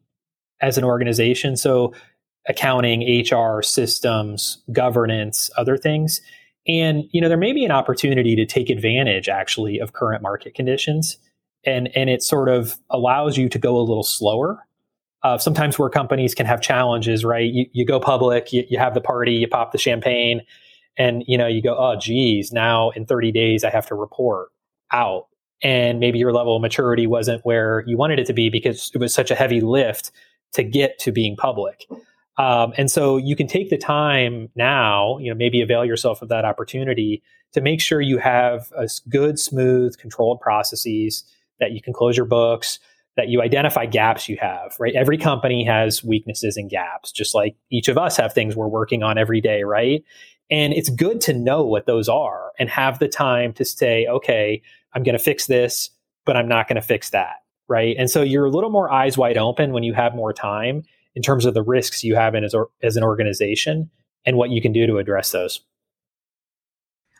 as 0.60 0.76
an 0.76 0.84
organization. 0.84 1.56
So 1.56 1.94
accounting, 2.46 3.24
HR, 3.24 3.62
systems, 3.62 4.62
governance, 4.72 5.50
other 5.56 5.76
things. 5.76 6.20
And 6.68 7.04
you 7.10 7.20
know, 7.20 7.28
there 7.28 7.38
may 7.38 7.52
be 7.52 7.64
an 7.64 7.70
opportunity 7.70 8.36
to 8.36 8.44
take 8.44 8.70
advantage 8.70 9.28
actually 9.28 9.78
of 9.78 9.92
current 9.92 10.22
market 10.22 10.54
conditions, 10.54 11.16
and 11.64 11.88
and 11.96 12.10
it 12.10 12.22
sort 12.22 12.48
of 12.48 12.76
allows 12.90 13.36
you 13.36 13.48
to 13.48 13.58
go 13.58 13.76
a 13.76 13.80
little 13.80 14.02
slower. 14.02 14.65
Uh, 15.26 15.36
sometimes 15.36 15.76
where 15.76 15.90
companies 15.90 16.36
can 16.36 16.46
have 16.46 16.60
challenges, 16.60 17.24
right? 17.24 17.52
You, 17.52 17.66
you 17.72 17.84
go 17.84 17.98
public, 17.98 18.52
you, 18.52 18.64
you 18.70 18.78
have 18.78 18.94
the 18.94 19.00
party, 19.00 19.32
you 19.32 19.48
pop 19.48 19.72
the 19.72 19.78
champagne, 19.78 20.40
and 20.96 21.24
you 21.26 21.36
know 21.36 21.48
you 21.48 21.60
go, 21.60 21.76
oh 21.76 21.96
geez, 21.98 22.52
now 22.52 22.90
in 22.90 23.06
30 23.06 23.32
days 23.32 23.64
I 23.64 23.70
have 23.70 23.88
to 23.88 23.96
report 23.96 24.50
out, 24.92 25.26
and 25.64 25.98
maybe 25.98 26.20
your 26.20 26.32
level 26.32 26.54
of 26.54 26.62
maturity 26.62 27.08
wasn't 27.08 27.44
where 27.44 27.82
you 27.88 27.96
wanted 27.96 28.20
it 28.20 28.26
to 28.26 28.32
be 28.32 28.50
because 28.50 28.92
it 28.94 28.98
was 28.98 29.12
such 29.12 29.32
a 29.32 29.34
heavy 29.34 29.60
lift 29.60 30.12
to 30.52 30.62
get 30.62 30.96
to 31.00 31.10
being 31.10 31.34
public. 31.34 31.86
Um, 32.38 32.72
and 32.76 32.88
so 32.88 33.16
you 33.16 33.34
can 33.34 33.48
take 33.48 33.68
the 33.68 33.78
time 33.78 34.48
now, 34.54 35.18
you 35.18 35.28
know, 35.28 35.36
maybe 35.36 35.60
avail 35.60 35.84
yourself 35.84 36.22
of 36.22 36.28
that 36.28 36.44
opportunity 36.44 37.20
to 37.52 37.60
make 37.60 37.80
sure 37.80 38.00
you 38.00 38.18
have 38.18 38.70
a 38.78 38.88
good, 39.08 39.40
smooth, 39.40 39.98
controlled 39.98 40.40
processes 40.40 41.24
that 41.58 41.72
you 41.72 41.82
can 41.82 41.92
close 41.92 42.16
your 42.16 42.26
books, 42.26 42.78
that 43.16 43.28
you 43.28 43.40
identify 43.40 43.86
gaps 43.86 44.28
you 44.28 44.36
have, 44.40 44.76
right? 44.78 44.94
Every 44.94 45.16
company 45.16 45.64
has 45.64 46.04
weaknesses 46.04 46.56
and 46.56 46.68
gaps, 46.68 47.10
just 47.10 47.34
like 47.34 47.56
each 47.70 47.88
of 47.88 47.96
us 47.96 48.16
have 48.16 48.32
things 48.32 48.54
we're 48.54 48.68
working 48.68 49.02
on 49.02 49.16
every 49.16 49.40
day, 49.40 49.62
right? 49.62 50.04
And 50.50 50.72
it's 50.74 50.90
good 50.90 51.20
to 51.22 51.32
know 51.32 51.64
what 51.64 51.86
those 51.86 52.08
are 52.08 52.52
and 52.58 52.68
have 52.68 52.98
the 52.98 53.08
time 53.08 53.52
to 53.54 53.64
say, 53.64 54.06
okay, 54.06 54.62
I'm 54.92 55.02
going 55.02 55.16
to 55.16 55.22
fix 55.22 55.46
this, 55.46 55.90
but 56.24 56.36
I'm 56.36 56.46
not 56.46 56.68
going 56.68 56.76
to 56.76 56.86
fix 56.86 57.10
that, 57.10 57.36
right? 57.68 57.96
And 57.98 58.10
so 58.10 58.22
you're 58.22 58.44
a 58.44 58.50
little 58.50 58.70
more 58.70 58.92
eyes 58.92 59.18
wide 59.18 59.38
open 59.38 59.72
when 59.72 59.82
you 59.82 59.94
have 59.94 60.14
more 60.14 60.32
time 60.32 60.84
in 61.14 61.22
terms 61.22 61.46
of 61.46 61.54
the 61.54 61.62
risks 61.62 62.04
you 62.04 62.14
have 62.14 62.34
in 62.34 62.44
as, 62.44 62.54
or, 62.54 62.68
as 62.82 62.96
an 62.96 63.02
organization 63.02 63.90
and 64.26 64.36
what 64.36 64.50
you 64.50 64.60
can 64.60 64.72
do 64.72 64.86
to 64.86 64.98
address 64.98 65.32
those. 65.32 65.60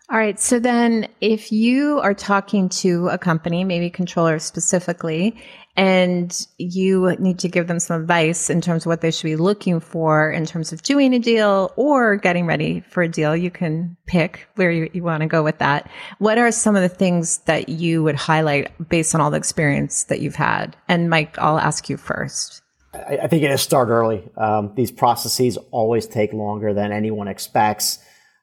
All 0.09 0.19
right. 0.19 0.39
So 0.39 0.61
then, 0.61 1.09
if 1.21 1.51
you 1.51 1.99
are 1.99 2.15
talking 2.15 2.69
to 2.69 3.09
a 3.09 3.19
company, 3.19 3.65
maybe 3.65 3.91
controller 3.91 4.39
specifically, 4.39 5.37
and 5.77 6.47
you 6.59 7.17
need 7.19 7.41
to 7.41 7.49
give 7.49 7.67
them 7.67 7.81
some 7.81 8.03
advice 8.03 8.49
in 8.49 8.61
terms 8.61 8.85
of 8.85 8.87
what 8.87 9.01
they 9.01 9.11
should 9.11 9.25
be 9.25 9.35
looking 9.35 9.81
for 9.81 10.31
in 10.31 10.47
terms 10.47 10.73
of 10.73 10.83
doing 10.83 11.13
a 11.13 11.19
deal 11.19 11.73
or 11.75 12.17
getting 12.17 12.47
ready 12.47 12.81
for 12.89 13.03
a 13.03 13.09
deal, 13.09 13.37
you 13.37 13.51
can 13.51 13.97
pick 14.07 14.47
where 14.55 14.71
you, 14.71 14.89
you 14.93 15.03
want 15.03 15.23
to 15.23 15.27
go 15.27 15.43
with 15.43 15.59
that. 15.59 15.91
What 16.19 16.39
are 16.39 16.53
some 16.53 16.77
of 16.77 16.83
the 16.83 16.89
things 16.89 17.39
that 17.47 17.69
you 17.69 18.05
would 18.05 18.15
highlight 18.15 18.89
based 18.89 19.13
on 19.13 19.21
all 19.21 19.33
the 19.33 19.37
experience 19.37 20.05
that 20.05 20.21
you've 20.21 20.37
had? 20.37 20.77
And 20.89 21.11
Mike, 21.11 21.37
I'll 21.39 21.59
ask 21.59 21.91
you 21.91 21.97
first. 21.97 22.63
I, 22.95 23.19
I 23.25 23.27
think 23.27 23.43
it 23.43 23.51
is 23.51 23.61
start 23.61 23.89
early. 23.89 24.23
Um, 24.37 24.73
these 24.77 24.93
processes 24.93 25.59
always 25.73 26.07
take 26.07 26.33
longer 26.33 26.73
than 26.73 26.93
anyone 26.93 27.27
expects. 27.27 27.99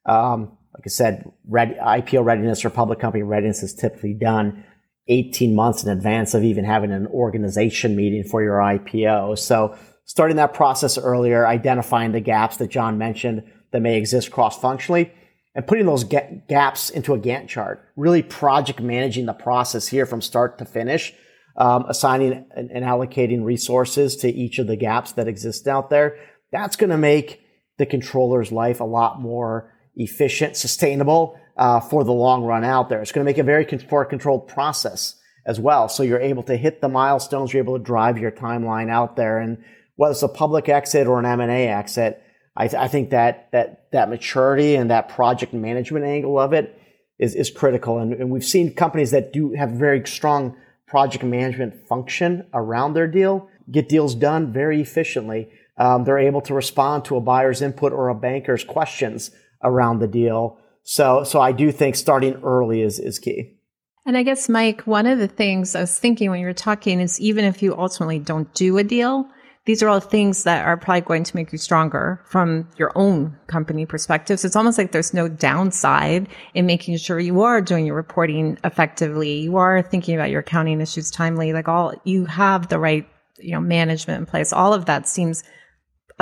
Um, 0.05 0.57
like 0.74 0.84
I 0.86 0.89
said, 0.89 1.32
IPO 1.49 2.26
readiness 2.26 2.65
or 2.65 2.69
public 2.69 2.99
company 2.99 3.24
readiness 3.24 3.63
is 3.63 3.74
typically 3.74 4.13
done 4.13 4.63
18 5.07 5.55
months 5.55 5.84
in 5.84 5.89
advance 5.89 6.34
of 6.34 6.43
even 6.43 6.65
having 6.65 6.91
an 6.91 7.07
organization 7.07 7.95
meeting 7.95 8.24
for 8.24 8.41
your 8.41 8.57
IPO. 8.57 9.38
So 9.38 9.78
starting 10.05 10.38
that 10.38 10.53
process 10.53 10.97
earlier, 10.97 11.45
identifying 11.45 12.11
the 12.11 12.21
gaps 12.21 12.57
that 12.57 12.69
John 12.69 12.97
mentioned 12.97 13.43
that 13.71 13.82
may 13.82 13.97
exist 13.97 14.32
cross 14.32 14.59
functionally 14.59 15.11
and 15.55 15.67
putting 15.67 15.86
those 15.86 16.03
gaps 16.03 16.89
into 16.89 17.13
a 17.13 17.19
Gantt 17.19 17.47
chart, 17.47 17.88
really 17.95 18.24
project 18.24 18.82
managing 18.82 19.26
the 19.26 19.34
process 19.34 19.88
here 19.88 20.05
from 20.05 20.21
start 20.21 20.57
to 20.57 20.65
finish 20.65 21.13
um, 21.55 21.86
assigning 21.88 22.45
and, 22.55 22.71
and 22.71 22.84
allocating 22.84 23.43
resources 23.43 24.15
to 24.17 24.30
each 24.30 24.57
of 24.57 24.67
the 24.67 24.76
gaps 24.76 25.11
that 25.13 25.28
exist 25.28 25.67
out 25.67 25.89
there, 25.89 26.17
that's 26.51 26.76
going 26.76 26.89
to 26.89 26.97
make 26.97 27.41
the 27.78 27.86
controller's 27.86 28.51
life 28.51 28.80
a 28.80 28.86
lot 28.86 29.21
more 29.21 29.72
efficient, 29.96 30.58
sustainable 30.58 31.39
uh, 31.58 31.80
for 31.80 32.04
the 32.04 32.12
long 32.12 32.44
run 32.44 32.64
out 32.64 32.89
there. 32.89 33.02
It's 33.02 33.12
going 33.12 33.26
to 33.26 33.30
make 33.30 33.38
a 33.38 33.44
very 33.44 33.68
more 33.89 34.06
controlled 34.06 34.48
process 34.48 35.16
as 35.46 35.60
well. 35.60 35.89
So 35.89 36.04
you're 36.04 36.20
able 36.20 36.44
to 36.44 36.56
hit 36.56 36.82
the 36.82 36.89
milestones, 36.89 37.54
you're 37.54 37.64
able 37.64 37.78
to 37.78 37.84
drive 37.84 38.18
your 38.18 38.32
timeline 38.32 38.89
out 38.89 39.16
there. 39.16 39.39
And 39.39 39.64
whether 39.96 40.14
it's 40.14 40.24
a 40.24 40.28
public 40.28 40.70
exit 40.70 41.08
or 41.08 41.20
an 41.20 41.26
M&A 41.26 41.68
exit, 41.68 42.22
I, 42.56 42.68
th- 42.68 42.82
I 42.82 42.88
think 42.88 43.10
that, 43.12 43.52
that, 43.52 43.91
that 43.91 44.10
maturity 44.10 44.76
and 44.76 44.89
that 44.89 45.10
project 45.10 45.54
management 45.54 46.06
angle 46.06 46.39
of 46.39 46.54
it 46.54 46.80
is, 47.20 47.36
is 47.36 47.50
critical. 47.50 48.00
And, 48.00 48.14
and 48.14 48.30
we've 48.30 48.44
seen 48.44 48.74
companies 48.74 49.12
that 49.12 49.34
do 49.34 49.54
have 49.54 49.72
very 49.72 50.06
strong 50.08 50.56
project 50.88 51.24
management 51.24 51.88
function 51.88 52.48
around 52.54 52.94
their 52.94 53.08
deal, 53.08 53.50
get 53.72 53.89
deals 53.89 54.16
done 54.16 54.54
very 54.54 54.82
efficiently. 54.82 55.50
Um, 55.78 56.04
they're 56.04 56.20
able 56.20 56.41
to 56.41 56.54
respond 56.54 57.06
to 57.06 57.18
a 57.18 57.22
buyer's 57.22 57.62
input 57.62 57.94
or 57.94 58.10
a 58.10 58.16
banker's 58.16 58.64
questions 58.64 59.32
around 59.64 59.99
the 59.99 60.07
deal. 60.07 60.57
So, 60.84 61.24
so 61.24 61.39
I 61.39 61.51
do 61.51 61.72
think 61.72 61.95
starting 61.95 62.41
early 62.43 62.82
is, 62.82 62.99
is 62.99 63.20
key. 63.20 63.57
And 64.05 64.18
I 64.18 64.24
guess, 64.24 64.49
Mike, 64.49 64.82
one 64.82 65.05
of 65.05 65.18
the 65.18 65.30
things 65.30 65.76
I 65.76 65.82
was 65.82 65.97
thinking 65.97 66.30
when 66.30 66.41
you 66.41 66.45
were 66.45 66.53
talking 66.53 66.99
is 66.99 67.22
even 67.22 67.45
if 67.45 67.64
you 67.64 67.78
ultimately 67.78 68.20
don't 68.20 68.53
do 68.53 68.78
a 68.78 68.84
deal, 68.84 69.30
these 69.66 69.82
are 69.82 69.88
all 69.88 70.01
things 70.01 70.43
that 70.43 70.66
are 70.66 70.76
probably 70.76 71.01
going 71.01 71.24
to 71.24 71.36
make 71.38 71.53
you 71.53 71.57
stronger 71.57 72.22
from 72.26 72.68
your 72.78 72.91
own 72.95 73.38
company 73.47 73.86
perspective. 73.86 74.39
So 74.39 74.47
it's 74.47 74.57
almost 74.57 74.78
like 74.78 74.91
there's 74.91 75.14
no 75.14 75.30
downside 75.30 76.28
in 76.53 76.66
making 76.66 76.97
sure 76.97 77.18
you 77.18 77.41
are 77.43 77.61
doing 77.61 77.86
your 77.86 77.95
reporting 77.95 78.57
effectively. 78.66 79.39
You 79.39 79.55
are 79.55 79.82
thinking 79.82 80.16
about 80.16 80.32
your 80.32 80.41
accounting 80.41 80.82
issues 80.82 81.09
timely. 81.09 81.53
Like 81.53 81.70
all, 81.70 81.93
you 82.03 82.26
have 82.26 82.68
the 82.68 82.78
right, 82.78 83.07
you 83.39 83.53
know, 83.53 83.61
management 83.61 84.20
in 84.20 84.26
place. 84.26 84.51
All 84.51 84.74
of 84.74 84.86
that 84.88 85.07
seems 85.07 85.45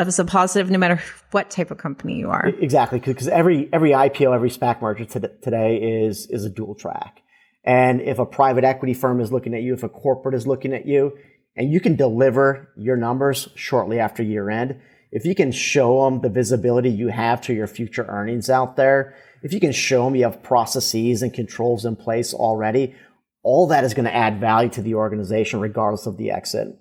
as 0.07 0.19
a 0.19 0.25
positive 0.25 0.69
no 0.69 0.77
matter 0.77 1.01
what 1.31 1.49
type 1.49 1.71
of 1.71 1.77
company 1.77 2.17
you 2.17 2.29
are. 2.29 2.47
Exactly. 2.59 2.99
Because 2.99 3.27
every, 3.27 3.69
every 3.71 3.91
IPO, 3.91 4.33
every 4.33 4.49
SPAC 4.49 4.81
merger 4.81 5.05
today 5.05 6.05
is, 6.05 6.27
is 6.27 6.45
a 6.45 6.49
dual 6.49 6.75
track. 6.75 7.21
And 7.63 8.01
if 8.01 8.19
a 8.19 8.25
private 8.25 8.63
equity 8.63 8.93
firm 8.93 9.21
is 9.21 9.31
looking 9.31 9.53
at 9.53 9.61
you, 9.61 9.73
if 9.73 9.83
a 9.83 9.89
corporate 9.89 10.35
is 10.35 10.47
looking 10.47 10.73
at 10.73 10.85
you, 10.85 11.17
and 11.55 11.71
you 11.71 11.79
can 11.79 11.95
deliver 11.95 12.71
your 12.77 12.95
numbers 12.95 13.49
shortly 13.55 13.99
after 13.99 14.23
year 14.23 14.49
end, 14.49 14.79
if 15.11 15.25
you 15.25 15.35
can 15.35 15.51
show 15.51 16.05
them 16.05 16.21
the 16.21 16.29
visibility 16.29 16.89
you 16.89 17.09
have 17.09 17.41
to 17.41 17.53
your 17.53 17.67
future 17.67 18.05
earnings 18.07 18.49
out 18.49 18.77
there, 18.77 19.15
if 19.43 19.53
you 19.53 19.59
can 19.59 19.71
show 19.71 20.05
them 20.05 20.15
you 20.15 20.23
have 20.23 20.41
processes 20.41 21.21
and 21.21 21.33
controls 21.33 21.85
in 21.85 21.95
place 21.95 22.33
already, 22.33 22.95
all 23.43 23.67
that 23.67 23.83
is 23.83 23.93
going 23.93 24.05
to 24.05 24.15
add 24.15 24.39
value 24.39 24.69
to 24.69 24.81
the 24.81 24.95
organization 24.95 25.59
regardless 25.59 26.05
of 26.05 26.17
the 26.17 26.31
exit. 26.31 26.77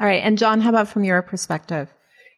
All 0.00 0.06
right. 0.06 0.22
And 0.22 0.38
John, 0.38 0.60
how 0.60 0.70
about 0.70 0.88
from 0.88 1.04
your 1.04 1.20
perspective? 1.22 1.88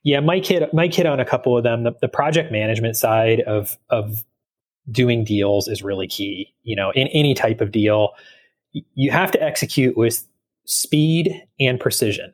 Yeah, 0.05 0.21
Mike 0.21 0.45
hit, 0.45 0.75
Mike 0.75 0.93
hit 0.93 1.07
on 1.07 1.21
a 1.21 1.25
couple 1.25 1.57
of 1.57 1.63
them. 1.63 1.85
The, 1.85 1.93
the 2.01 2.09
project 2.09 2.51
management 2.51 2.97
side 2.97 3.41
of, 3.41 3.77
of 3.89 4.25
doing 4.91 5.23
deals 5.23 5.69
is 5.69 5.83
really 5.83 6.09
key. 6.09 6.53
You 6.65 6.75
know, 6.75 6.91
in 6.91 7.07
any 7.09 7.35
type 7.35 7.61
of 7.61 7.71
deal, 7.71 8.11
you 8.73 9.13
have 9.13 9.31
to 9.31 9.43
execute 9.43 9.97
with 9.97 10.27
speed 10.65 11.43
and 11.59 11.79
precision 11.81 12.33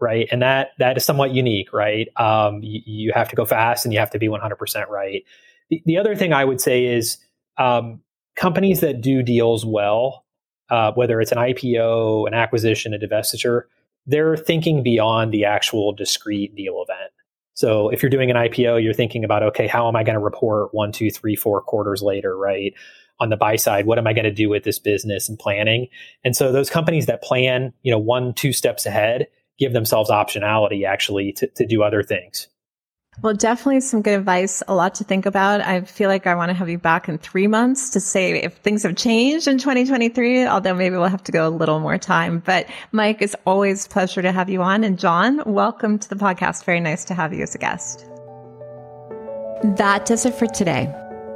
right 0.00 0.28
and 0.30 0.42
that 0.42 0.70
that 0.78 0.96
is 0.96 1.04
somewhat 1.04 1.32
unique 1.32 1.72
right 1.72 2.08
um, 2.16 2.62
you, 2.62 2.80
you, 2.84 3.12
have 3.14 3.28
to 3.28 3.36
go 3.36 3.44
fast 3.44 3.84
and 3.84 3.92
you 3.92 3.98
have 3.98 4.10
to 4.10 4.18
be 4.18 4.28
100% 4.28 4.88
right 4.88 5.24
the, 5.70 5.82
the 5.86 5.98
other 5.98 6.14
thing 6.14 6.32
i 6.32 6.44
would 6.44 6.60
say 6.60 6.86
is 6.86 7.18
um, 7.56 8.00
companies 8.36 8.80
that 8.80 9.00
do 9.00 9.22
deals 9.22 9.64
well 9.64 10.24
uh, 10.70 10.92
whether 10.92 11.20
it's 11.20 11.32
an 11.32 11.38
ipo 11.38 12.26
an 12.26 12.34
acquisition 12.34 12.94
a 12.94 12.98
divestiture 12.98 13.62
they're 14.06 14.36
thinking 14.36 14.82
beyond 14.82 15.32
the 15.32 15.44
actual 15.44 15.92
discrete 15.92 16.54
deal 16.54 16.82
event. 16.86 17.12
So 17.54 17.88
if 17.88 18.02
you're 18.02 18.10
doing 18.10 18.30
an 18.30 18.36
ipo 18.36 18.82
you're 18.82 18.94
thinking 18.94 19.24
about 19.24 19.42
okay 19.42 19.66
how 19.66 19.88
am 19.88 19.96
i 19.96 20.04
going 20.04 20.14
to 20.14 20.20
report 20.20 20.72
one 20.72 20.92
two 20.92 21.10
three 21.10 21.36
four 21.36 21.60
quarters 21.60 22.02
later 22.02 22.36
right? 22.36 22.72
On 23.20 23.30
the 23.30 23.36
buy 23.36 23.56
side 23.56 23.86
what 23.86 23.98
am 23.98 24.06
i 24.06 24.12
going 24.12 24.24
to 24.24 24.32
do 24.32 24.48
with 24.48 24.64
this 24.64 24.78
business 24.78 25.28
and 25.28 25.38
planning? 25.38 25.88
And 26.24 26.36
so 26.36 26.52
those 26.52 26.70
companies 26.70 27.06
that 27.06 27.22
plan 27.22 27.72
you 27.82 27.90
know 27.90 27.98
one 27.98 28.32
two 28.34 28.52
steps 28.52 28.86
ahead 28.86 29.26
give 29.58 29.72
themselves 29.72 30.08
optionality 30.08 30.86
actually 30.86 31.32
to, 31.32 31.48
to 31.56 31.66
do 31.66 31.82
other 31.82 32.02
things 32.02 32.48
well, 33.20 33.34
definitely 33.34 33.80
some 33.80 34.02
good 34.02 34.18
advice, 34.18 34.62
a 34.68 34.74
lot 34.74 34.94
to 34.96 35.04
think 35.04 35.26
about. 35.26 35.60
I 35.60 35.80
feel 35.80 36.08
like 36.08 36.26
I 36.26 36.36
want 36.36 36.50
to 36.50 36.54
have 36.54 36.68
you 36.68 36.78
back 36.78 37.08
in 37.08 37.18
three 37.18 37.48
months 37.48 37.90
to 37.90 38.00
say 38.00 38.40
if 38.42 38.56
things 38.58 38.84
have 38.84 38.94
changed 38.94 39.48
in 39.48 39.58
2023, 39.58 40.46
although 40.46 40.74
maybe 40.74 40.96
we'll 40.96 41.06
have 41.06 41.24
to 41.24 41.32
go 41.32 41.48
a 41.48 41.50
little 41.50 41.80
more 41.80 41.98
time. 41.98 42.38
But 42.38 42.66
Mike, 42.92 43.20
it's 43.20 43.34
always 43.44 43.88
pleasure 43.88 44.22
to 44.22 44.30
have 44.30 44.48
you 44.48 44.62
on. 44.62 44.84
And 44.84 44.98
John, 44.98 45.42
welcome 45.46 45.98
to 45.98 46.08
the 46.08 46.14
podcast. 46.14 46.64
Very 46.64 46.80
nice 46.80 47.04
to 47.06 47.14
have 47.14 47.34
you 47.34 47.42
as 47.42 47.56
a 47.56 47.58
guest. 47.58 48.06
That 49.64 50.06
does 50.06 50.24
it 50.24 50.34
for 50.34 50.46
today. 50.46 50.94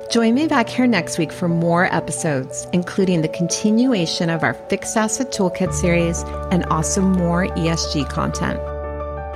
Join 0.08 0.34
me 0.34 0.46
back 0.46 0.68
here 0.68 0.86
next 0.86 1.18
week 1.18 1.32
for 1.32 1.48
more 1.48 1.92
episodes, 1.92 2.66
including 2.72 3.22
the 3.22 3.28
continuation 3.28 4.30
of 4.30 4.44
our 4.44 4.54
Fixed 4.54 4.96
Asset 4.96 5.32
Toolkit 5.32 5.72
series 5.72 6.22
and 6.52 6.64
also 6.66 7.00
more 7.00 7.48
ESG 7.48 8.08
content. 8.08 8.60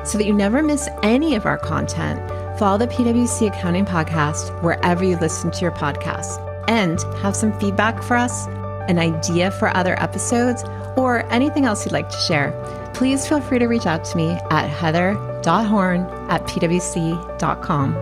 So 0.07 0.19
that 0.19 0.27
you 0.27 0.33
never 0.33 0.63
miss 0.63 0.89
any 1.03 1.35
of 1.35 1.47
our 1.47 1.59
content, 1.59 2.21
follow 2.59 2.79
the 2.79 2.87
PwC 2.87 3.49
Accounting 3.49 3.85
Podcast 3.85 4.63
wherever 4.63 5.05
you 5.05 5.17
listen 5.17 5.51
to 5.51 5.61
your 5.61 5.73
podcasts 5.73 6.41
and 6.69 7.01
have 7.21 7.35
some 7.35 7.59
feedback 7.59 8.03
for 8.03 8.17
us, 8.17 8.47
an 8.89 8.99
idea 8.99 9.51
for 9.51 9.77
other 9.77 10.01
episodes, 10.01 10.63
or 10.97 11.27
anything 11.33 11.65
else 11.65 11.85
you'd 11.85 11.93
like 11.93 12.09
to 12.09 12.19
share. 12.19 12.53
Please 12.95 13.27
feel 13.27 13.41
free 13.41 13.59
to 13.59 13.67
reach 13.67 13.87
out 13.87 14.05
to 14.05 14.17
me 14.17 14.31
at 14.51 14.69
heather.horn 14.69 16.01
at 16.31 16.43
pwc.com. 16.45 17.95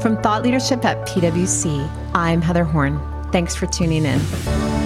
From 0.00 0.20
Thought 0.22 0.42
Leadership 0.42 0.84
at 0.84 1.06
PwC, 1.08 1.88
I'm 2.14 2.42
Heather 2.42 2.64
Horn. 2.64 3.00
Thanks 3.32 3.54
for 3.54 3.66
tuning 3.66 4.04
in. 4.04 4.85